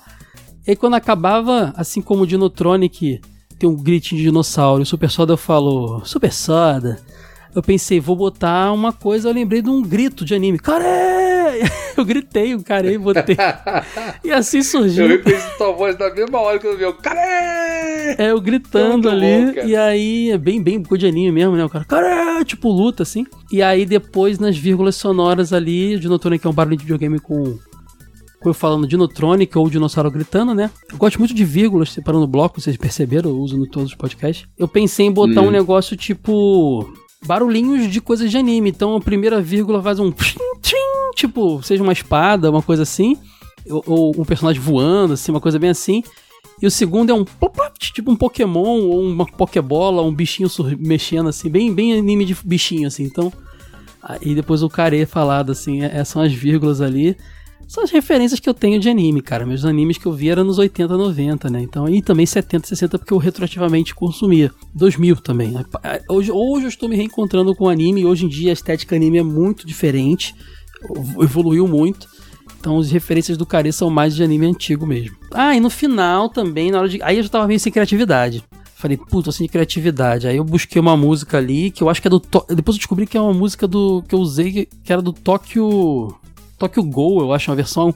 [0.68, 3.20] E aí quando acabava, assim como o Dinotronic
[3.58, 7.02] tem um gritinho de dinossauro, o Super Soda falo, Super Soda...
[7.56, 10.58] Eu pensei, vou botar uma coisa, eu lembrei de um grito de anime.
[10.58, 11.32] Care!
[11.96, 13.38] Eu gritei, o care, botei.
[14.24, 15.04] e assim surgiu.
[15.06, 17.20] Eu reconheci tua voz na mesma hora que eu vi o cara.
[18.18, 19.54] É, eu gritando Muito ali.
[19.54, 21.64] bom, e aí, é bem, bem de anime mesmo, né?
[21.64, 23.26] O cara, cara, tipo, luta, assim.
[23.52, 27.58] E aí, depois, nas vírgulas sonoras ali, o Dinotronic é um barulho de videogame com.
[28.42, 30.70] Com eu falando Dinotronic ou dinossauro gritando, né?
[30.92, 34.46] Eu gosto muito de vírgulas separando bloco, vocês perceberam, eu uso em todos os podcasts.
[34.58, 35.48] Eu pensei em botar Hum.
[35.48, 36.92] um negócio tipo.
[37.26, 38.70] Barulhinhos de coisas de anime.
[38.70, 40.12] Então a primeira vírgula faz um.
[40.12, 43.18] tchim, tchim, tipo, seja uma espada, uma coisa assim.
[43.70, 46.04] Ou, ou um personagem voando, assim, uma coisa bem assim.
[46.62, 47.26] E o segundo é um
[47.94, 52.88] tipo um Pokémon ou uma Pokébola, um bichinho mexendo assim, bem, bem anime de bichinho
[52.88, 53.04] assim.
[53.04, 53.32] Então,
[54.02, 57.18] aí depois o care falado assim, é- essas são as vírgulas ali.
[57.68, 59.45] São as referências que eu tenho de anime, cara.
[59.45, 61.61] Meus animes que eu vi eram nos 80, 90, né?
[61.61, 64.52] Então, e também 70, 60 porque eu retroativamente consumia.
[64.76, 65.52] 2000 também.
[65.52, 65.65] né?
[66.10, 69.23] Hoje, hoje eu estou me reencontrando com anime hoje em dia a estética anime é
[69.23, 70.35] muito diferente.
[71.19, 72.07] Evoluiu muito.
[72.60, 75.15] Então as referências do Care são mais de anime antigo mesmo.
[75.31, 77.02] Ah, e no final também, na hora de.
[77.02, 78.44] Aí eu já tava meio sem criatividade.
[78.76, 80.27] Falei, puta, sem criatividade.
[80.27, 82.19] Aí eu busquei uma música ali, que eu acho que é do.
[82.19, 84.03] To- Depois eu descobri que é uma música do.
[84.07, 86.14] que eu usei, que- era do Tokyo.
[86.58, 87.94] Tokyo Go, eu acho, uma versão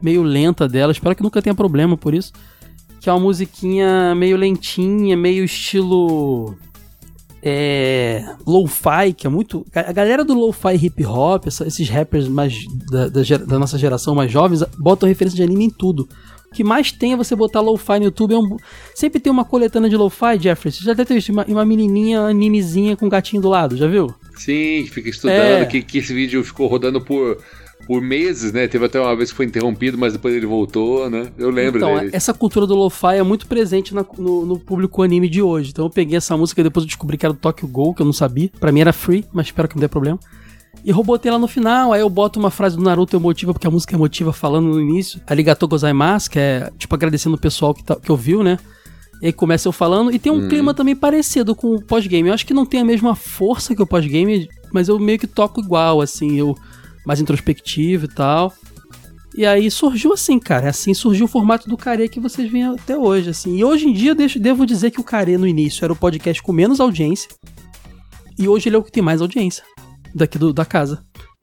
[0.00, 0.92] meio lenta dela.
[0.92, 2.32] Espero que nunca tenha problema por isso.
[3.00, 6.56] Que é uma musiquinha meio lentinha, meio estilo.
[7.42, 8.22] É.
[8.46, 9.64] Lo-fi, que é muito.
[9.74, 12.54] A galera do lo-fi hip hop, essa- esses rappers mais
[12.90, 16.06] da, da da nossa geração mais jovens, botam referência de anime em tudo.
[16.48, 18.34] O que mais tem é você botar lo-fi no YouTube.
[18.34, 18.56] É um...
[18.94, 20.70] Sempre tem uma coletânea de lo-fi, Jeffrey.
[20.72, 23.86] Você já deve ter visto uma, uma menininha animezinha com um gatinho do lado, já
[23.86, 24.12] viu?
[24.36, 25.64] Sim, fica estudando, É.
[25.64, 27.38] que, que esse vídeo ficou rodando por,
[27.90, 28.68] por meses, né?
[28.68, 31.26] Teve até uma vez que foi interrompido, mas depois ele voltou, né?
[31.36, 32.10] Eu lembro então, dele.
[32.12, 35.70] essa cultura do lo-fi é muito presente na- no, no público anime de hoje.
[35.70, 38.00] Então eu peguei essa música e depois eu descobri que era do Tokyo Go, que
[38.02, 38.48] eu não sabia.
[38.60, 40.20] Pra mim era free, mas espero que não dê problema.
[40.84, 43.66] E eu botei lá no final, aí eu boto uma frase do Naruto emotiva, porque
[43.66, 45.20] a música é emotiva falando no início.
[45.26, 48.56] Arigatou gozaimasu, que é tipo agradecendo o pessoal que, tá, que ouviu, né?
[49.20, 50.12] E aí começa eu falando.
[50.14, 50.48] E tem um Hum.
[50.48, 52.28] clima também parecido com o pós-game.
[52.28, 55.26] Eu acho que não tem a mesma força que o pós-game, mas eu meio que
[55.26, 56.54] toco igual, assim, eu
[57.10, 58.54] mais introspectivo e tal.
[59.36, 60.68] E aí surgiu assim, cara.
[60.70, 63.56] Assim surgiu o formato do Care que vocês veem até hoje, assim.
[63.56, 66.40] E hoje em dia, deixo, devo dizer que o Care no início era o podcast
[66.40, 67.28] com menos audiência.
[68.38, 69.64] E hoje ele é o que tem mais audiência
[70.14, 71.02] daqui do- da casa.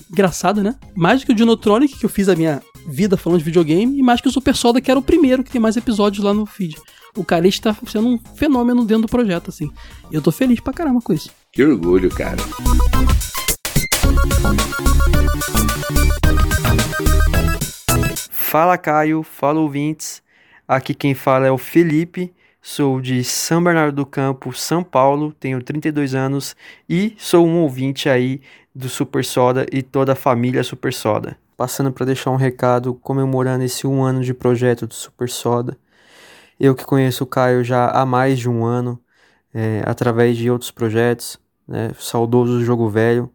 [0.09, 0.75] Engraçado, né?
[0.95, 4.01] Mais do que o Dinotronic, que eu fiz a minha vida falando de videogame, e
[4.01, 6.45] mais que o Super Soda, que era o primeiro que tem mais episódios lá no
[6.45, 6.75] feed.
[7.15, 9.69] O Care está sendo um fenômeno dentro do projeto, assim.
[10.11, 11.29] Eu tô feliz pra caramba com isso.
[11.51, 12.37] Que orgulho, cara.
[18.31, 20.23] Fala Caio, fala ouvintes.
[20.67, 22.33] Aqui quem fala é o Felipe.
[22.61, 26.55] sou de São Bernardo do Campo, São Paulo, tenho 32 anos
[26.89, 28.41] e sou um ouvinte aí
[28.73, 31.37] do Super Soda e toda a família Super Soda.
[31.55, 35.77] Passando para deixar um recado comemorando esse um ano de projeto do Super Soda.
[36.59, 38.99] Eu que conheço o Caio já há mais de um ano,
[39.53, 43.31] é, através de outros projetos, né, saudoso Jogo Velho,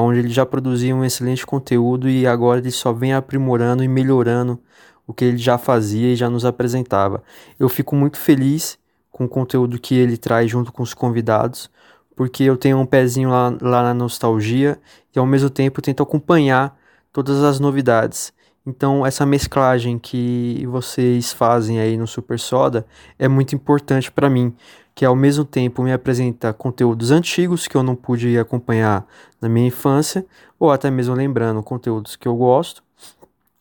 [0.00, 4.58] onde ele já produzia um excelente conteúdo e agora ele só vem aprimorando e melhorando
[5.06, 7.22] o que ele já fazia e já nos apresentava.
[7.58, 8.78] Eu fico muito feliz
[9.10, 11.70] com o conteúdo que ele traz junto com os convidados,
[12.16, 14.78] porque eu tenho um pezinho lá, lá na nostalgia
[15.14, 16.76] e ao mesmo tempo tento acompanhar
[17.12, 18.32] todas as novidades.
[18.64, 22.86] Então, essa mesclagem que vocês fazem aí no Super Soda
[23.18, 24.54] é muito importante para mim,
[25.02, 29.04] que ao mesmo tempo me apresenta conteúdos antigos que eu não pude acompanhar
[29.40, 30.24] na minha infância,
[30.60, 32.84] ou até mesmo lembrando conteúdos que eu gosto,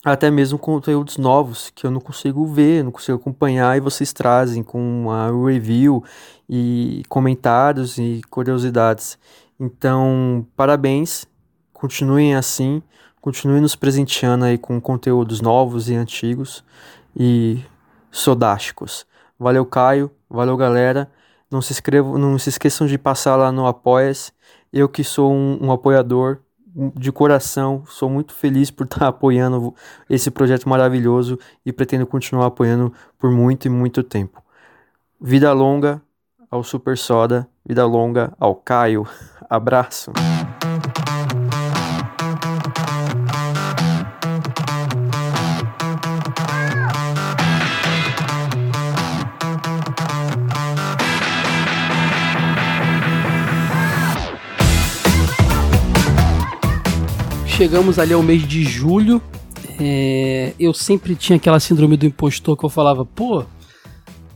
[0.06, 4.62] até mesmo conteúdos novos que eu não consigo ver, não consigo acompanhar e vocês trazem
[4.62, 6.04] com uma review
[6.48, 9.18] e comentários e curiosidades.
[9.60, 11.26] Então, parabéns,
[11.74, 12.84] continuem assim,
[13.20, 16.64] continuem nos presenteando aí com conteúdos novos e antigos
[17.18, 17.60] e
[18.12, 19.08] sodásticos.
[19.40, 21.10] Valeu, Caio, valeu, galera.
[21.52, 24.32] Não se inscrevam, não se esqueçam de passar lá no Apoia-se.
[24.72, 26.40] Eu que sou um, um, apoiador
[26.96, 29.76] de coração, sou muito feliz por estar apoiando
[30.10, 34.42] esse projeto maravilhoso e pretendo continuar apoiando por muito e muito tempo.
[35.20, 36.02] Vida longa
[36.50, 39.06] ao Super Soda, vida longa ao Caio.
[39.50, 40.12] Abraço.
[57.62, 59.22] Chegamos ali ao mês de julho.
[59.80, 63.46] É, eu sempre tinha aquela síndrome do impostor que eu falava, pô,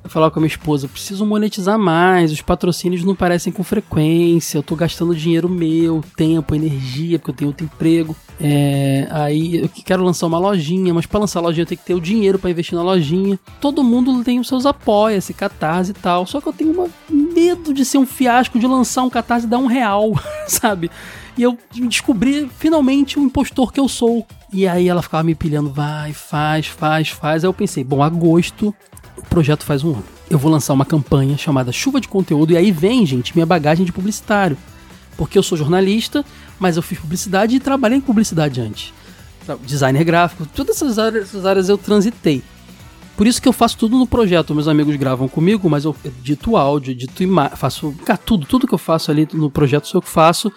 [0.04, 4.60] eu falava com a minha esposa, preciso monetizar mais, os patrocínios não parecem com frequência,
[4.60, 8.16] eu tô gastando dinheiro meu, tempo, energia, porque eu tenho outro emprego.
[8.40, 11.86] É, aí eu quero lançar uma lojinha, mas para lançar a lojinha eu tenho que
[11.86, 13.40] ter o dinheiro para investir na lojinha.
[13.60, 16.28] Todo mundo tem os seus apoia-se, catarse e tal.
[16.28, 19.50] Só que eu tenho uma medo de ser um fiasco de lançar um catarse e
[19.50, 20.12] dar um real,
[20.48, 20.92] sabe?
[21.38, 24.26] E eu descobri finalmente o impostor que eu sou.
[24.54, 27.44] E aí ela ficava me pilhando, vai, faz, faz, faz.
[27.44, 28.74] Aí eu pensei, bom, agosto
[29.18, 30.04] o projeto faz um ano.
[30.30, 32.54] Eu vou lançar uma campanha chamada Chuva de Conteúdo.
[32.54, 34.58] E aí vem, gente, minha bagagem de publicitário.
[35.18, 36.26] Porque eu sou jornalista,
[36.60, 38.94] mas eu fiz publicidade e trabalhei em publicidade antes.
[39.66, 42.42] Designer gráfico, todas essas áreas, essas áreas eu transitei.
[43.16, 44.54] Por isso que eu faço tudo no projeto.
[44.54, 48.74] Meus amigos gravam comigo, mas eu edito áudio, edito imagem, faço cara, tudo, tudo que
[48.74, 50.52] eu faço ali no projeto sou eu que faço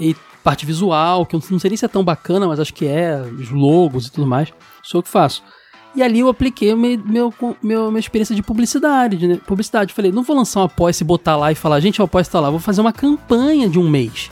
[0.00, 2.86] e parte visual, que eu não sei nem se é tão bacana, mas acho que
[2.86, 4.52] é, os logos e tudo mais,
[4.82, 5.42] sou eu que faço.
[5.94, 9.40] E ali eu apliquei meu, meu, meu, minha experiência de publicidade, né?
[9.44, 9.92] publicidade.
[9.92, 12.38] Falei, não vou lançar um apoia e botar lá e falar, gente, o apoia está
[12.38, 12.48] lá.
[12.48, 14.30] Vou fazer uma campanha de um mês,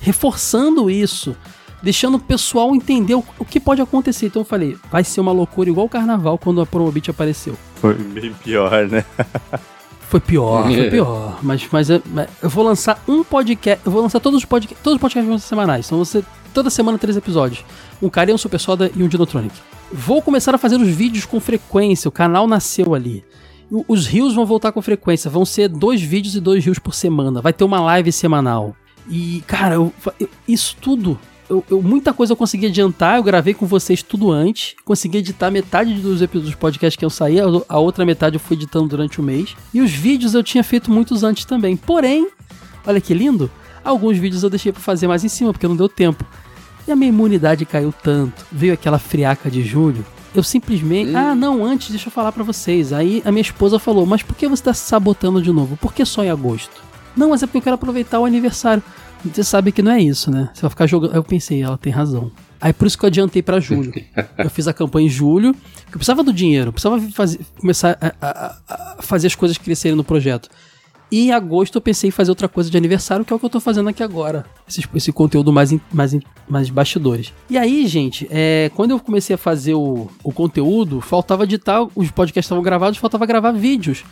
[0.00, 1.36] reforçando isso,
[1.82, 4.26] deixando o pessoal entender o, o, que pode acontecer.
[4.26, 7.58] Então eu falei, vai ser uma loucura igual o carnaval quando a Promobit apareceu.
[7.76, 9.04] Foi bem pior, né?
[10.12, 11.38] Foi pior, foi pior.
[11.42, 12.02] Mas, mas, eu,
[12.42, 13.80] eu vou lançar um podcast.
[13.86, 14.84] Eu vou lançar todos os podcasts.
[14.84, 15.86] Todos os podcasts vão ser semanais.
[15.86, 16.22] Então você.
[16.52, 17.64] Toda semana três episódios.
[18.02, 19.54] Um e um Super Soda e um Dinotronic.
[19.90, 22.10] Vou começar a fazer os vídeos com frequência.
[22.10, 23.24] O canal nasceu ali.
[23.88, 25.30] Os rios vão voltar com frequência.
[25.30, 27.40] Vão ser dois vídeos e dois rios por semana.
[27.40, 28.76] Vai ter uma live semanal.
[29.08, 31.18] E, cara, eu, eu, isso tudo
[31.48, 35.50] eu, eu, muita coisa eu consegui adiantar, eu gravei com vocês tudo antes, consegui editar
[35.50, 38.88] metade dos episódios dos podcasts que eu saí, a, a outra metade eu fui editando
[38.88, 39.56] durante o mês.
[39.72, 41.76] E os vídeos eu tinha feito muitos antes também.
[41.76, 42.28] Porém,
[42.86, 43.50] olha que lindo,
[43.84, 46.24] alguns vídeos eu deixei para fazer mais em cima, porque não deu tempo.
[46.86, 50.04] E a minha imunidade caiu tanto, veio aquela friaca de julho,
[50.34, 51.10] eu simplesmente.
[51.10, 51.16] Hum.
[51.16, 52.92] Ah, não, antes, deixa eu falar para vocês.
[52.92, 55.76] Aí a minha esposa falou: Mas por que você tá se sabotando de novo?
[55.76, 56.82] Por que só em agosto?
[57.16, 58.82] Não, mas é porque eu quero aproveitar o aniversário.
[59.24, 60.50] Você sabe que não é isso, né?
[60.52, 61.14] Você vai ficar jogando.
[61.14, 62.30] Eu pensei, ela tem razão.
[62.60, 63.92] Aí por isso que eu adiantei para julho.
[64.38, 68.56] eu fiz a campanha em julho, eu precisava do dinheiro, precisava fazer, começar a, a,
[68.68, 70.48] a, fazer as coisas crescerem no projeto.
[71.10, 73.44] E em agosto eu pensei em fazer outra coisa de aniversário, que é o que
[73.44, 74.46] eu tô fazendo aqui agora.
[74.66, 76.16] Esse, esse conteúdo mais, mais,
[76.48, 77.34] mais bastidores.
[77.50, 82.10] E aí, gente, é, quando eu comecei a fazer o, o conteúdo, faltava editar, os
[82.10, 84.04] podcasts estavam gravados, faltava gravar vídeos.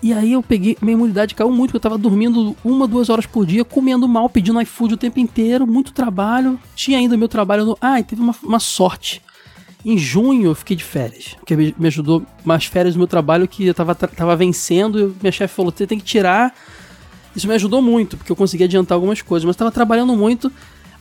[0.00, 3.26] E aí eu peguei, minha imunidade caiu muito, porque eu tava dormindo uma, duas horas
[3.26, 6.58] por dia, comendo mal, pedindo iFood o tempo inteiro, muito trabalho.
[6.76, 7.78] Tinha ainda meu trabalho no.
[7.80, 9.20] Ah, e teve uma, uma sorte.
[9.84, 13.66] Em junho eu fiquei de férias, que me, ajudou mais férias no meu trabalho que
[13.66, 15.16] eu tava, tava vencendo.
[15.20, 16.54] Minha chefe falou: você tem que tirar.
[17.34, 20.50] Isso me ajudou muito, porque eu consegui adiantar algumas coisas, mas tava trabalhando muito.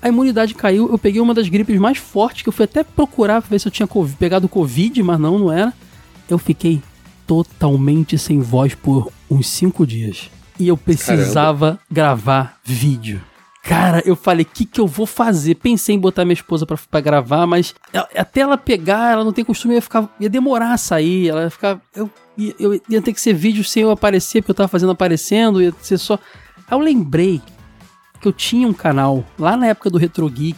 [0.01, 3.41] A imunidade caiu, eu peguei uma das gripes mais fortes, que eu fui até procurar
[3.41, 5.73] pra ver se eu tinha COVID, pegado Covid, mas não, não era.
[6.29, 6.81] Eu fiquei
[7.27, 10.29] totalmente sem voz por uns cinco dias.
[10.59, 13.21] E eu precisava gravar vídeo.
[13.63, 15.55] Cara, eu falei, o que, que eu vou fazer?
[15.55, 19.33] Pensei em botar minha esposa pra, pra gravar, mas ela- até ela pegar, ela não
[19.33, 21.79] tem costume, ia, ficar, ia demorar a sair, ela ia ficar.
[21.93, 24.93] Eu, ia- eu ia ter que ser vídeo sem eu aparecer, porque eu tava fazendo
[24.93, 26.13] aparecendo, ia ser só.
[26.15, 27.41] Aí eu lembrei
[28.21, 30.57] que eu tinha um canal lá na época do Retro Geek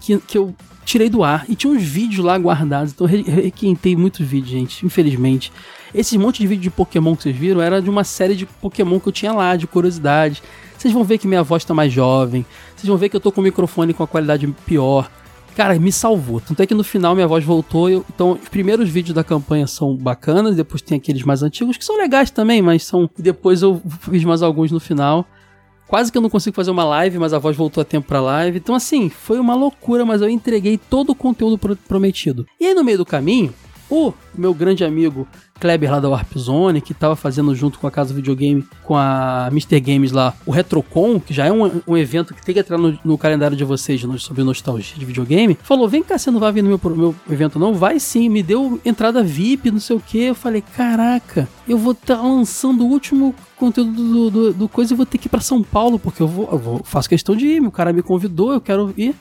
[0.00, 0.54] que, que eu
[0.84, 2.92] tirei do ar e tinha uns vídeos lá guardados.
[2.92, 5.52] Então requentei muitos vídeos, gente, infelizmente.
[5.94, 9.00] Esse monte de vídeo de Pokémon que vocês viram era de uma série de Pokémon
[9.00, 10.42] que eu tinha lá, de curiosidade.
[10.78, 12.44] Vocês vão ver que minha voz tá mais jovem.
[12.76, 15.10] Vocês vão ver que eu tô com o microfone com a qualidade pior.
[15.56, 16.40] Cara, me salvou.
[16.40, 17.90] Tanto é que no final minha voz voltou.
[17.90, 20.54] eu- então, os primeiros vídeos da campanha são bacanas.
[20.56, 23.10] Depois tem aqueles mais antigos que são legais também, mas são.
[23.18, 25.26] Depois eu fiz mais alguns no final.
[25.88, 28.20] Quase que eu não consigo fazer uma live, mas a voz voltou a tempo pra
[28.20, 28.58] live.
[28.58, 32.46] Então, assim, foi uma loucura, mas eu entreguei todo o conteúdo pro- prometido.
[32.60, 33.52] E aí, no meio do caminho,
[33.90, 35.26] o meu grande amigo
[35.58, 39.48] Kleber lá da Warp Zone, que tava fazendo junto com a Casa Videogame, com a
[39.50, 39.78] Mr.
[39.78, 42.98] Games lá, o Retrocon, que já é um, um evento que tem que entrar no,
[43.04, 46.50] no calendário de vocês no- sobre nostalgia de videogame, falou: vem cá, você não vai
[46.52, 47.74] vir no meu, meu evento, não?
[47.74, 50.18] Vai sim, me deu entrada VIP, não sei o que.
[50.22, 54.96] Eu falei, caraca, eu vou estar lançando o último conteúdo do, do, do coisa e
[54.96, 57.46] vou ter que ir pra São Paulo, porque eu vou, eu vou faço questão de
[57.46, 59.14] ir, o cara me convidou, eu quero ir.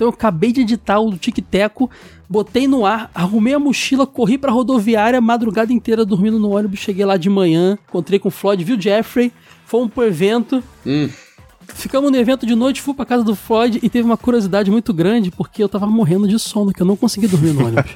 [0.00, 1.90] Então eu acabei de editar o do Tic Teco,
[2.26, 7.04] botei no ar, arrumei a mochila, corri pra rodoviária, madrugada inteira dormindo no ônibus, cheguei
[7.04, 9.30] lá de manhã, encontrei com o Floyd, viu o Jeffrey,
[9.66, 10.64] fomos pro evento.
[11.74, 14.94] Ficamos no evento de noite, fui pra casa do Floyd e teve uma curiosidade muito
[14.94, 17.92] grande, porque eu tava morrendo de sono, que eu não consegui dormir no ônibus.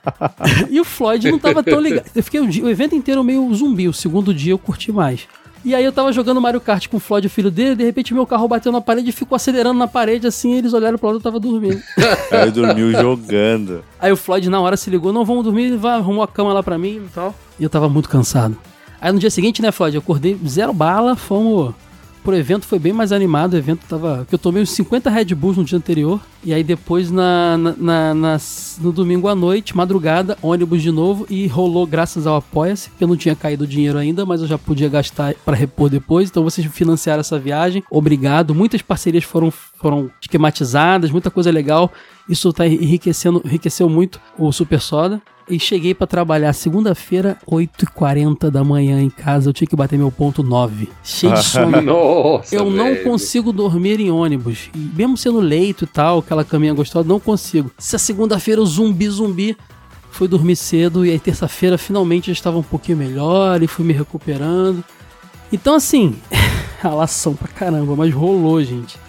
[0.70, 2.06] e o Floyd não tava tão ligado.
[2.14, 5.28] Eu fiquei o, dia- o evento inteiro meio zumbi, o segundo dia eu curti mais.
[5.64, 8.12] E aí eu tava jogando Mario Kart com o Floyd, o filho dele, de repente
[8.12, 11.16] meu carro bateu na parede e ficou acelerando na parede assim, eles olharam pro lado
[11.16, 11.80] e eu tava dormindo.
[12.30, 13.82] Aí dormiu jogando.
[13.98, 16.62] Aí o Floyd na hora se ligou, não, vamos dormir, vai, arrumou a cama lá
[16.62, 17.34] pra mim e tal.
[17.58, 18.58] E eu tava muito cansado.
[19.00, 21.74] Aí no dia seguinte, né, Floyd, eu acordei zero bala, fomos
[22.24, 24.18] pro evento, foi bem mais animado, o evento tava...
[24.18, 27.74] Porque eu tomei uns 50 Red Bulls no dia anterior, e aí depois na, na,
[27.76, 32.90] na- nas- no domingo à noite, madrugada, ônibus de novo, e rolou graças ao Apoia-se,
[32.96, 36.30] que eu não tinha caído dinheiro ainda, mas eu já podia gastar pra repor depois,
[36.30, 41.92] então vocês financiaram essa viagem, obrigado, muitas parcerias foram, foram esquematizadas, muita coisa legal,
[42.28, 45.20] isso tá enriquecendo, enriqueceu muito o Super Soda.
[45.48, 49.50] E cheguei pra trabalhar segunda-feira, 8h40 da manhã em casa.
[49.50, 50.88] Eu tinha que bater meu ponto 9.
[51.02, 51.82] Cheio de sono.
[51.82, 53.04] Nossa, eu não velho.
[53.04, 54.70] consigo dormir em ônibus.
[54.74, 57.70] E mesmo sendo leito e tal, aquela caminha gostosa, não consigo.
[57.78, 59.56] Se a segunda-feira o zumbi zumbi
[60.10, 63.92] fui dormir cedo e aí terça-feira finalmente já estava um pouquinho melhor e fui me
[63.92, 64.82] recuperando.
[65.52, 66.16] Então assim,
[66.82, 69.03] alação pra caramba, mas rolou, gente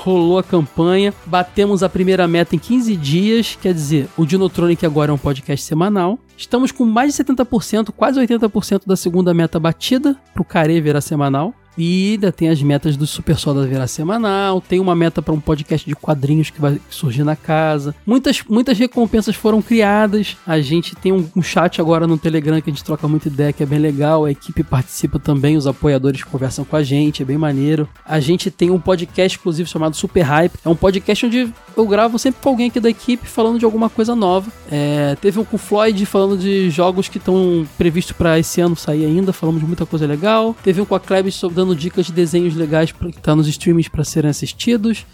[0.00, 5.10] rolou a campanha, batemos a primeira meta em 15 dias, quer dizer, o Dinotronic agora
[5.10, 6.18] é um podcast semanal.
[6.40, 11.54] Estamos com mais de 70%, quase 80% da segunda meta batida pro Care virar semanal.
[11.76, 14.60] E ainda tem as metas do Super Soda virar semanal.
[14.60, 17.94] Tem uma meta para um podcast de quadrinhos que vai surgir na casa.
[18.04, 20.36] Muitas, muitas recompensas foram criadas.
[20.46, 23.52] A gente tem um, um chat agora no Telegram que a gente troca muita ideia,
[23.52, 24.24] que é bem legal.
[24.24, 27.88] A equipe participa também, os apoiadores conversam com a gente, é bem maneiro.
[28.04, 30.58] A gente tem um podcast exclusivo chamado Super Hype.
[30.64, 33.88] É um podcast onde eu gravo sempre com alguém aqui da equipe falando de alguma
[33.88, 34.50] coisa nova.
[34.70, 38.76] É, teve um com o Floyd falando de jogos que estão previstos para esse ano
[38.76, 39.32] sair ainda.
[39.32, 40.56] Falamos de muita coisa legal.
[40.62, 44.04] Teve um com a Klebs dando dicas de desenhos legais que tá nos streamings para
[44.04, 45.06] serem assistidos.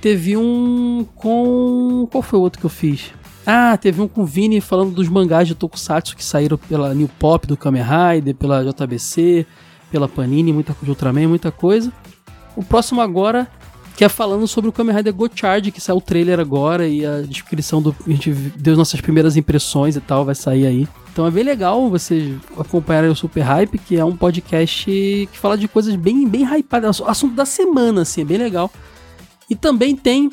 [0.00, 2.08] Teve um com.
[2.10, 3.12] Qual foi o outro que eu fiz?
[3.46, 7.08] Ah, teve um com o Vini falando dos mangás de Tokusatsu que saíram pela New
[7.18, 9.46] Pop, do Kamen Rider, pela JBC,
[9.90, 11.92] pela Panini, muita coisa Ultraman, muita coisa.
[12.54, 13.48] O próximo agora,
[13.96, 17.04] que é falando sobre o Kamen Rider Go Charge, que saiu o trailer agora e
[17.04, 17.94] a descrição do.
[18.06, 20.88] A gente deu nossas primeiras impressões e tal, vai sair aí.
[21.12, 25.58] Então é bem legal vocês acompanharem o Super Hype, que é um podcast que fala
[25.58, 28.70] de coisas bem, bem hypadas, assunto da semana, assim, é bem legal.
[29.48, 30.30] E também tem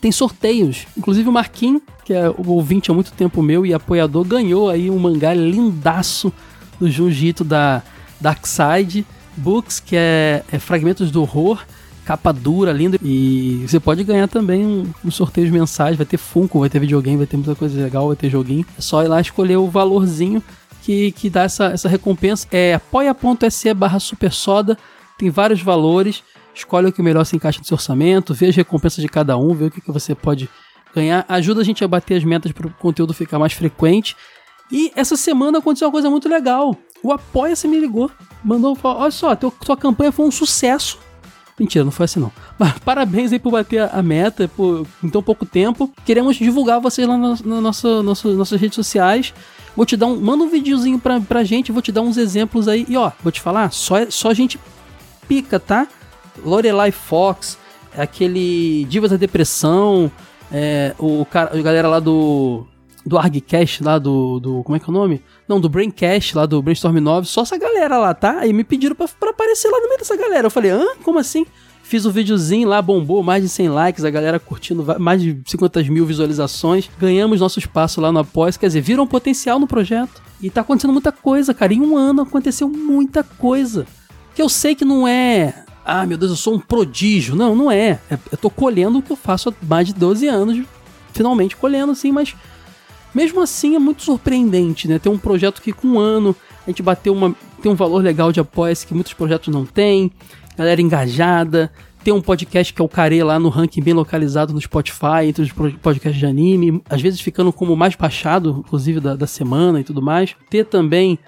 [0.00, 0.86] tem sorteios.
[0.96, 4.90] Inclusive o Marquinhos, que é o ouvinte há muito tempo meu e apoiador, ganhou aí
[4.90, 6.32] um mangá lindaço
[6.78, 7.82] do Junjito da
[8.20, 9.06] Darkside
[9.36, 11.64] Books, que é, é Fragmentos do Horror,
[12.06, 12.98] capa dura, linda.
[13.02, 17.18] E você pode ganhar também um, uns sorteios mensais, vai ter Funko, vai ter videogame,
[17.18, 18.64] vai ter muita coisa legal, vai ter joguinho.
[18.78, 20.42] É só ir lá escolher o valorzinho
[20.82, 22.46] que, que dá essa, essa recompensa.
[22.52, 24.78] É apoia.se barra supersoda,
[25.18, 26.22] tem vários valores.
[26.54, 29.52] Escolhe o que melhor se encaixa no seu orçamento, vê as recompensas de cada um,
[29.52, 30.48] vê o que, que você pode
[30.94, 31.26] ganhar.
[31.28, 34.16] Ajuda a gente a bater as metas para o conteúdo ficar mais frequente.
[34.70, 36.74] E essa semana aconteceu uma coisa muito legal.
[37.02, 38.10] O Apoia-se me ligou,
[38.42, 40.98] mandou falar: Olha só, tua campanha foi um sucesso.
[41.58, 42.30] Mentira, não foi assim não.
[42.58, 45.90] Mas parabéns aí por bater a- meta por, em tão pouco tempo.
[46.04, 49.32] Queremos divulgar vocês lá na, na nossa, nossa- nossas redes sociais.
[49.74, 50.20] Vou te dar um.
[50.20, 52.84] Manda um videozinho pra, pra gente, vou te dar uns exemplos aí.
[52.88, 54.58] E ó, vou te falar, só, só gente
[55.28, 55.86] pica, tá?
[56.44, 57.58] Lorelai Fox,
[57.96, 60.10] aquele Divas da Depressão,
[60.52, 62.66] é, o cara, a galera lá do
[63.06, 64.62] do ArgCast lá do, do.
[64.64, 65.22] Como é que é o nome?
[65.48, 67.26] Não, do Braincast lá do Brainstorm 9.
[67.28, 68.40] Só essa galera lá, tá?
[68.40, 70.48] Aí me pediram pra, aparecer lá no meio dessa galera.
[70.48, 70.84] Eu falei, hã?
[71.04, 71.46] Como assim?
[71.84, 75.40] Fiz o um videozinho lá, bombou, mais de 100 likes, a galera curtindo, mais de
[75.46, 76.90] 50 mil visualizações.
[76.98, 80.20] Ganhamos nosso espaço lá no Após, quer dizer, viram potencial no projeto.
[80.42, 81.72] E tá acontecendo muita coisa, cara.
[81.72, 83.86] Em um ano aconteceu muita coisa.
[84.34, 85.64] Que eu sei que não é.
[85.84, 87.36] Ah, meu Deus, eu sou um prodígio.
[87.36, 88.00] Não, não é.
[88.10, 90.66] é eu tô colhendo o que eu faço há mais de 12 anos.
[91.12, 92.34] Finalmente colhendo, assim, mas
[93.16, 94.98] mesmo assim é muito surpreendente, né?
[94.98, 96.36] Ter um projeto que com um ano
[96.66, 97.34] a gente bateu uma.
[97.62, 100.12] tem um valor legal de apoio que muitos projetos não têm,
[100.54, 101.72] galera engajada,
[102.04, 105.44] tem um podcast que é o Care lá no ranking bem localizado no Spotify, entre
[105.44, 109.84] os podcasts de anime, às vezes ficando como mais baixado, inclusive da, da semana e
[109.84, 110.36] tudo mais.
[110.50, 111.18] Ter também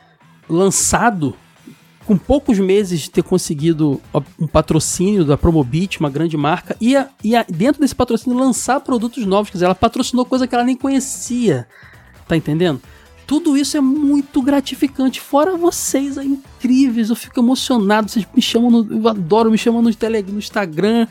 [0.46, 1.34] lançado
[2.08, 4.00] com poucos meses de ter conseguido
[4.40, 6.94] um patrocínio da Promobit, uma grande marca, e,
[7.50, 9.50] dentro desse patrocínio lançar produtos novos.
[9.50, 11.68] Quer dizer, ela patrocinou coisa que ela nem conhecia.
[12.26, 12.80] Tá entendendo?
[13.26, 15.20] Tudo isso é muito gratificante.
[15.20, 17.10] Fora vocês, é incríveis.
[17.10, 18.08] Eu fico emocionado.
[18.08, 18.90] Vocês me chamam no.
[18.90, 21.06] Eu adoro, me chamam no, tele, no Instagram,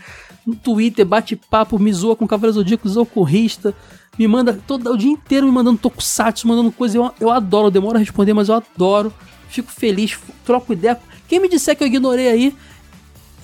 [0.48, 3.72] no Twitter, bate-papo, me zoa com Cavaleiro Zodíaco, Zocorrista.
[4.18, 6.98] Me manda todo o dia inteiro me mandando tokusatsu, mandando coisa.
[6.98, 9.14] Eu, eu adoro, demora a responder, mas eu adoro
[9.50, 11.00] fico feliz, troco ideia.
[11.28, 12.56] Quem me disser que eu ignorei aí,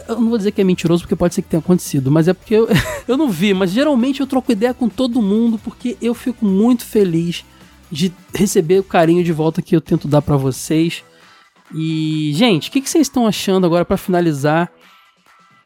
[0.07, 2.33] eu não vou dizer que é mentiroso, porque pode ser que tenha acontecido, mas é
[2.33, 2.67] porque eu,
[3.07, 3.53] eu não vi.
[3.53, 7.45] Mas geralmente eu troco ideia com todo mundo, porque eu fico muito feliz
[7.91, 11.03] de receber o carinho de volta que eu tento dar para vocês.
[11.73, 14.71] E, gente, o que, que vocês estão achando agora para finalizar?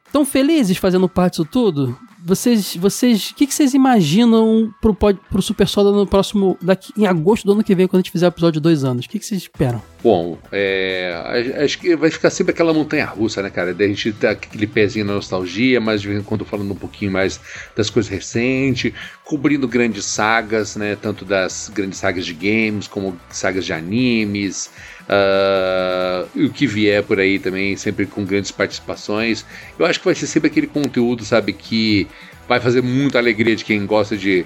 [0.05, 1.97] Estão felizes fazendo parte disso tudo?
[2.23, 7.05] Vocês, vocês, o que, que vocês imaginam pro, pro Super Soda no próximo, daqui em
[7.05, 9.05] agosto do ano que vem, quando a gente fizer o episódio de dois anos?
[9.05, 9.81] O que, que vocês esperam?
[10.03, 13.73] Bom, é, acho que vai ficar sempre aquela montanha russa, né, cara?
[13.73, 17.11] Da gente ter aquele pezinho na nostalgia, mas de vez em quando falando um pouquinho
[17.11, 17.39] mais
[17.75, 20.95] das coisas recentes, cobrindo grandes sagas, né?
[20.95, 24.69] Tanto das grandes sagas de games, como sagas de animes.
[25.07, 29.45] Uh, o que vier por aí também, sempre com grandes participações.
[29.79, 32.07] Eu acho que vai ser sempre aquele conteúdo, sabe, que
[32.47, 34.45] vai fazer muita alegria de quem gosta de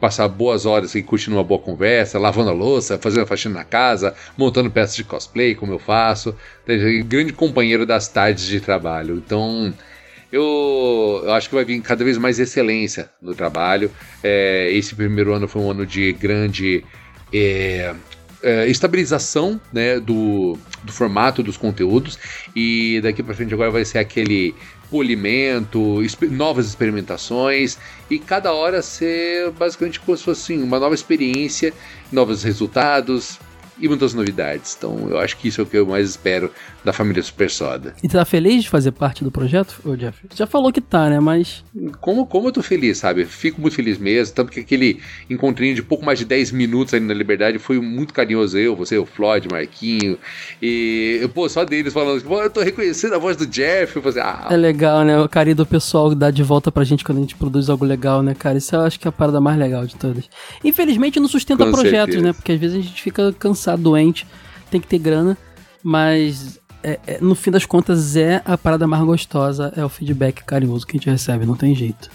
[0.00, 3.64] passar boas horas e curtindo uma boa conversa, lavando a louça, fazendo a faxina na
[3.64, 6.36] casa, montando peças de cosplay, como eu faço.
[7.06, 9.16] Grande companheiro das tardes de trabalho.
[9.16, 9.74] Então.
[10.32, 13.90] Eu, eu, acho que vai vir cada vez mais excelência no trabalho.
[14.22, 16.84] É, esse primeiro ano foi um ano de grande
[17.32, 17.94] é,
[18.46, 22.16] é, estabilização né, do, do formato dos conteúdos.
[22.54, 24.54] E daqui para frente agora vai ser aquele
[24.88, 26.00] polimento,
[26.30, 27.76] novas experimentações.
[28.08, 31.74] E cada hora ser basicamente como se fosse assim, uma nova experiência,
[32.12, 33.40] novos resultados,
[33.78, 34.74] e muitas novidades.
[34.76, 36.50] Então eu acho que isso é o que eu mais espero
[36.84, 37.94] da família Super Soda.
[38.02, 40.18] E tá feliz de fazer parte do projeto, ô Jeff?
[40.34, 41.20] Já falou que tá, né?
[41.20, 41.64] Mas.
[42.00, 43.24] Como, como eu tô feliz, sabe?
[43.24, 44.34] Fico muito feliz mesmo.
[44.34, 48.14] Tanto que aquele encontrinho de pouco mais de 10 minutos ali na Liberdade foi muito
[48.14, 48.56] carinhoso.
[48.56, 50.18] Eu, você, o Floyd, Marquinho.
[50.62, 53.96] E, pô, só deles falando, pô, eu tô reconhecendo a voz do Jeff.
[53.96, 54.46] Eu falei, ah.
[54.50, 55.20] É legal, né?
[55.20, 58.22] O carinho do pessoal dá de volta pra gente quando a gente produz algo legal,
[58.22, 58.58] né, cara?
[58.58, 60.28] Isso eu acho que é a parada mais legal de todas.
[60.64, 62.22] Infelizmente não sustenta Com projetos, certeza.
[62.22, 62.32] né?
[62.32, 64.26] Porque às vezes a gente fica cansado doente,
[64.70, 65.36] tem que ter grana,
[65.82, 70.44] mas é, é, no fim das contas é a parada mais gostosa, é o feedback
[70.44, 72.08] carinhoso que a gente recebe, não tem jeito.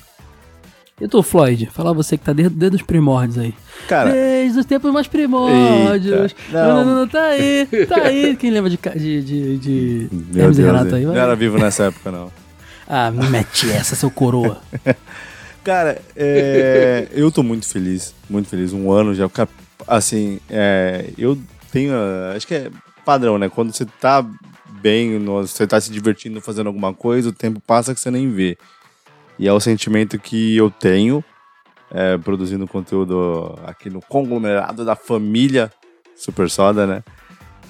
[1.01, 3.55] E tu, Floyd, fala você que tá desde, desde os primórdios aí.
[3.87, 4.11] Cara.
[4.11, 6.35] Desde os tempos mais primórdios.
[6.51, 6.67] Não.
[6.67, 8.35] Não, não, não, tá aí, tá aí.
[8.39, 11.03] Quem lembra de, de, de, de Meu Hermes Deus, Renato aí?
[11.03, 11.15] Vai.
[11.15, 12.31] Não era vivo nessa época, não.
[12.87, 14.61] Ah, me mete essa, seu coroa.
[15.63, 18.71] Cara, é, eu tô muito feliz, muito feliz.
[18.71, 19.27] Um ano já,
[19.87, 21.37] assim, é, eu
[21.71, 21.93] tenho,
[22.35, 22.71] acho que é
[23.05, 23.49] padrão, né?
[23.49, 24.25] Quando você tá
[24.81, 28.57] bem, você tá se divertindo fazendo alguma coisa, o tempo passa que você nem vê.
[29.37, 31.23] E é o sentimento que eu tenho
[31.89, 35.71] é, produzindo conteúdo aqui no conglomerado da família
[36.15, 37.03] Super Soda, né?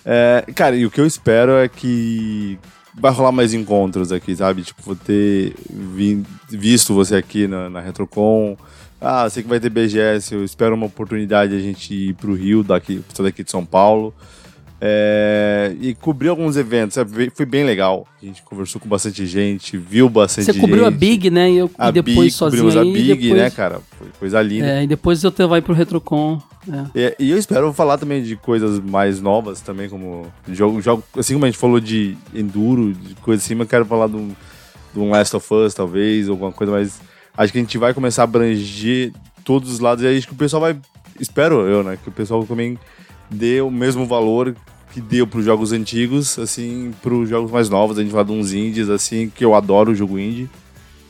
[0.05, 2.59] É, cara, e o que eu espero é que
[2.93, 4.63] vai rolar mais encontros aqui, sabe?
[4.63, 8.57] Tipo, vou ter vi, visto você aqui na, na Retrocon,
[9.01, 12.63] ah, sei que vai ter BGS, eu espero uma oportunidade a gente ir pro Rio,
[12.63, 14.13] daqui, daqui de São Paulo.
[14.83, 16.97] É, e cobrir alguns eventos,
[17.35, 18.07] foi bem legal.
[18.21, 20.55] A gente conversou com bastante gente, viu bastante gente.
[20.55, 21.51] Você cobriu a Big, né?
[21.51, 22.63] E, eu, a e depois Big, sozinho.
[22.63, 23.41] Cobrimos a Big, depois...
[23.41, 23.79] né, cara?
[23.97, 24.65] Foi coisa linda.
[24.65, 26.41] É, e depois eu vai pro Retrocon.
[26.95, 27.15] É.
[27.19, 31.33] E, e, eu espero falar também de coisas mais novas também, como jogo, jogo assim
[31.33, 34.31] como a gente falou de Enduro, de coisa assim, mas eu quero falar de um,
[34.93, 36.99] de um Last of Us, talvez, alguma coisa mais
[37.35, 39.13] acho que a gente vai começar a abranger
[39.43, 40.77] todos os lados e acho que o pessoal vai.
[41.19, 41.97] Espero eu, né?
[42.01, 42.77] Que o pessoal também
[43.29, 44.55] dê o mesmo valor
[44.91, 47.97] que deu pros jogos antigos, assim, pros jogos mais novos.
[47.97, 50.49] A gente fala de uns indies, assim, que eu adoro o jogo indie.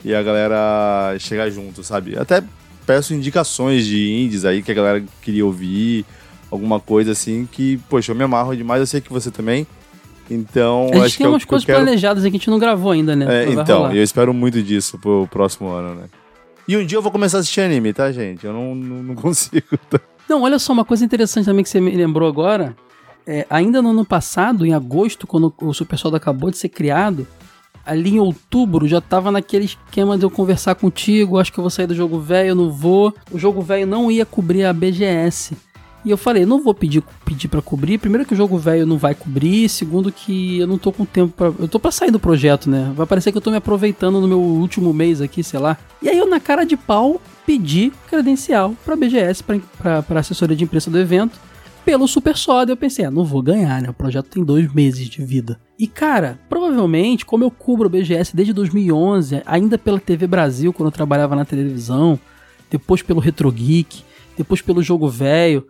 [0.03, 2.17] E a galera chegar junto, sabe?
[2.17, 2.43] Até
[2.85, 6.05] peço indicações de indies aí que a galera queria ouvir,
[6.49, 9.65] alguma coisa assim que, poxa, eu me amarro demais, eu sei que você também.
[10.29, 11.79] Então, A gente acho que tem é o umas que eu coisas quero...
[11.79, 13.43] planejadas aqui que a gente não gravou ainda, né?
[13.43, 13.95] É, então, rolar.
[13.95, 16.03] eu espero muito disso pro próximo ano, né?
[16.67, 18.45] E um dia eu vou começar a assistir anime, tá, gente?
[18.45, 19.77] Eu não, não, não consigo.
[19.89, 19.99] Tá?
[20.29, 22.75] Não, olha só, uma coisa interessante também que você me lembrou agora.
[23.25, 27.27] É, ainda no ano passado, em agosto, quando o Super Soda acabou de ser criado,
[27.85, 31.69] ali em outubro já tava naquele esquema de eu conversar contigo, acho que eu vou
[31.69, 33.13] sair do jogo velho, eu não vou.
[33.31, 35.55] O jogo velho não ia cobrir a BGS.
[36.03, 37.97] E eu falei, não vou pedir, pedir para cobrir.
[37.97, 41.33] Primeiro que o jogo velho não vai cobrir, segundo que eu não tô com tempo
[41.35, 42.91] para eu tô para sair do projeto, né?
[42.95, 45.77] Vai parecer que eu tô me aproveitando no meu último mês aqui, sei lá.
[46.01, 50.89] E aí eu na cara de pau pedi credencial para BGS, para assessoria de imprensa
[50.89, 51.39] do evento
[51.85, 52.71] pelo Super Soda.
[52.71, 53.89] Eu pensei, ah, não vou ganhar, né?
[53.89, 55.59] O projeto tem dois meses de vida.
[55.77, 60.87] E cara, provavelmente, como eu cubro o BGS desde 2011, ainda pela TV Brasil, quando
[60.87, 62.19] eu trabalhava na televisão,
[62.69, 64.03] depois pelo Retro Geek,
[64.37, 65.67] depois pelo Jogo Velho,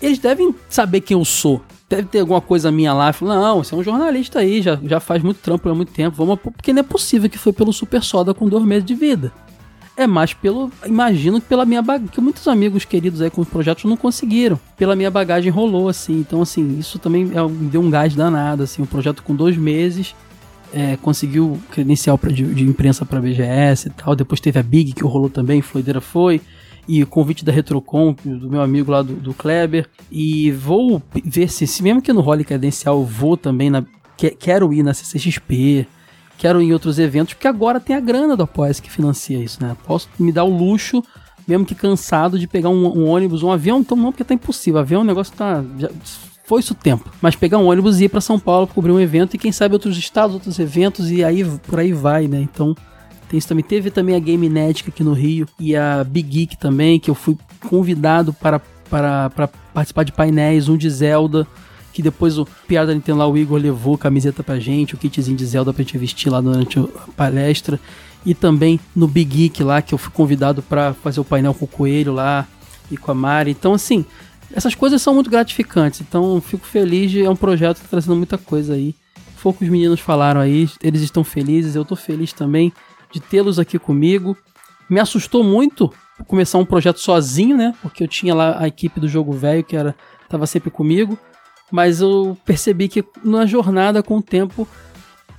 [0.00, 1.62] eles devem saber quem eu sou.
[1.88, 3.12] Deve ter alguma coisa minha lá.
[3.12, 6.16] Falando, não, você é um jornalista aí, já, já faz muito trampo há muito tempo.
[6.16, 9.32] Vamos, porque não é possível que foi pelo Super Soda com dois meses de vida.
[9.96, 10.70] É mais pelo.
[10.86, 12.08] Imagino que pela minha bagagem.
[12.08, 14.58] Que muitos amigos queridos aí com os projetos não conseguiram.
[14.76, 16.20] Pela minha bagagem rolou, assim.
[16.20, 18.80] Então, assim, isso também é, me deu um gás danado, assim.
[18.80, 20.14] Um projeto com dois meses.
[20.72, 24.14] É, conseguiu credencial pra, de, de imprensa para BGS e tal.
[24.14, 26.40] Depois teve a Big que rolou também, Floideira foi.
[26.92, 29.88] E o convite da Retrocon, do meu amigo lá do, do Kleber.
[30.10, 33.84] E vou ver se, se mesmo que no role credencial, eu vou também na.
[34.16, 35.86] que- quero ir na CCXP
[36.36, 39.62] quero ir em outros eventos, porque agora tem a grana do apoia que financia isso,
[39.62, 39.76] né?
[39.86, 41.02] Posso me dar o luxo,
[41.46, 44.80] mesmo que cansado, de pegar um, um ônibus, um avião, então não, porque tá impossível.
[44.80, 45.62] Avião, o negócio tá.
[45.78, 45.90] Já,
[46.46, 47.10] foi isso o tempo.
[47.20, 49.74] Mas pegar um ônibus e ir pra São Paulo cobrir um evento e quem sabe
[49.74, 52.40] outros estados, outros eventos, e aí por aí vai, né?
[52.40, 52.74] Então.
[53.30, 53.62] Tem isso também.
[53.62, 57.14] Teve também a Game Netic aqui no Rio e a Big Geek também, que eu
[57.14, 57.38] fui
[57.68, 61.46] convidado para, para, para participar de painéis, um de Zelda,
[61.92, 65.36] que depois o piada da Nintendo lá, o Igor levou camiseta pra gente, o kitzinho
[65.36, 67.78] de Zelda pra gente vestir lá durante a palestra.
[68.26, 71.66] E também no Big Geek lá, que eu fui convidado para fazer o painel com
[71.66, 72.48] o Coelho lá
[72.90, 73.52] e com a Mari.
[73.52, 74.04] Então, assim,
[74.52, 76.00] essas coisas são muito gratificantes.
[76.00, 77.14] Então, fico feliz.
[77.14, 78.92] É um projeto que tá trazendo muita coisa aí.
[79.36, 82.70] Foi o que os meninos falaram aí, eles estão felizes, eu tô feliz também
[83.12, 84.36] de tê-los aqui comigo.
[84.88, 85.92] Me assustou muito
[86.26, 87.74] começar um projeto sozinho, né?
[87.82, 89.94] Porque eu tinha lá a equipe do jogo velho que era
[90.28, 91.18] tava sempre comigo,
[91.72, 94.66] mas eu percebi que na jornada com o tempo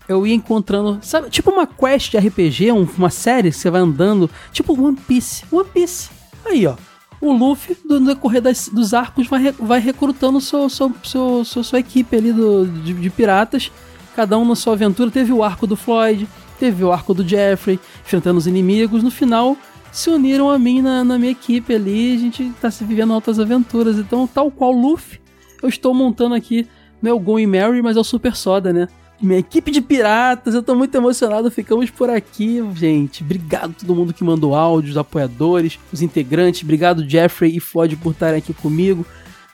[0.10, 3.80] eu ia encontrando, sabe, tipo uma quest de RPG, um- uma série que você vai
[3.81, 6.10] andando, tipo One Piece, One Piece.
[6.43, 6.76] Aí, ó,
[7.22, 12.18] o Luffy, no decorrer das- dos arcos, vai, vai recrutando seu, seu, seu- sua equipe
[12.18, 13.72] ali do, de, de piratas,
[14.15, 15.10] cada um na sua aventura.
[15.11, 16.27] Teve o arco do Floyd,
[16.61, 19.01] teve o arco do Jeffrey, enfrentando os inimigos.
[19.01, 19.57] No final,
[19.91, 23.39] se uniram a mim na, na minha equipe ali, a gente tá se vivendo altas
[23.39, 23.97] aventuras.
[23.97, 25.19] Então, tal qual Luffy,
[25.63, 26.67] eu estou montando aqui,
[27.01, 28.88] não é o Going Mary, mas é o Super Soda, né?
[29.19, 33.23] Minha equipe de piratas, eu tô muito emocionado, ficamos por aqui, gente.
[33.23, 36.61] Obrigado a todo mundo que mandou áudios, apoiadores, os integrantes.
[36.61, 39.03] Obrigado, Jeffrey e Floyd, por estarem aqui comigo.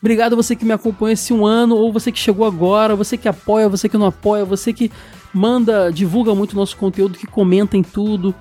[0.02, 3.30] Obrigado você que me acompanha esse um ano, ou você que chegou agora, você que
[3.30, 4.92] apoia, você que não apoia, você que
[5.34, 8.34] manda, divulga muito o nosso conteúdo, que comenta em tudo,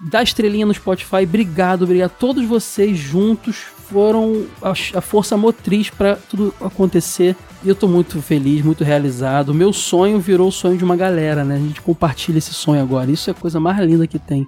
[0.00, 1.24] dá estrelinha no Spotify.
[1.24, 2.12] Obrigado, obrigado.
[2.18, 3.56] Todos vocês juntos
[3.88, 7.36] foram a, a força motriz para tudo acontecer.
[7.64, 9.54] E eu tô muito feliz, muito realizado.
[9.54, 11.56] Meu sonho virou o sonho de uma galera, né?
[11.56, 13.10] A gente compartilha esse sonho agora.
[13.10, 14.46] Isso é a coisa mais linda que tem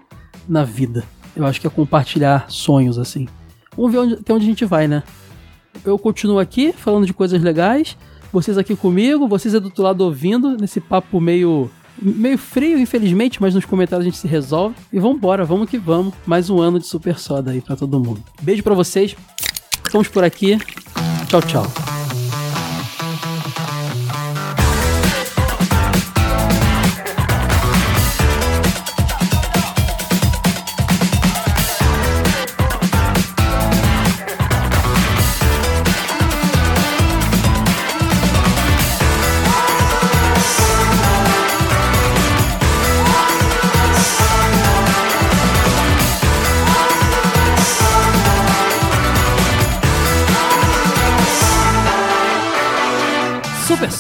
[0.49, 1.05] na vida.
[1.35, 3.29] Eu acho que é compartilhar sonhos, assim.
[3.77, 5.03] Vamos ver onde, até onde a gente vai, né?
[5.85, 7.97] Eu continuo aqui falando de coisas legais.
[8.33, 11.71] Vocês aqui comigo, vocês aí do outro lado ouvindo, nesse papo meio
[12.01, 14.75] meio frio, infelizmente, mas nos comentários a gente se resolve.
[14.93, 16.15] E vambora, vamos que vamos.
[16.27, 18.23] Mais um ano de Super Soda aí pra todo mundo.
[18.41, 19.17] Beijo pra vocês.
[19.85, 20.59] Estamos por aqui.
[21.29, 21.98] Tchau, tchau.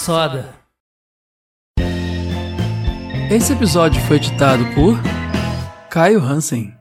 [0.08, 0.54] Soda.
[3.30, 4.98] Esse episódio foi editado por
[5.90, 6.77] Caio Hansen.